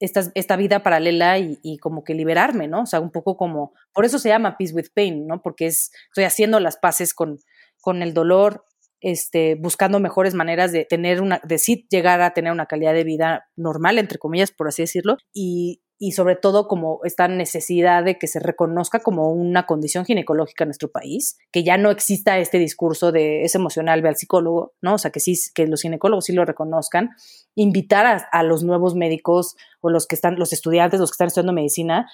esta, 0.00 0.22
esta 0.34 0.56
vida 0.56 0.82
paralela 0.82 1.38
y, 1.38 1.78
como 1.78 2.02
que 2.02 2.14
liberarme, 2.14 2.66
¿no? 2.66 2.82
O 2.82 2.86
sea, 2.86 2.98
un 2.98 3.12
poco 3.12 3.36
como, 3.36 3.72
por 3.94 4.04
eso 4.04 4.18
se 4.18 4.28
llama 4.28 4.58
Peace 4.58 4.74
with 4.74 4.88
Pain, 4.92 5.26
¿no? 5.28 5.40
Porque 5.40 5.66
es, 5.66 5.92
estoy 6.08 6.24
haciendo 6.24 6.58
las 6.58 6.76
paces 6.76 7.14
con, 7.14 7.38
con 7.80 8.02
el 8.02 8.12
dolor, 8.12 8.64
este, 9.00 9.54
buscando 9.56 10.00
mejores 10.00 10.35
maneras 10.35 10.72
de 10.72 10.85
tener 10.85 11.20
una, 11.20 11.40
de 11.44 11.59
sí 11.59 11.87
llegar 11.90 12.20
a 12.22 12.32
tener 12.32 12.52
una 12.52 12.66
calidad 12.66 12.94
de 12.94 13.04
vida 13.04 13.48
normal, 13.56 13.98
entre 13.98 14.18
comillas, 14.18 14.52
por 14.52 14.68
así 14.68 14.82
decirlo, 14.82 15.16
y, 15.32 15.82
y 15.98 16.12
sobre 16.12 16.37
todo 16.37 16.68
como 16.68 17.00
esta 17.04 17.26
necesidad 17.28 18.04
de 18.04 18.18
que 18.18 18.26
se 18.26 18.38
reconozca 18.38 19.00
como 19.00 19.30
una 19.30 19.64
condición 19.64 20.04
ginecológica 20.04 20.64
en 20.64 20.68
nuestro 20.68 20.90
país, 20.90 21.38
que 21.52 21.64
ya 21.64 21.78
no 21.78 21.90
exista 21.90 22.38
este 22.38 22.59
discurso 22.59 23.12
de 23.12 23.44
es 23.44 23.54
emocional, 23.54 24.02
ve 24.02 24.09
al 24.09 24.16
psicólogo, 24.16 24.74
¿no? 24.82 24.94
O 24.94 24.98
sea, 24.98 25.11
que 25.11 25.20
sí, 25.20 25.35
que 25.54 25.66
los 25.66 25.82
ginecólogos 25.82 26.26
sí 26.26 26.32
lo 26.32 26.44
reconozcan, 26.44 27.11
invitar 27.54 28.06
a, 28.06 28.28
a 28.30 28.42
los 28.42 28.62
nuevos 28.62 28.94
médicos 28.94 29.56
o 29.80 29.90
los 29.90 30.06
que 30.06 30.14
están, 30.16 30.37
los 30.37 30.52
estudiantes, 30.52 31.00
los 31.00 31.11
que 31.11 31.14
están 31.14 31.28
estudiando 31.28 31.52
medicina, 31.52 32.06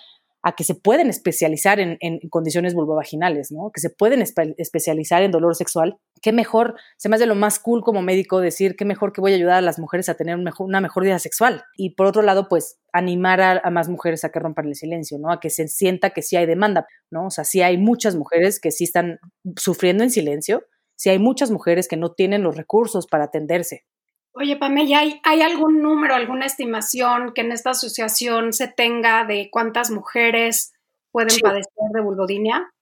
a 0.42 0.56
que 0.56 0.64
se 0.64 0.74
pueden 0.74 1.08
especializar 1.08 1.78
en, 1.78 1.98
condiciones 2.28 2.74
vulvovaginales, 2.74 3.52
¿no? 3.52 3.70
Que 3.72 3.80
se 3.80 3.90
pueden 3.90 4.22
especializar 4.22 5.22
en 5.22 5.30
dolor 5.30 5.54
sexual. 5.54 5.98
Qué 6.20 6.32
mejor, 6.32 6.74
se 6.96 7.08
me 7.08 7.16
hace 7.16 7.26
lo 7.26 7.36
más 7.36 7.60
cool 7.60 7.82
como 7.82 8.02
médico 8.02 8.40
decir 8.40 8.74
qué 8.76 8.84
mejor 8.84 9.12
que 9.12 9.20
voy 9.20 9.32
a 9.32 9.36
ayudar 9.36 9.54
a 9.54 9.62
las 9.62 9.78
mujeres 9.78 10.08
a 10.08 10.14
tener 10.14 10.36
una 10.36 10.80
mejor 10.80 11.04
vida 11.04 11.18
sexual. 11.20 11.62
Y 11.76 11.94
por 11.94 12.06
otro 12.06 12.22
lado, 12.22 12.48
pues 12.48 12.78
animar 12.92 13.40
a, 13.40 13.70
más 13.70 13.88
mujeres 13.88 14.24
a 14.24 14.30
que 14.30 14.40
rompan 14.40 14.66
el 14.66 14.74
silencio, 14.74 15.18
¿no? 15.18 15.30
A 15.30 15.38
que 15.38 15.50
se 15.50 15.68
sienta 15.68 16.10
que 16.10 16.22
sí 16.22 16.36
hay 16.36 16.46
demanda, 16.46 16.86
¿no? 17.10 17.26
O 17.26 17.30
sea, 17.30 17.44
sí 17.44 17.62
hay 17.62 17.78
muchas 17.78 18.16
mujeres 18.16 18.60
que 18.60 18.72
sí 18.72 18.84
están 18.84 19.20
sufriendo 19.56 20.02
en 20.02 20.10
silencio, 20.10 20.64
sí 20.96 21.10
hay 21.10 21.20
muchas 21.20 21.50
mujeres 21.50 21.86
que 21.86 21.96
no 21.96 22.12
tienen 22.12 22.42
los 22.42 22.56
recursos 22.56 23.06
para 23.06 23.24
atenderse. 23.24 23.84
Oye, 24.34 24.56
Pamela, 24.56 25.00
¿hay, 25.00 25.20
¿hay 25.24 25.42
algún 25.42 25.82
número, 25.82 26.14
alguna 26.14 26.46
estimación 26.46 27.32
que 27.34 27.42
en 27.42 27.52
esta 27.52 27.70
asociación 27.70 28.52
se 28.52 28.66
tenga 28.66 29.24
de 29.26 29.50
cuántas 29.50 29.90
mujeres 29.90 30.72
pueden 31.10 31.38
padecer 31.40 31.72
de 31.92 32.00
vulvodinia? 32.00 32.72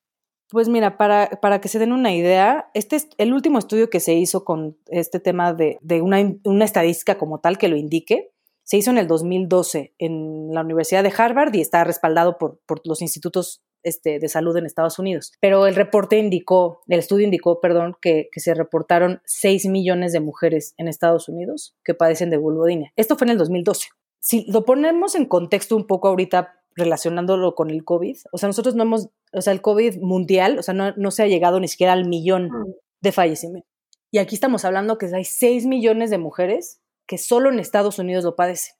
Pues 0.48 0.68
mira, 0.68 0.96
para, 0.96 1.28
para, 1.40 1.60
que 1.60 1.68
se 1.68 1.78
den 1.78 1.92
una 1.92 2.12
idea, 2.12 2.70
este 2.74 2.96
es 2.96 3.08
el 3.18 3.32
último 3.32 3.58
estudio 3.58 3.88
que 3.90 4.00
se 4.00 4.14
hizo 4.14 4.44
con 4.44 4.76
este 4.86 5.20
tema 5.20 5.52
de, 5.52 5.78
de 5.80 6.02
una, 6.02 6.18
una, 6.44 6.64
estadística 6.64 7.18
como 7.18 7.40
tal 7.40 7.56
que 7.56 7.68
lo 7.68 7.76
indique, 7.76 8.32
se 8.64 8.76
hizo 8.76 8.90
en 8.90 8.98
el 8.98 9.06
2012 9.06 9.94
en 9.98 10.52
la 10.52 10.62
Universidad 10.62 11.02
de 11.02 11.12
Harvard 11.16 11.54
y 11.54 11.60
está 11.60 11.84
respaldado 11.84 12.36
por, 12.38 12.60
por 12.66 12.80
los 12.84 13.00
institutos 13.00 13.62
este, 13.82 14.18
de 14.18 14.28
salud 14.28 14.56
en 14.56 14.66
Estados 14.66 14.98
Unidos. 14.98 15.32
Pero 15.40 15.66
el 15.66 15.74
reporte 15.74 16.18
indicó, 16.18 16.82
el 16.88 16.98
estudio 16.98 17.24
indicó, 17.24 17.60
perdón, 17.60 17.96
que, 18.00 18.28
se 18.36 18.54
reportaron 18.54 19.20
6 19.24 19.66
millones 19.66 20.12
de 20.12 20.20
mujeres 20.20 20.74
en 20.78 20.88
Estados 20.88 21.28
Unidos 21.28 21.76
que 21.84 21.94
padecen 21.94 22.30
de 22.30 22.36
vulvodinia. 22.36 22.92
Esto 22.96 23.16
fue 23.16 23.26
en 23.26 23.32
el 23.32 23.38
2012. 23.38 23.88
Si 24.18 24.50
lo 24.50 24.64
ponemos 24.64 25.14
en 25.14 25.26
contexto 25.26 25.76
un 25.76 25.86
poco 25.86 26.08
ahorita 26.08 26.54
relacionándolo 26.76 27.54
con 27.54 27.70
el 27.70 27.84
COVID, 27.84 28.16
o 28.32 28.38
sea, 28.38 28.48
nosotros 28.48 28.74
no 28.74 28.84
hemos, 28.84 29.08
o 29.32 29.40
sea, 29.40 29.52
el 29.52 29.60
COVID 29.60 29.98
mundial, 30.00 30.58
o 30.58 30.62
sea, 30.62 30.74
no, 30.74 30.92
no 30.96 31.10
se 31.10 31.22
ha 31.22 31.26
llegado 31.26 31.60
ni 31.60 31.68
siquiera 31.68 31.92
al 31.92 32.08
millón 32.08 32.48
mm. 32.48 32.74
de 33.00 33.12
fallecimientos. 33.12 33.70
Y 34.10 34.18
aquí 34.18 34.34
estamos 34.34 34.64
hablando 34.64 34.98
que 34.98 35.06
hay 35.14 35.24
6 35.24 35.66
millones 35.66 36.10
de 36.10 36.18
mujeres 36.18 36.80
que 37.06 37.18
solo 37.18 37.50
en 37.50 37.58
Estados 37.58 37.98
Unidos 37.98 38.24
lo 38.24 38.36
padecen. 38.36 38.74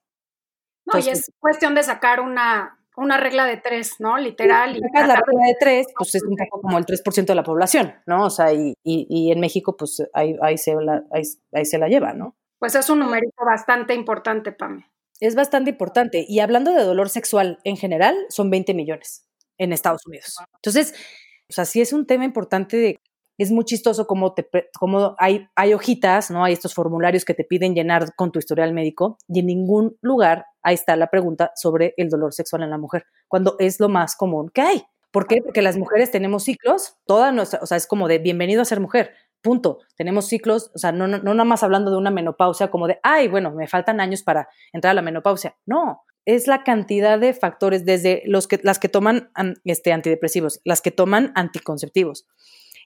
No, 0.86 0.98
y 0.98 1.08
es 1.08 1.30
cuestión 1.38 1.74
de 1.74 1.82
sacar 1.82 2.20
una, 2.20 2.80
una 2.96 3.16
regla 3.16 3.46
de 3.46 3.57
tres, 3.57 3.96
¿no? 3.98 4.18
Literal. 4.18 4.76
Y 4.76 4.81
la 4.81 5.16
regla 5.16 5.46
de 5.46 5.57
tres, 5.59 5.87
pues 5.96 6.14
es 6.14 6.22
un 6.22 6.37
poco 6.37 6.61
como 6.61 6.79
el 6.79 6.85
3% 6.85 7.26
de 7.26 7.35
la 7.35 7.42
población, 7.42 7.94
¿no? 8.07 8.24
O 8.24 8.31
sea, 8.31 8.53
y, 8.53 8.74
y, 8.83 9.33
en 9.33 9.40
México, 9.40 9.76
pues 9.76 10.03
ahí, 10.12 10.37
ahí, 10.42 10.59
se 10.59 10.74
la, 10.74 11.05
ahí, 11.12 11.64
se 11.64 11.79
la 11.79 11.88
lleva, 11.88 12.12
¿no? 12.12 12.37
Pues 12.59 12.74
es 12.74 12.90
un 12.90 12.98
numerito 12.98 13.44
bastante 13.44 13.94
importante, 13.94 14.53
Pame. 14.53 14.90
Es 15.20 15.35
bastante 15.35 15.70
importante. 15.70 16.24
Y 16.29 16.40
hablando 16.40 16.72
de 16.72 16.85
dolor 16.85 17.09
sexual 17.09 17.59
en 17.64 17.76
general, 17.76 18.16
son 18.29 18.50
20 18.50 18.74
millones 18.74 19.26
en 19.59 19.72
Estados 19.72 20.07
Unidos. 20.07 20.37
Entonces, 20.57 20.94
o 21.48 21.53
sea, 21.53 21.64
sí 21.64 21.81
es 21.81 21.92
un 21.92 22.07
tema 22.07 22.24
importante 22.24 22.76
de 22.76 23.00
es 23.42 23.50
muy 23.50 23.64
chistoso 23.64 24.07
como, 24.07 24.35
te, 24.35 24.46
como 24.79 25.14
hay, 25.18 25.48
hay 25.57 25.72
hojitas, 25.72 26.31
¿no? 26.31 26.44
Hay 26.44 26.53
estos 26.53 26.74
formularios 26.74 27.24
que 27.24 27.33
te 27.33 27.44
piden 27.44 27.74
llenar 27.74 28.14
con 28.14 28.33
tu 28.33 28.38
historial 28.38 28.74
médico 28.74 29.16
y 29.29 29.40
en 29.40 29.46
ningún 29.46 29.96
lugar 30.03 30.44
ahí 30.62 30.74
está 30.74 30.94
la 30.96 31.09
pregunta 31.09 31.50
sobre 31.57 31.94
el 31.96 32.11
dolor 32.11 32.35
sexual 32.35 32.62
en 32.62 32.70
la 32.70 32.76
mujer, 32.76 33.07
cuando 33.29 33.57
es 33.59 33.81
lo 33.81 33.88
más 33.88 34.14
común 34.14 34.50
que 34.53 34.61
hay. 34.61 34.83
¿Por 35.11 35.26
qué? 35.26 35.40
Porque 35.42 35.62
las 35.62 35.79
mujeres 35.79 36.11
tenemos 36.11 36.44
ciclos, 36.44 36.98
toda 37.07 37.33
nuestra, 37.33 37.61
o 37.62 37.66
sea, 37.66 37.79
es 37.79 37.87
como 37.87 38.09
de 38.09 38.18
bienvenido 38.18 38.61
a 38.61 38.66
ser 38.66 38.79
mujer, 38.79 39.14
punto. 39.40 39.79
Tenemos 39.96 40.26
ciclos, 40.26 40.70
o 40.74 40.79
sea, 40.79 40.92
no, 40.92 41.09
no, 41.09 41.18
no 41.18 41.33
nada 41.33 41.44
más 41.44 41.62
hablando 41.62 41.90
de 41.90 41.96
una 41.96 42.11
menopausia 42.11 42.70
como 42.70 42.87
de, 42.87 43.00
ay, 43.03 43.29
bueno, 43.29 43.53
me 43.53 43.66
faltan 43.66 44.00
años 44.00 44.22
para 44.22 44.48
entrar 44.72 44.90
a 44.90 44.94
la 44.94 45.03
menopausia. 45.03 45.57
No, 45.64 46.03
es 46.26 46.46
la 46.46 46.62
cantidad 46.62 47.18
de 47.18 47.33
factores, 47.33 47.85
desde 47.85 48.22
los 48.26 48.46
que, 48.46 48.61
las 48.62 48.79
que 48.79 48.88
toman 48.88 49.31
este, 49.64 49.92
antidepresivos, 49.92 50.61
las 50.64 50.83
que 50.83 50.90
toman 50.90 51.33
anticonceptivos, 51.35 52.26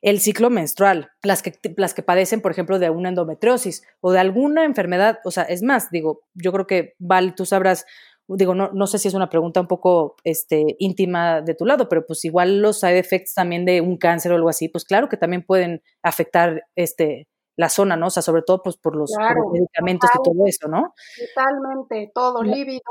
el 0.04 0.20
ciclo 0.20 0.50
menstrual, 0.50 1.12
las 1.22 1.42
que, 1.42 1.54
las 1.78 1.94
que 1.94 2.02
padecen, 2.02 2.42
por 2.42 2.52
ejemplo, 2.52 2.78
de 2.78 2.90
una 2.90 3.08
endometriosis 3.08 3.82
o 4.02 4.12
de 4.12 4.18
alguna 4.18 4.66
enfermedad, 4.66 5.18
o 5.24 5.30
sea, 5.30 5.44
es 5.44 5.62
más, 5.62 5.90
digo, 5.90 6.20
yo 6.34 6.52
creo 6.52 6.66
que, 6.66 6.94
Val, 6.98 7.34
tú 7.34 7.46
sabrás, 7.46 7.86
digo, 8.28 8.54
no, 8.54 8.70
no 8.74 8.86
sé 8.86 8.98
si 8.98 9.08
es 9.08 9.14
una 9.14 9.30
pregunta 9.30 9.62
un 9.62 9.66
poco 9.66 10.16
este, 10.22 10.76
íntima 10.78 11.40
de 11.40 11.54
tu 11.54 11.64
lado, 11.64 11.88
pero 11.88 12.04
pues 12.04 12.22
igual 12.26 12.60
los 12.60 12.80
side 12.80 12.98
effects 12.98 13.32
también 13.32 13.64
de 13.64 13.80
un 13.80 13.96
cáncer 13.96 14.32
o 14.32 14.34
algo 14.34 14.50
así, 14.50 14.68
pues 14.68 14.84
claro 14.84 15.08
que 15.08 15.16
también 15.16 15.42
pueden 15.42 15.82
afectar 16.02 16.64
este, 16.76 17.26
la 17.56 17.68
zona, 17.68 17.96
¿no? 17.96 18.06
O 18.06 18.10
sea, 18.10 18.22
sobre 18.22 18.42
todo 18.42 18.62
pues 18.62 18.76
por 18.76 18.96
los, 18.96 19.12
medicamentos 19.52 20.10
y 20.14 20.22
todo 20.22 20.46
eso, 20.46 20.68
¿no? 20.68 20.94
Totalmente, 21.34 22.10
todo, 22.14 22.42
lívido. 22.42 22.82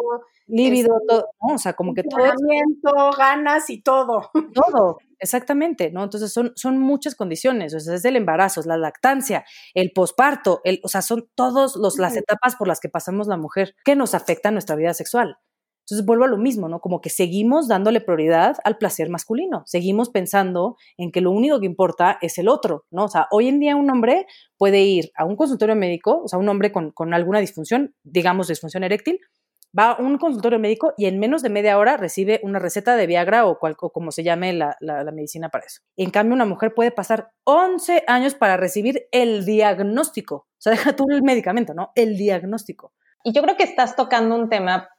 Lívido, 0.48 0.96
este, 0.96 1.08
todo, 1.08 1.30
¿no? 1.42 1.56
O 1.56 1.58
sea, 1.58 1.74
como 1.74 1.94
que 1.94 2.04
todo. 2.04 3.12
ganas 3.18 3.70
y 3.70 3.82
todo. 3.82 4.30
Todo, 4.54 4.98
exactamente, 5.20 5.92
¿no? 5.92 6.04
Entonces 6.04 6.32
son, 6.32 6.52
son 6.56 6.78
muchas 6.78 7.16
condiciones, 7.16 7.74
o 7.74 7.80
sea, 7.80 7.96
es 7.96 8.06
el 8.06 8.16
embarazo, 8.16 8.60
es 8.60 8.66
la 8.66 8.78
lactancia, 8.78 9.46
el 9.74 9.92
posparto, 9.92 10.62
el, 10.64 10.80
o 10.84 10.88
sea, 10.88 11.02
son 11.02 11.30
todas 11.36 11.76
las 11.98 12.16
etapas 12.16 12.56
por 12.56 12.68
las 12.68 12.80
que 12.80 12.90
pasamos 12.90 13.28
la 13.28 13.38
mujer 13.38 13.76
que 13.84 13.96
nos 13.96 14.14
afectan 14.14 14.54
nuestra 14.54 14.76
vida 14.76 14.94
sexual. 14.94 15.38
Entonces 15.84 16.06
vuelvo 16.06 16.24
a 16.24 16.28
lo 16.28 16.38
mismo, 16.38 16.70
¿no? 16.70 16.80
Como 16.80 17.02
que 17.02 17.10
seguimos 17.10 17.68
dándole 17.68 18.00
prioridad 18.00 18.58
al 18.64 18.78
placer 18.78 19.10
masculino, 19.10 19.64
seguimos 19.66 20.10
pensando 20.10 20.78
en 20.98 21.12
que 21.12 21.22
lo 21.22 21.32
único 21.32 21.60
que 21.60 21.66
importa 21.66 22.18
es 22.22 22.38
el 22.38 22.48
otro, 22.48 22.86
¿no? 22.90 23.06
O 23.06 23.10
sea, 23.10 23.28
hoy 23.32 23.50
en 23.50 23.60
día 23.60 23.76
un 23.76 23.90
hombre 23.90 24.26
puede 24.58 24.82
ir 24.82 25.12
a 25.16 25.26
un 25.26 25.36
consultorio 25.36 25.76
médico, 25.76 26.22
o 26.24 26.28
sea, 26.28 26.40
un 26.40 26.48
hombre 26.48 26.72
con, 26.72 26.94
alguna 27.14 27.40
disfunción, 27.40 27.94
digamos 28.04 28.48
disfunción 28.48 28.84
eréctil, 28.84 29.20
va 29.78 29.92
a 29.92 30.02
un 30.02 30.18
consultorio 30.18 30.58
médico 30.58 30.94
y 30.98 31.06
en 31.06 31.20
menos 31.20 31.42
de 31.42 31.50
media 31.50 31.78
hora 31.78 31.98
recibe 31.98 32.40
una 32.44 32.60
receta 32.60 32.96
de 32.96 33.08
Viagra 33.08 33.46
o, 33.46 33.60
cual, 33.60 33.76
como 33.76 34.12
se 34.12 34.24
llame 34.24 34.54
la, 34.54 34.78
la, 34.80 35.12
medicina 35.12 35.50
para 35.50 35.66
eso. 35.66 35.82
En 35.98 36.12
cambio, 36.12 36.36
una 36.36 36.46
mujer 36.46 36.74
puede 36.74 36.92
pasar 36.92 37.32
11 37.44 38.04
años 38.08 38.36
para 38.36 38.56
recibir 38.56 39.08
el 39.12 39.46
diagnóstico. 39.46 40.36
O 40.36 40.60
sea, 40.60 40.72
deja 40.72 40.96
tú 40.96 41.06
el 41.10 41.24
medicamento, 41.24 41.74
¿no? 41.74 41.92
El 41.96 42.16
diagnóstico. 42.16 42.94
Y 43.24 43.34
yo 43.34 43.42
creo 43.42 43.58
que 43.58 43.64
estás 43.64 43.96
tocando 43.96 44.36
un 44.36 44.50
tema 44.50 44.90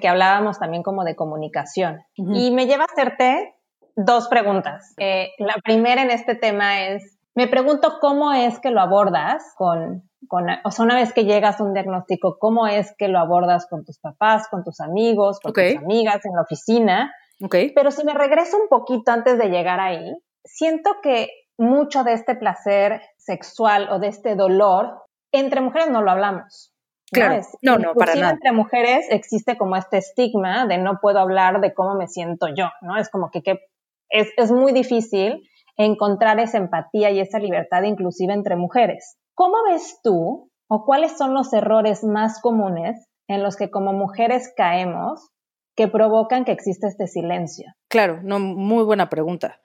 que 0.00 0.08
hablábamos 0.08 0.58
también 0.58 0.82
como 0.82 1.04
de 1.04 1.16
comunicación. 1.16 2.02
Y 2.14 2.50
me 2.52 2.66
lleva 2.66 2.84
a 2.84 2.92
hacerte 2.92 3.54
dos 3.96 4.28
preguntas. 4.28 4.94
Eh, 4.98 5.30
la 5.38 5.54
primera 5.64 6.02
en 6.02 6.10
este 6.10 6.34
tema 6.34 6.86
es, 6.86 7.18
me 7.34 7.48
pregunto 7.48 7.98
cómo 8.00 8.32
es 8.32 8.58
que 8.58 8.70
lo 8.70 8.80
abordas 8.80 9.42
con, 9.56 10.08
con, 10.28 10.46
o 10.64 10.70
sea, 10.70 10.84
una 10.84 10.96
vez 10.96 11.12
que 11.12 11.24
llegas 11.24 11.60
a 11.60 11.64
un 11.64 11.74
diagnóstico, 11.74 12.36
cómo 12.38 12.66
es 12.66 12.94
que 12.98 13.08
lo 13.08 13.18
abordas 13.18 13.66
con 13.66 13.84
tus 13.84 13.98
papás, 13.98 14.48
con 14.48 14.64
tus 14.64 14.80
amigos, 14.80 15.40
con 15.40 15.52
tus 15.52 15.76
amigas, 15.76 16.24
en 16.24 16.34
la 16.34 16.42
oficina. 16.42 17.12
Okay. 17.40 17.72
Pero 17.74 17.90
si 17.90 18.04
me 18.04 18.14
regreso 18.14 18.56
un 18.56 18.68
poquito 18.68 19.10
antes 19.12 19.38
de 19.38 19.48
llegar 19.48 19.80
ahí, 19.80 20.12
siento 20.44 20.90
que 21.02 21.28
mucho 21.58 22.04
de 22.04 22.12
este 22.12 22.34
placer 22.34 23.02
sexual 23.16 23.88
o 23.90 23.98
de 23.98 24.08
este 24.08 24.36
dolor, 24.36 25.02
entre 25.32 25.60
mujeres 25.60 25.90
no 25.90 26.02
lo 26.02 26.10
hablamos. 26.10 26.71
Claro, 27.12 27.42
no, 27.60 27.78
no, 27.78 27.94
para 27.94 28.14
nada. 28.14 28.32
entre 28.32 28.52
mujeres 28.52 29.06
existe 29.10 29.58
como 29.58 29.76
este 29.76 29.98
estigma 29.98 30.66
de 30.66 30.78
no 30.78 30.98
puedo 31.00 31.18
hablar 31.18 31.60
de 31.60 31.74
cómo 31.74 31.94
me 31.94 32.08
siento 32.08 32.48
yo, 32.48 32.70
¿no? 32.80 32.96
Es 32.96 33.10
como 33.10 33.30
que, 33.30 33.42
que 33.42 33.60
es, 34.08 34.28
es 34.36 34.50
muy 34.50 34.72
difícil 34.72 35.42
encontrar 35.76 36.40
esa 36.40 36.58
empatía 36.58 37.10
y 37.10 37.20
esa 37.20 37.38
libertad 37.38 37.82
inclusive 37.82 38.32
entre 38.32 38.56
mujeres. 38.56 39.18
¿Cómo 39.34 39.56
ves 39.68 40.00
tú 40.02 40.50
o 40.68 40.84
cuáles 40.84 41.16
son 41.16 41.34
los 41.34 41.52
errores 41.52 42.02
más 42.02 42.40
comunes 42.40 43.06
en 43.28 43.42
los 43.42 43.56
que 43.56 43.70
como 43.70 43.92
mujeres 43.92 44.52
caemos 44.56 45.30
que 45.76 45.88
provocan 45.88 46.44
que 46.44 46.52
exista 46.52 46.88
este 46.88 47.06
silencio? 47.06 47.72
Claro, 47.88 48.20
no, 48.22 48.38
muy 48.38 48.84
buena 48.84 49.08
pregunta. 49.08 49.60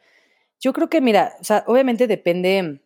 Yo 0.59 0.73
creo 0.73 0.89
que, 0.89 1.01
mira, 1.01 1.33
o 1.39 1.43
sea, 1.43 1.63
obviamente 1.67 2.07
depende 2.07 2.81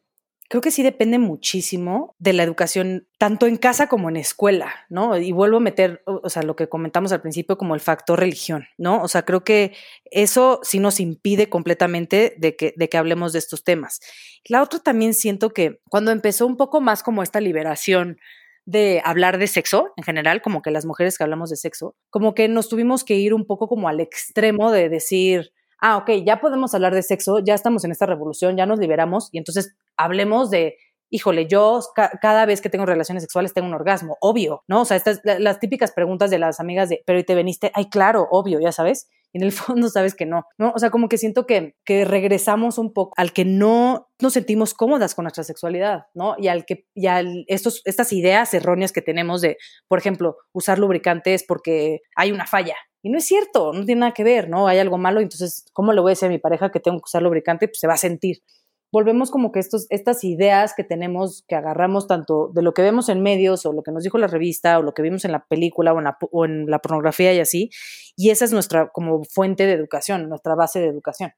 creo 0.52 0.62
que 0.62 0.72
sí 0.72 0.84
depende 0.84 1.18
muchísimo 1.18 2.14
de 2.20 2.34
la 2.34 2.44
educación, 2.44 3.08
tanto 3.18 3.48
en 3.48 3.56
casa 3.56 3.88
como 3.88 4.10
en 4.10 4.18
escuela, 4.18 4.86
¿no? 4.90 5.16
Y 5.18 5.32
vuelvo 5.32 5.58
a 5.58 5.62
meter, 5.62 6.04
o 6.06 6.30
sea, 6.30 6.44
lo 6.44 6.58
que 6.58 6.68
comentamos 6.68 7.14
al 7.14 7.22
principio 7.22 7.58
como 7.58 7.74
el 7.74 7.80
factor 7.80 8.20
religión, 8.20 8.68
¿no? 8.78 9.02
O 9.02 9.08
sea, 9.08 9.24
creo 9.24 9.46
que 9.46 9.74
eso 10.12 10.60
sí 10.62 10.80
nos 10.80 11.00
impide 11.00 11.48
completamente 11.48 12.36
de 12.38 12.58
que, 12.58 12.74
de 12.76 12.90
que 12.90 12.98
hablemos 12.98 13.32
de 13.32 13.40
estos 13.40 13.64
temas. 13.64 14.02
La 14.44 14.62
otra 14.62 14.80
también 14.80 15.14
siento 15.14 15.52
que 15.52 15.80
cuando 15.90 16.12
empezó 16.12 16.46
un 16.46 16.58
poco 16.58 16.82
más 16.82 17.02
como 17.02 17.24
esta 17.24 17.40
liberación 17.40 18.20
de 18.66 19.02
hablar 19.06 19.38
de 19.38 19.48
sexo 19.48 19.94
en 19.96 20.04
general, 20.04 20.42
como 20.42 20.62
que 20.62 20.70
las 20.72 20.86
mujeres 20.86 21.18
que 21.18 21.24
hablamos 21.24 21.50
de 21.50 21.56
sexo, 21.56 21.96
como 22.10 22.34
que 22.34 22.50
nos 22.50 22.68
tuvimos 22.68 23.06
que 23.06 23.16
ir 23.16 23.34
un 23.34 23.46
poco 23.46 23.70
como 23.70 23.88
al 23.88 24.02
extremo 24.02 24.70
de 24.70 24.90
decir, 24.90 25.54
ah, 25.80 25.96
ok, 25.96 26.12
ya 26.26 26.42
podemos 26.42 26.74
hablar 26.74 26.94
de 26.94 27.04
sexo, 27.04 27.40
ya 27.40 27.54
estamos 27.54 27.86
en 27.86 27.92
esta 27.92 28.06
revolución, 28.06 28.58
ya 28.58 28.66
nos 28.66 28.80
liberamos 28.80 29.30
y 29.32 29.38
entonces 29.38 29.78
hablemos 29.98 30.50
de, 30.50 30.78
híjole, 31.12 31.46
yo 31.46 31.82
cada 32.22 32.46
vez 32.46 32.62
que 32.62 32.70
tengo 32.70 32.86
relaciones 32.86 33.24
sexuales 33.24 33.54
tengo 33.54 33.68
un 33.68 33.74
orgasmo, 33.74 34.18
obvio, 34.22 34.64
¿no? 34.68 34.82
O 34.82 34.86
sea, 34.86 34.98
estas, 34.98 35.22
las 35.24 35.60
típicas 35.60 35.92
preguntas 35.92 36.32
de 36.32 36.40
las 36.40 36.60
amigas 36.60 36.90
de, 36.90 37.04
pero 37.06 37.20
¿y 37.20 37.24
te 37.24 37.36
veniste? 37.36 37.72
Ay, 37.76 37.90
claro, 37.90 38.28
obvio, 38.32 38.60
ya 38.60 38.72
sabes. 38.72 39.10
Y 39.34 39.38
en 39.38 39.44
el 39.44 39.52
fondo 39.52 39.90
sabes 39.90 40.16
que 40.16 40.26
no, 40.26 40.46
¿no? 40.58 40.72
O 40.74 40.80
sea, 40.80 40.90
como 40.90 41.10
que 41.10 41.18
siento 41.18 41.46
que, 41.46 41.76
que 41.86 42.06
regresamos 42.06 42.78
un 42.78 42.94
poco 42.94 43.14
al 43.18 43.34
que 43.34 43.46
no 43.46 44.10
nos 44.22 44.34
sentimos 44.34 44.74
cómodas 44.74 45.14
con 45.14 45.24
nuestra 45.24 45.44
sexualidad, 45.44 46.06
¿no? 46.14 46.36
Y 46.38 46.48
al 46.48 46.66
que, 46.66 46.86
y 46.96 47.08
al 47.08 47.44
estos, 47.48 47.82
estas 47.86 48.14
ideas 48.14 48.54
erróneas 48.54 48.94
que 48.94 49.02
tenemos 49.02 49.42
de, 49.42 49.58
por 49.88 50.00
ejemplo, 50.00 50.38
usar 50.54 50.80
lubricantes 50.80 51.44
porque 51.46 52.00
hay 52.16 52.32
una 52.32 52.48
falla, 52.48 52.76
y 53.04 53.10
no 53.10 53.18
es 53.18 53.26
cierto, 53.26 53.74
no 53.74 53.84
tiene 53.84 54.02
nada 54.02 54.14
que 54.14 54.24
ver, 54.24 54.48
¿no? 54.48 54.68
Hay 54.68 54.78
algo 54.78 54.98
malo, 54.98 55.22
entonces, 55.22 55.66
¿cómo 55.74 55.92
le 55.92 56.02
voy 56.02 56.12
a 56.12 56.14
decir 56.14 56.28
a 56.28 56.30
mi 56.30 56.38
pareja 56.38 56.72
que 56.72 56.80
tengo 56.80 57.00
que 57.00 57.06
usar 57.06 57.24
lubricante? 57.24 57.68
Pues 57.68 57.80
se 57.80 57.88
va 57.88 57.96
a 57.96 57.98
sentir. 57.98 58.44
Volvemos 58.92 59.32
como 59.32 59.52
que 59.52 59.60
estos, 59.60 59.88
estas 59.90 60.24
ideas 60.24 60.74
que 60.76 60.84
tenemos, 60.84 61.44
que 61.48 61.56
agarramos 61.56 62.08
tanto 62.08 62.52
de 62.54 62.62
lo 62.62 62.74
que 62.74 62.82
vemos 62.82 63.10
en 63.10 63.22
medios 63.22 63.66
o 63.66 63.74
lo 63.74 63.84
que 63.84 63.92
nos 63.92 64.04
dijo 64.04 64.18
la 64.18 64.28
revista 64.28 64.78
o 64.80 64.82
lo 64.82 64.94
que 64.94 65.02
vimos 65.02 65.26
en 65.26 65.32
la 65.32 65.46
película 65.46 65.94
o 65.94 65.98
en 66.00 66.04
la, 66.06 66.18
o 66.32 66.46
en 66.46 66.66
la 66.68 66.80
pornografía 66.80 67.34
y 67.34 67.40
así, 67.40 67.70
y 68.16 68.30
esa 68.32 68.46
es 68.46 68.54
nuestra 68.54 68.90
como 68.90 69.24
fuente 69.24 69.66
de 69.66 69.74
educación, 69.74 70.30
nuestra 70.30 70.56
base 70.56 70.80
de 70.80 70.88
educación 70.88 71.32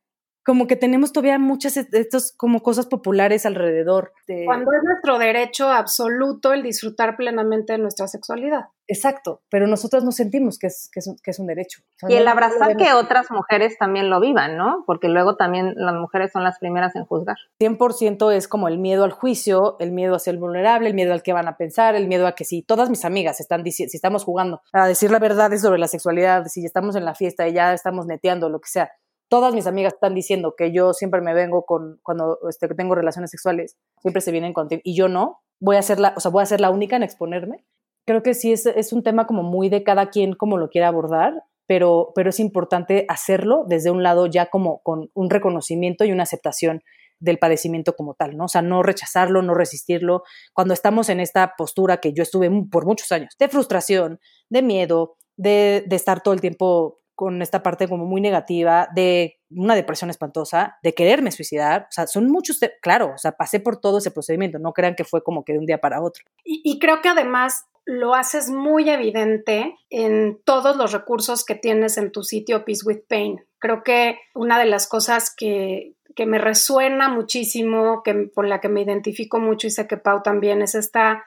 como 0.45 0.67
que 0.67 0.75
tenemos 0.75 1.13
todavía 1.13 1.39
muchas 1.39 1.73
de 1.75 1.99
estas 1.99 2.33
como 2.35 2.61
cosas 2.61 2.85
populares 2.85 3.45
alrededor. 3.45 4.13
De... 4.27 4.43
Cuando 4.45 4.71
es 4.73 4.83
nuestro 4.83 5.17
derecho 5.17 5.69
absoluto 5.69 6.53
el 6.53 6.63
disfrutar 6.63 7.15
plenamente 7.15 7.73
de 7.73 7.79
nuestra 7.79 8.07
sexualidad. 8.07 8.65
Exacto, 8.87 9.41
pero 9.49 9.65
nosotros 9.65 10.03
no 10.03 10.11
sentimos 10.11 10.59
que 10.59 10.67
es, 10.67 10.89
que 10.91 10.99
es, 10.99 11.07
un, 11.07 11.15
que 11.23 11.31
es 11.31 11.39
un 11.39 11.47
derecho. 11.47 11.81
y 12.09 12.15
el 12.15 12.27
abrazar 12.27 12.75
que 12.75 12.93
otras 12.93 13.31
mujeres 13.31 13.77
también 13.77 14.09
lo 14.09 14.19
vivan, 14.19 14.57
¿no? 14.57 14.83
Porque 14.85 15.07
luego 15.07 15.37
también 15.37 15.73
las 15.77 15.95
mujeres 15.95 16.31
son 16.33 16.43
las 16.43 16.59
primeras 16.59 16.93
en 16.95 17.05
juzgar. 17.05 17.37
100% 17.61 18.33
es 18.33 18.49
como 18.49 18.67
el 18.67 18.79
miedo 18.79 19.05
al 19.05 19.11
juicio, 19.11 19.77
el 19.79 19.93
miedo 19.93 20.15
a 20.15 20.19
ser 20.19 20.37
vulnerable, 20.37 20.89
el 20.89 20.95
miedo 20.95 21.13
al 21.13 21.23
que 21.23 21.31
van 21.31 21.47
a 21.47 21.55
pensar, 21.55 21.95
el 21.95 22.07
miedo 22.07 22.27
a 22.27 22.35
que 22.35 22.43
si 22.43 22.61
todas 22.61 22.89
mis 22.89 23.05
amigas 23.05 23.39
están 23.39 23.63
diciendo, 23.63 23.89
si 23.89 23.97
estamos 23.97 24.25
jugando 24.25 24.61
a 24.73 24.85
decir 24.85 25.11
la 25.11 25.19
verdad 25.19 25.55
sobre 25.57 25.79
la 25.79 25.87
sexualidad, 25.87 26.45
si 26.47 26.65
estamos 26.65 26.97
en 26.97 27.05
la 27.05 27.15
fiesta 27.15 27.47
y 27.47 27.53
ya 27.53 27.73
estamos 27.73 28.05
neteando, 28.05 28.49
lo 28.49 28.59
que 28.59 28.69
sea, 28.69 28.91
todas 29.33 29.55
mis 29.55 29.65
amigas 29.65 29.95
están 29.95 30.13
diciendo 30.13 30.53
que 30.55 30.71
yo 30.71 30.93
siempre 30.93 31.19
me 31.19 31.33
vengo 31.33 31.65
con, 31.65 31.99
cuando 32.03 32.37
este, 32.47 32.67
tengo 32.75 32.93
relaciones 32.93 33.31
sexuales, 33.31 33.79
siempre 33.99 34.21
se 34.21 34.31
vienen 34.31 34.53
contigo, 34.53 34.79
y 34.83 34.95
yo 34.95 35.07
no, 35.07 35.39
voy 35.59 35.75
a 35.75 35.81
ser 35.81 35.99
la, 35.99 36.13
o 36.15 36.19
sea, 36.19 36.29
voy 36.29 36.43
a 36.43 36.45
ser 36.45 36.61
la 36.61 36.69
única 36.69 36.97
en 36.97 37.01
exponerme. 37.01 37.65
Creo 38.05 38.21
que 38.21 38.35
sí 38.35 38.51
es, 38.51 38.67
es 38.67 38.93
un 38.93 39.01
tema 39.01 39.25
como 39.25 39.41
muy 39.41 39.69
de 39.69 39.83
cada 39.83 40.11
quien 40.11 40.33
como 40.33 40.59
lo 40.59 40.69
quiera 40.69 40.87
abordar, 40.87 41.33
pero, 41.65 42.11
pero 42.13 42.29
es 42.29 42.39
importante 42.39 43.07
hacerlo 43.09 43.65
desde 43.67 43.89
un 43.89 44.03
lado 44.03 44.27
ya 44.27 44.51
como 44.51 44.83
con 44.83 45.09
un 45.15 45.31
reconocimiento 45.31 46.05
y 46.05 46.11
una 46.11 46.23
aceptación 46.23 46.83
del 47.19 47.39
padecimiento 47.39 47.95
como 47.95 48.13
tal, 48.13 48.37
¿no? 48.37 48.45
O 48.45 48.49
sea, 48.49 48.61
no 48.61 48.83
rechazarlo, 48.83 49.41
no 49.41 49.55
resistirlo. 49.55 50.21
Cuando 50.53 50.75
estamos 50.75 51.09
en 51.09 51.19
esta 51.19 51.55
postura 51.57 51.97
que 51.97 52.13
yo 52.13 52.21
estuve 52.21 52.51
por 52.69 52.85
muchos 52.85 53.11
años, 53.11 53.33
de 53.39 53.49
frustración, 53.49 54.19
de 54.49 54.61
miedo, 54.61 55.15
de, 55.37 55.83
de 55.87 55.95
estar 55.95 56.21
todo 56.21 56.35
el 56.35 56.41
tiempo 56.41 56.99
con 57.15 57.41
esta 57.41 57.61
parte 57.61 57.87
como 57.87 58.05
muy 58.05 58.21
negativa 58.21 58.87
de 58.93 59.39
una 59.49 59.75
depresión 59.75 60.09
espantosa, 60.09 60.77
de 60.81 60.93
quererme 60.93 61.31
suicidar, 61.31 61.83
o 61.89 61.91
sea, 61.91 62.07
son 62.07 62.27
muchos, 62.29 62.59
claro, 62.81 63.11
o 63.13 63.17
sea, 63.17 63.33
pasé 63.33 63.59
por 63.59 63.77
todo 63.77 63.99
ese 63.99 64.11
procedimiento, 64.11 64.59
no 64.59 64.73
crean 64.73 64.95
que 64.95 65.03
fue 65.03 65.23
como 65.23 65.43
que 65.43 65.53
de 65.53 65.59
un 65.59 65.65
día 65.65 65.79
para 65.79 66.01
otro. 66.01 66.23
Y, 66.43 66.79
creo 66.79 67.01
que 67.01 67.09
además 67.09 67.65
lo 67.85 68.15
haces 68.15 68.49
muy 68.49 68.89
evidente 68.89 69.75
en 69.89 70.41
todos 70.43 70.75
los 70.75 70.91
recursos 70.91 71.45
que 71.45 71.55
tienes 71.55 71.97
en 71.97 72.11
tu 72.11 72.23
sitio 72.23 72.65
Peace 72.65 72.85
with 72.85 73.01
Pain. 73.07 73.45
Creo 73.59 73.83
que 73.83 74.17
una 74.33 74.57
de 74.57 74.65
las 74.65 74.87
cosas 74.87 75.33
que, 75.35 75.95
que 76.15 76.25
me 76.25 76.39
resuena 76.39 77.09
muchísimo, 77.09 78.01
que, 78.03 78.31
con 78.31 78.49
la 78.49 78.61
que 78.61 78.69
me 78.69 78.81
identifico 78.81 79.39
mucho 79.39 79.67
y 79.67 79.71
sé 79.71 79.87
que 79.87 79.97
Pau 79.97 80.23
también, 80.23 80.61
es 80.61 80.75
esta, 80.75 81.25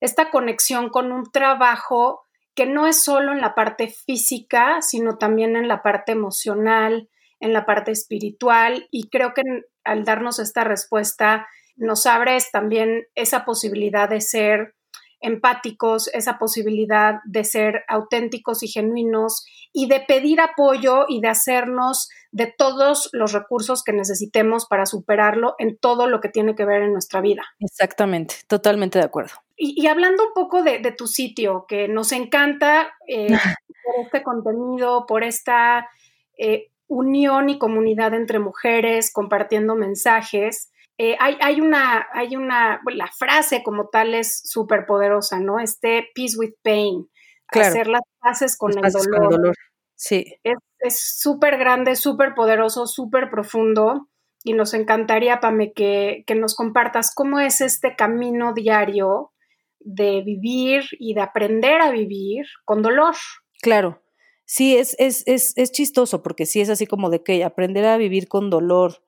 esta 0.00 0.30
conexión 0.30 0.90
con 0.90 1.12
un 1.12 1.30
trabajo 1.30 2.25
que 2.56 2.66
no 2.66 2.86
es 2.86 3.04
solo 3.04 3.32
en 3.32 3.40
la 3.40 3.54
parte 3.54 3.88
física, 3.88 4.80
sino 4.80 5.18
también 5.18 5.54
en 5.54 5.68
la 5.68 5.82
parte 5.82 6.12
emocional, 6.12 7.08
en 7.38 7.52
la 7.52 7.66
parte 7.66 7.92
espiritual 7.92 8.88
y 8.90 9.08
creo 9.10 9.34
que 9.34 9.42
al 9.84 10.04
darnos 10.04 10.38
esta 10.38 10.64
respuesta 10.64 11.46
nos 11.76 12.06
abres 12.06 12.50
también 12.50 13.04
esa 13.14 13.44
posibilidad 13.44 14.08
de 14.08 14.22
ser 14.22 14.74
empáticos, 15.20 16.08
esa 16.08 16.38
posibilidad 16.38 17.20
de 17.24 17.44
ser 17.44 17.84
auténticos 17.88 18.62
y 18.62 18.68
genuinos 18.68 19.44
y 19.72 19.88
de 19.88 20.00
pedir 20.00 20.40
apoyo 20.40 21.04
y 21.08 21.20
de 21.20 21.28
hacernos 21.28 22.08
de 22.32 22.52
todos 22.56 23.10
los 23.12 23.32
recursos 23.32 23.82
que 23.82 23.92
necesitemos 23.92 24.66
para 24.66 24.86
superarlo 24.86 25.54
en 25.58 25.76
todo 25.78 26.06
lo 26.06 26.20
que 26.20 26.28
tiene 26.28 26.54
que 26.54 26.64
ver 26.64 26.82
en 26.82 26.92
nuestra 26.92 27.20
vida. 27.20 27.42
Exactamente, 27.60 28.36
totalmente 28.46 28.98
de 28.98 29.04
acuerdo. 29.04 29.45
Y, 29.58 29.86
hablando 29.86 30.24
un 30.26 30.32
poco 30.34 30.62
de, 30.62 30.78
tu 30.92 31.06
sitio, 31.06 31.64
que 31.66 31.88
nos 31.88 32.12
encanta 32.12 32.92
eh, 33.08 33.28
por 33.84 34.04
este 34.04 34.22
contenido, 34.22 35.06
por 35.06 35.24
esta 35.24 35.88
eh, 36.38 36.70
unión 36.88 37.48
y 37.48 37.58
comunidad 37.58 38.14
entre 38.14 38.38
mujeres, 38.38 39.10
compartiendo 39.12 39.74
mensajes. 39.74 40.70
Eh, 40.98 41.16
hay, 41.20 41.38
hay, 41.40 41.60
una, 41.60 42.06
hay 42.12 42.36
una, 42.36 42.80
la 42.86 43.08
frase 43.08 43.62
como 43.62 43.88
tal 43.88 44.14
es 44.14 44.42
súper 44.44 44.86
poderosa, 44.86 45.40
¿no? 45.40 45.58
Este 45.58 46.08
peace 46.14 46.36
with 46.38 46.54
pain, 46.62 47.08
hacer 47.48 47.86
las 47.86 48.02
paces 48.20 48.56
con, 48.58 48.72
el, 48.72 48.92
dolor. 48.92 49.54
Sí. 49.94 50.36
Es 50.80 51.18
súper 51.18 51.56
grande, 51.56 51.96
súper 51.96 52.34
poderoso, 52.34 52.86
súper 52.86 53.30
profundo 53.30 54.08
y 54.42 54.52
nos 54.52 54.74
encantaría, 54.74 55.40
Pame, 55.40 55.72
que, 55.72 56.22
que 56.26 56.34
nos 56.34 56.54
compartas 56.54 57.12
cómo 57.12 57.40
es 57.40 57.60
este 57.60 57.96
camino 57.96 58.52
diario 58.54 59.32
de 59.86 60.22
vivir 60.22 60.84
y 60.98 61.14
de 61.14 61.20
aprender 61.20 61.80
a 61.80 61.90
vivir 61.90 62.44
con 62.64 62.82
dolor. 62.82 63.14
Claro. 63.62 64.02
Sí, 64.44 64.76
es, 64.76 64.94
es, 64.98 65.22
es, 65.26 65.56
es 65.56 65.72
chistoso 65.72 66.22
porque 66.22 66.46
sí 66.46 66.60
es 66.60 66.68
así 66.70 66.86
como 66.86 67.10
de 67.10 67.22
que 67.22 67.42
aprender 67.44 67.84
a 67.86 67.96
vivir 67.96 68.28
con 68.28 68.50
dolor 68.50 69.02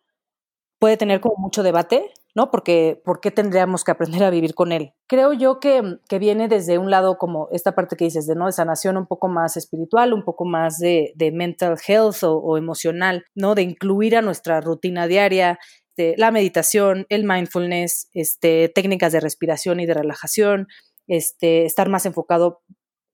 puede 0.79 0.97
tener 0.97 1.21
como 1.21 1.37
mucho 1.39 1.63
debate, 1.63 2.13
¿no? 2.35 2.51
Porque 2.51 3.01
¿por 3.05 3.21
qué 3.21 3.31
tendríamos 3.31 3.83
que 3.83 3.91
aprender 3.91 4.23
a 4.23 4.31
vivir 4.31 4.55
con 4.55 4.73
él? 4.73 4.95
Creo 5.09 5.33
yo 5.33 5.59
que, 5.59 5.99
que 6.09 6.19
viene 6.19 6.49
desde 6.49 6.79
un 6.79 6.91
lado 6.91 7.19
como 7.19 7.49
esta 7.51 7.75
parte 7.75 7.97
que 7.97 8.05
dices 8.05 8.27
de, 8.27 8.37
¿no? 8.37 8.51
Sanación 8.53 8.97
un 8.97 9.07
poco 9.07 9.29
más 9.29 9.57
espiritual, 9.57 10.13
un 10.13 10.25
poco 10.25 10.45
más 10.45 10.79
de, 10.79 11.13
de 11.17 11.33
mental 11.33 11.77
health 11.87 12.23
o, 12.23 12.57
emocional, 12.57 13.25
¿no? 13.35 13.55
De 13.55 13.63
incluir 13.63 14.17
a 14.17 14.23
nuestra 14.23 14.61
rutina 14.61 15.07
diaria 15.07 15.59
este, 15.99 16.15
la 16.17 16.31
meditación, 16.31 17.07
el 17.09 17.25
mindfulness, 17.25 18.09
este, 18.13 18.69
técnicas 18.69 19.13
de 19.13 19.21
respiración 19.21 19.81
y 19.81 19.87
de 19.87 19.95
relajación, 19.95 20.69
este, 21.09 21.65
estar 21.65 21.89
más 21.89 22.07
enfocado 22.07 22.63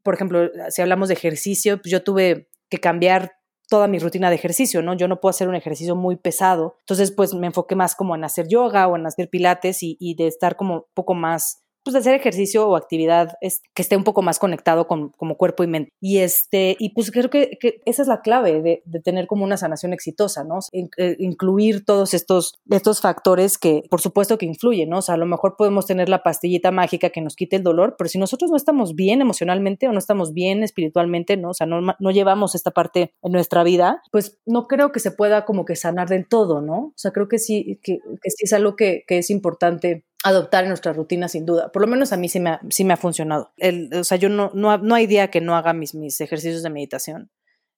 por 0.02 0.12
ejemplo, 0.12 0.50
si 0.68 0.82
hablamos 0.82 1.08
de 1.08 1.14
ejercicio, 1.14 1.80
pues 1.80 1.90
yo 1.90 2.02
tuve 2.02 2.50
que 2.68 2.78
cambiar 2.78 3.32
toda 3.70 3.88
mi 3.88 3.98
rutina 3.98 4.28
de 4.28 4.36
ejercicio, 4.36 4.82
¿no? 4.82 4.92
Yo 4.92 5.08
no 5.08 5.18
puedo 5.18 5.30
hacer 5.30 5.48
un 5.48 5.54
ejercicio 5.54 5.96
muy 5.96 6.16
pesado. 6.16 6.76
Entonces, 6.80 7.10
pues 7.10 7.32
me 7.32 7.46
enfoqué 7.46 7.74
más 7.74 7.94
como 7.94 8.14
en 8.14 8.22
hacer 8.22 8.46
yoga 8.46 8.86
o 8.86 8.96
en 8.96 9.06
hacer 9.06 9.30
pilates 9.30 9.82
y, 9.82 9.96
y 9.98 10.14
de 10.14 10.26
estar 10.26 10.56
como 10.56 10.74
un 10.74 10.84
poco 10.92 11.14
más 11.14 11.63
pues, 11.84 11.96
hacer 11.96 12.14
ejercicio 12.14 12.66
o 12.66 12.76
actividad 12.76 13.36
es, 13.40 13.62
que 13.74 13.82
esté 13.82 13.96
un 13.96 14.04
poco 14.04 14.22
más 14.22 14.38
conectado 14.38 14.86
con 14.86 15.10
como 15.10 15.36
cuerpo 15.36 15.62
y 15.64 15.66
mente. 15.66 15.92
Y 16.00 16.18
este, 16.18 16.76
y 16.78 16.90
pues 16.90 17.10
creo 17.10 17.30
que, 17.30 17.58
esa 17.84 18.02
es 18.02 18.08
la 18.08 18.20
clave 18.20 18.62
de, 18.62 18.82
de, 18.84 19.00
tener 19.00 19.26
como 19.26 19.44
una 19.44 19.56
sanación 19.56 19.92
exitosa, 19.92 20.44
¿no? 20.44 20.58
Eh, 20.72 21.16
incluir 21.18 21.84
todos 21.84 22.14
estos, 22.14 22.54
estos 22.70 23.00
factores 23.00 23.58
que 23.58 23.82
por 23.90 24.00
supuesto 24.00 24.38
que 24.38 24.46
influyen, 24.46 24.88
¿no? 24.88 24.98
O 24.98 25.02
sea, 25.02 25.14
a 25.14 25.18
lo 25.18 25.26
mejor 25.26 25.56
podemos 25.56 25.86
tener 25.86 26.08
la 26.08 26.22
pastillita 26.22 26.70
mágica 26.70 27.10
que 27.10 27.20
nos 27.20 27.36
quite 27.36 27.56
el 27.56 27.62
dolor, 27.62 27.96
pero 27.98 28.08
si 28.08 28.18
nosotros 28.18 28.50
no 28.50 28.56
estamos 28.56 28.94
bien 28.94 29.20
emocionalmente 29.20 29.88
o 29.88 29.92
no 29.92 29.98
estamos 29.98 30.32
bien 30.32 30.62
espiritualmente, 30.62 31.36
¿no? 31.36 31.50
O 31.50 31.54
sea, 31.54 31.66
no, 31.66 31.80
no 31.80 32.10
llevamos 32.10 32.54
esta 32.54 32.70
parte 32.70 33.12
en 33.22 33.32
nuestra 33.32 33.62
vida, 33.62 34.02
pues 34.10 34.38
no 34.46 34.66
creo 34.66 34.92
que 34.92 35.00
se 35.00 35.10
pueda 35.10 35.44
como 35.44 35.64
que 35.64 35.76
sanar 35.76 36.08
del 36.08 36.26
todo, 36.26 36.60
¿no? 36.60 36.76
O 36.76 36.92
sea, 36.96 37.12
creo 37.12 37.28
que 37.28 37.38
sí, 37.38 37.78
que, 37.82 37.98
que 38.22 38.30
sí 38.30 38.44
es 38.44 38.52
algo 38.52 38.76
que, 38.76 39.04
que 39.06 39.18
es 39.18 39.30
importante 39.30 40.04
adoptar 40.24 40.64
en 40.64 40.70
nuestra 40.70 40.94
rutina 40.94 41.28
sin 41.28 41.44
duda. 41.44 41.70
Por 41.70 41.82
lo 41.82 41.88
menos 41.88 42.12
a 42.12 42.16
mí 42.16 42.28
sí 42.28 42.40
me 42.40 42.50
ha, 42.50 42.60
sí 42.70 42.82
me 42.82 42.94
ha 42.94 42.96
funcionado. 42.96 43.52
El, 43.58 43.90
o 43.94 44.04
sea, 44.04 44.16
yo 44.16 44.30
no, 44.30 44.50
no, 44.54 44.78
no, 44.78 44.94
hay 44.94 45.06
día 45.06 45.30
que 45.30 45.42
no 45.42 45.54
haga 45.54 45.74
mis, 45.74 45.94
mis 45.94 46.20
ejercicios 46.20 46.62
de 46.62 46.70
meditación. 46.70 47.30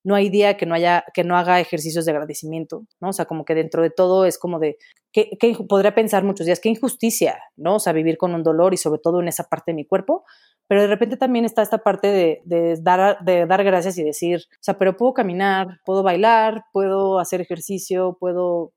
No 0.04 0.14
hay 0.14 0.30
día 0.30 0.56
que 0.56 0.64
no, 0.64 0.76
haya, 0.76 1.04
que 1.12 1.24
no 1.24 1.36
haga 1.36 1.58
ejercicios 1.58 2.04
de 2.04 2.12
agradecimiento, 2.12 2.86
¿no? 3.00 3.08
O 3.08 3.12
sea, 3.12 3.24
como 3.24 3.44
que 3.44 3.56
dentro 3.56 3.82
de 3.82 3.90
todo 3.90 4.24
es 4.24 4.38
como 4.38 4.60
de, 4.60 4.78
que, 5.12 5.30
que 5.40 5.56
podría 5.68 5.96
pensar 5.96 6.22
muchos 6.22 6.46
días, 6.46 6.60
qué 6.60 6.68
injusticia, 6.68 7.36
¿no? 7.56 7.76
O 7.76 7.80
sea, 7.80 7.92
vivir 7.92 8.16
con 8.16 8.32
un 8.32 8.44
dolor 8.44 8.72
y 8.72 8.76
sobre 8.76 9.00
todo 9.00 9.20
en 9.20 9.26
esa 9.26 9.44
parte 9.48 9.72
de 9.72 9.74
mi 9.74 9.84
cuerpo, 9.84 10.24
pero 10.68 10.82
de 10.82 10.86
repente 10.86 11.16
también 11.16 11.44
está 11.44 11.62
esta 11.62 11.78
parte 11.78 12.06
de, 12.06 12.42
de, 12.44 12.76
dar, 12.80 13.18
de 13.24 13.46
dar 13.46 13.64
gracias 13.64 13.98
y 13.98 14.04
decir, 14.04 14.44
o 14.52 14.62
sea, 14.62 14.78
pero 14.78 14.96
puedo 14.96 15.14
caminar, 15.14 15.80
puedo 15.84 16.04
bailar, 16.04 16.64
puedo 16.72 17.18
hacer 17.18 17.40
ejercicio, 17.40 18.16
puedo 18.20 18.72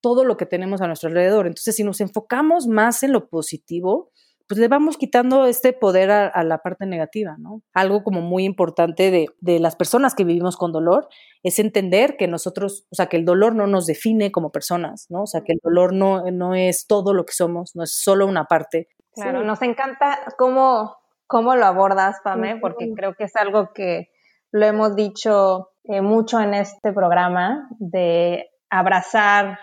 todo 0.00 0.24
lo 0.24 0.36
que 0.36 0.46
tenemos 0.46 0.80
a 0.80 0.86
nuestro 0.86 1.08
alrededor. 1.08 1.46
Entonces, 1.46 1.76
si 1.76 1.84
nos 1.84 2.00
enfocamos 2.00 2.66
más 2.66 3.02
en 3.02 3.12
lo 3.12 3.28
positivo, 3.28 4.10
pues 4.48 4.58
le 4.58 4.68
vamos 4.68 4.96
quitando 4.96 5.44
este 5.44 5.74
poder 5.74 6.10
a, 6.10 6.42
la 6.42 6.58
parte 6.58 6.86
negativa, 6.86 7.36
¿no? 7.38 7.60
Algo 7.74 8.02
como 8.02 8.22
muy 8.22 8.44
importante 8.44 9.10
de, 9.10 9.26
de, 9.40 9.60
las 9.60 9.76
personas 9.76 10.14
que 10.14 10.24
vivimos 10.24 10.56
con 10.56 10.72
dolor 10.72 11.08
es 11.42 11.58
entender 11.58 12.16
que 12.16 12.28
nosotros, 12.28 12.86
o 12.90 12.94
sea, 12.94 13.06
que 13.06 13.18
el 13.18 13.26
dolor 13.26 13.54
no 13.54 13.66
nos 13.66 13.86
define 13.86 14.32
como 14.32 14.50
personas, 14.50 15.06
¿no? 15.10 15.24
O 15.24 15.26
sea, 15.26 15.42
que 15.42 15.52
el 15.52 15.60
dolor 15.62 15.92
no, 15.92 16.30
no 16.30 16.54
es 16.54 16.86
todo 16.86 17.12
lo 17.12 17.26
que 17.26 17.34
somos, 17.34 17.76
no 17.76 17.82
es 17.84 17.92
solo 18.02 18.26
una 18.26 18.46
parte. 18.46 18.88
Claro, 19.12 19.44
nos 19.44 19.60
encanta 19.60 20.18
cómo, 20.38 20.96
cómo 21.26 21.54
lo 21.54 21.66
abordas, 21.66 22.16
Pame, 22.24 22.56
porque 22.58 22.90
creo 22.96 23.14
que 23.14 23.24
es 23.24 23.36
algo 23.36 23.74
que 23.74 24.08
lo 24.50 24.64
hemos 24.64 24.96
dicho 24.96 25.72
eh, 25.84 26.00
mucho 26.00 26.40
en 26.40 26.54
este 26.54 26.94
programa, 26.94 27.68
de 27.78 28.48
abrazar 28.70 29.58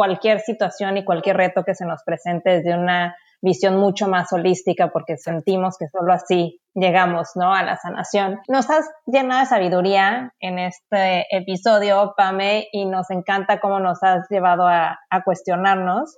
cualquier 0.00 0.40
situación 0.40 0.96
y 0.96 1.04
cualquier 1.04 1.36
reto 1.36 1.62
que 1.62 1.74
se 1.74 1.84
nos 1.84 2.02
presente 2.04 2.48
desde 2.48 2.72
una 2.72 3.14
visión 3.42 3.76
mucho 3.76 4.08
más 4.08 4.32
holística 4.32 4.90
porque 4.90 5.18
sentimos 5.18 5.76
que 5.76 5.88
solo 5.88 6.14
así 6.14 6.58
llegamos, 6.72 7.32
¿no? 7.34 7.52
A 7.52 7.62
la 7.62 7.76
sanación. 7.76 8.40
Nos 8.48 8.70
has 8.70 8.88
llenado 9.04 9.40
de 9.40 9.46
sabiduría 9.46 10.32
en 10.40 10.58
este 10.58 11.26
episodio, 11.36 12.14
Pame, 12.16 12.68
y 12.72 12.86
nos 12.86 13.10
encanta 13.10 13.60
cómo 13.60 13.78
nos 13.78 14.02
has 14.02 14.26
llevado 14.30 14.66
a, 14.66 14.98
a 15.10 15.22
cuestionarnos. 15.22 16.16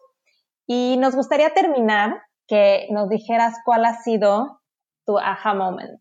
Y 0.65 0.97
nos 0.99 1.17
gustaría 1.17 1.53
terminar 1.53 2.23
que 2.47 2.87
nos 2.91 3.09
dijeras 3.09 3.57
cuál 3.65 3.85
ha 3.85 3.95
sido 3.95 4.61
tu 5.05 5.19
aha 5.19 5.55
moment. 5.55 6.01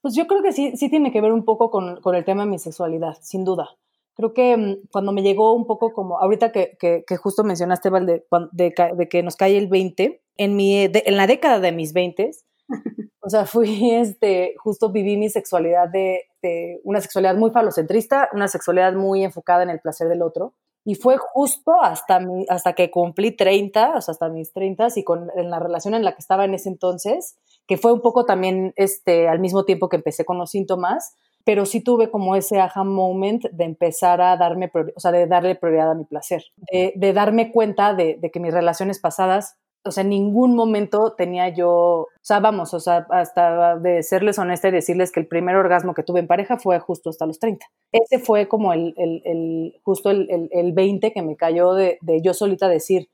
Pues 0.00 0.16
yo 0.16 0.26
creo 0.26 0.42
que 0.42 0.50
sí, 0.50 0.76
sí 0.76 0.90
tiene 0.90 1.12
que 1.12 1.20
ver 1.20 1.30
un 1.30 1.44
poco 1.44 1.70
con, 1.70 2.00
con 2.00 2.16
el 2.16 2.24
tema 2.24 2.42
de 2.42 2.50
mi 2.50 2.58
sexualidad, 2.58 3.14
sin 3.20 3.44
duda 3.44 3.68
creo 4.14 4.34
que 4.34 4.56
mm, 4.56 4.88
cuando 4.90 5.12
me 5.12 5.22
llegó 5.22 5.54
un 5.54 5.66
poco 5.66 5.92
como, 5.92 6.18
ahorita 6.18 6.52
que, 6.52 6.76
que, 6.78 7.04
que 7.06 7.16
justo 7.16 7.44
mencionaste, 7.44 7.90
Val, 7.90 8.06
de, 8.06 8.24
de, 8.52 8.74
de, 8.96 9.08
que 9.08 9.22
nos 9.22 9.36
cae 9.36 9.56
el 9.56 9.68
20, 9.68 10.22
en, 10.36 10.56
mi, 10.56 10.84
en 10.84 11.16
la 11.16 11.26
década 11.26 11.60
de 11.60 11.72
mis 11.72 11.92
20, 11.92 12.30
o 13.20 13.30
sea, 13.30 13.46
fui, 13.46 13.90
este, 13.92 14.54
justo 14.58 14.90
viví 14.90 15.16
mi 15.16 15.28
sexualidad 15.28 15.88
de, 15.88 16.24
de, 16.42 16.80
una 16.84 17.00
sexualidad 17.00 17.36
muy 17.36 17.50
falocentrista, 17.50 18.28
una 18.32 18.48
sexualidad 18.48 18.94
muy 18.94 19.24
enfocada 19.24 19.62
en 19.62 19.70
el 19.70 19.80
placer 19.80 20.08
del 20.08 20.22
otro. 20.22 20.54
Y 20.84 20.96
fue 20.96 21.16
justo 21.16 21.80
hasta, 21.80 22.18
mi, 22.18 22.44
hasta 22.48 22.72
que 22.72 22.90
cumplí 22.90 23.36
30, 23.36 23.94
o 23.96 24.00
sea, 24.00 24.12
hasta 24.12 24.28
mis 24.28 24.52
30 24.52 24.88
y 24.96 25.04
con 25.04 25.30
en 25.36 25.48
la 25.48 25.60
relación 25.60 25.94
en 25.94 26.02
la 26.02 26.12
que 26.12 26.18
estaba 26.18 26.44
en 26.44 26.54
ese 26.54 26.70
entonces, 26.70 27.38
que 27.68 27.76
fue 27.76 27.92
un 27.92 28.00
poco 28.00 28.24
también 28.24 28.72
este, 28.74 29.28
al 29.28 29.38
mismo 29.38 29.64
tiempo 29.64 29.88
que 29.88 29.96
empecé 29.96 30.24
con 30.24 30.38
los 30.38 30.50
síntomas, 30.50 31.14
pero 31.44 31.66
sí 31.66 31.80
tuve 31.80 32.10
como 32.10 32.36
ese 32.36 32.60
aha 32.60 32.84
moment 32.84 33.44
de 33.50 33.64
empezar 33.64 34.20
a 34.20 34.36
darme, 34.36 34.70
o 34.94 35.00
sea, 35.00 35.12
de 35.12 35.26
darle 35.26 35.54
prioridad 35.54 35.90
a 35.90 35.94
mi 35.94 36.04
placer, 36.04 36.44
de, 36.70 37.12
darme 37.12 37.52
cuenta 37.52 37.94
de, 37.94 38.18
que 38.32 38.40
mis 38.40 38.52
relaciones 38.52 39.00
pasadas, 39.00 39.56
o 39.84 39.90
sea, 39.90 40.02
en 40.02 40.10
ningún 40.10 40.54
momento 40.54 41.14
tenía 41.16 41.48
yo, 41.48 41.70
o 41.70 42.08
sea, 42.20 42.38
vamos, 42.38 42.72
o 42.72 42.80
sea, 42.80 43.06
hasta 43.10 43.76
de 43.78 44.02
serles 44.02 44.38
honesta 44.38 44.68
y 44.68 44.72
decirles 44.72 45.10
que 45.10 45.20
el 45.20 45.26
primer 45.26 45.56
orgasmo 45.56 45.94
que 45.94 46.04
tuve 46.04 46.20
en 46.20 46.28
pareja 46.28 46.56
fue 46.58 46.78
justo 46.78 47.10
hasta 47.10 47.26
los 47.26 47.40
30. 47.40 47.66
Ese 47.90 48.20
fue 48.20 48.46
como 48.46 48.72
el, 48.72 48.94
el, 48.96 49.22
el 49.24 49.80
justo 49.82 50.10
el, 50.10 50.48
el, 50.52 50.72
20 50.72 51.12
que 51.12 51.22
me 51.22 51.36
cayó 51.36 51.74
de, 51.74 51.98
de 52.00 52.22
yo 52.22 52.32
solita 52.32 52.68
decir, 52.68 53.08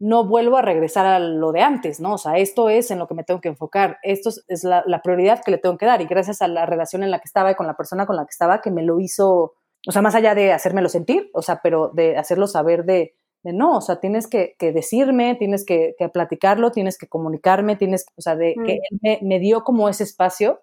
no 0.00 0.24
vuelvo 0.24 0.56
a 0.56 0.62
regresar 0.62 1.06
a 1.06 1.18
lo 1.18 1.50
de 1.52 1.62
antes, 1.62 2.00
¿no? 2.00 2.14
O 2.14 2.18
sea, 2.18 2.36
esto 2.36 2.68
es 2.68 2.90
en 2.90 2.98
lo 2.98 3.08
que 3.08 3.14
me 3.14 3.24
tengo 3.24 3.40
que 3.40 3.48
enfocar, 3.48 3.98
esto 4.02 4.30
es 4.46 4.64
la, 4.64 5.02
prioridad 5.02 5.42
que 5.44 5.50
le 5.50 5.58
tengo 5.58 5.76
que 5.76 5.86
dar 5.86 6.00
y 6.00 6.06
gracias 6.06 6.40
a 6.40 6.48
la 6.48 6.66
relación 6.66 7.02
en 7.02 7.10
la 7.10 7.18
que 7.18 7.26
estaba 7.26 7.50
y 7.50 7.54
con 7.56 7.66
la 7.66 7.76
persona 7.76 8.06
con 8.06 8.16
la 8.16 8.24
que 8.24 8.30
estaba 8.30 8.60
que 8.60 8.70
me 8.70 8.82
lo 8.82 9.00
hizo, 9.00 9.54
o 9.86 9.92
sea, 9.92 10.02
más 10.02 10.14
allá 10.14 10.34
de 10.34 10.52
hacérmelo 10.52 10.88
sentir, 10.88 11.30
o 11.34 11.42
sea, 11.42 11.60
pero 11.62 11.90
de 11.94 12.16
hacerlo 12.16 12.46
saber 12.46 12.84
de, 12.84 13.16
de 13.42 13.52
no, 13.52 13.76
o 13.76 13.80
sea, 13.80 13.98
tienes 13.98 14.28
que, 14.28 14.54
decirme, 14.60 15.34
tienes 15.34 15.64
que, 15.66 15.94
platicarlo, 16.12 16.70
tienes 16.70 16.96
que 16.96 17.08
comunicarme, 17.08 17.74
tienes, 17.74 18.06
o 18.16 18.22
sea, 18.22 18.36
de 18.36 18.54
que 18.54 18.78
mm. 18.90 19.06
él 19.06 19.18
me, 19.22 19.40
dio 19.40 19.64
como 19.64 19.88
ese 19.88 20.04
espacio 20.04 20.60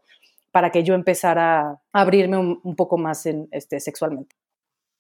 para 0.52 0.72
que 0.72 0.84
yo 0.84 0.94
empezara 0.94 1.72
a 1.92 2.02
abrirme 2.02 2.38
un, 2.38 2.76
poco 2.78 2.98
más 2.98 3.26
en, 3.26 3.50
este, 3.52 3.82
sexualmente. 3.82 4.36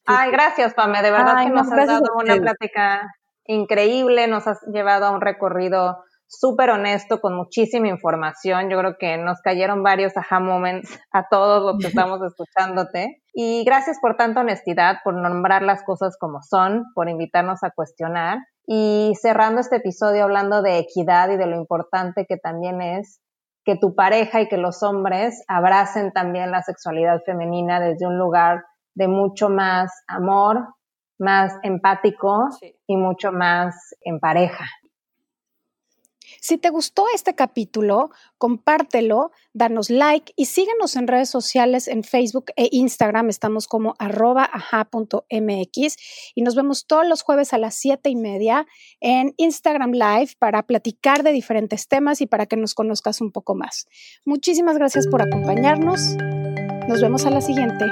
Ay, 0.05 0.29
gracias, 0.29 0.73
Pame. 0.73 1.01
De 1.01 1.09
verdad 1.09 1.43
que 1.43 1.49
nos 1.49 1.71
has 1.71 1.88
dado 1.88 2.13
una 2.21 2.36
plática 2.36 3.15
increíble, 3.45 4.27
nos 4.27 4.47
has 4.47 4.61
llevado 4.71 5.05
a 5.05 5.11
un 5.11 5.21
recorrido 5.21 5.97
súper 6.27 6.69
honesto, 6.71 7.21
con 7.21 7.35
muchísima 7.35 7.87
información. 7.87 8.69
Yo 8.69 8.77
creo 8.79 8.95
que 8.99 9.17
nos 9.17 9.41
cayeron 9.41 9.83
varios 9.83 10.13
aha 10.17 10.39
moments 10.39 10.99
a 11.11 11.27
todos 11.29 11.63
los 11.63 11.79
que 11.79 11.87
estamos 12.09 12.19
escuchándote. 12.21 13.21
Y 13.33 13.63
gracias 13.63 13.97
por 14.01 14.17
tanta 14.17 14.41
honestidad, 14.41 14.97
por 15.03 15.13
nombrar 15.15 15.61
las 15.61 15.83
cosas 15.83 16.17
como 16.19 16.41
son, 16.41 16.85
por 16.93 17.09
invitarnos 17.09 17.63
a 17.63 17.71
cuestionar. 17.71 18.39
Y 18.67 19.13
cerrando 19.21 19.61
este 19.61 19.77
episodio 19.77 20.23
hablando 20.23 20.61
de 20.61 20.79
equidad 20.79 21.29
y 21.29 21.37
de 21.37 21.45
lo 21.45 21.55
importante 21.55 22.25
que 22.27 22.37
también 22.37 22.81
es 22.81 23.21
que 23.63 23.75
tu 23.75 23.95
pareja 23.95 24.41
y 24.41 24.47
que 24.47 24.57
los 24.57 24.83
hombres 24.83 25.43
abracen 25.47 26.11
también 26.13 26.51
la 26.51 26.61
sexualidad 26.61 27.21
femenina 27.25 27.79
desde 27.79 28.07
un 28.07 28.17
lugar 28.17 28.63
de 28.95 29.07
mucho 29.07 29.49
más 29.49 29.91
amor, 30.07 30.74
más 31.18 31.53
empático 31.63 32.49
y 32.88 32.97
mucho 32.97 33.32
más 33.32 33.95
en 34.01 34.20
pareja. 34.20 34.66
Si 36.41 36.57
te 36.57 36.70
gustó 36.70 37.05
este 37.13 37.34
capítulo, 37.34 38.11
compártelo, 38.38 39.32
danos 39.53 39.89
like 39.89 40.32
y 40.36 40.45
síguenos 40.45 40.95
en 40.95 41.07
redes 41.07 41.30
sociales 41.30 41.88
en 41.88 42.03
Facebook 42.03 42.51
e 42.55 42.70
Instagram. 42.72 43.30
Estamos 43.30 43.68
como 43.68 43.95
arroba 43.99 44.49
y 46.36 46.41
nos 46.41 46.55
vemos 46.55 46.86
todos 46.88 47.07
los 47.07 47.24
jueves 47.24 47.53
a 47.53 47.57
las 47.57 47.76
siete 47.76 48.09
y 48.09 48.16
media 48.16 48.68
en 48.99 49.34
Instagram 49.38 49.91
Live 49.93 50.34
para 50.39 50.63
platicar 50.63 51.24
de 51.24 51.32
diferentes 51.32 51.88
temas 51.88 52.22
y 52.22 52.28
para 52.28 52.45
que 52.45 52.57
nos 52.57 52.74
conozcas 52.74 53.22
un 53.22 53.32
poco 53.32 53.55
más. 53.55 53.88
Muchísimas 54.26 54.78
gracias 54.78 55.07
por 55.07 55.22
acompañarnos. 55.22 56.16
Nos 56.88 57.01
vemos 57.01 57.26
a 57.26 57.32
la 57.32 57.41
siguiente. 57.41 57.86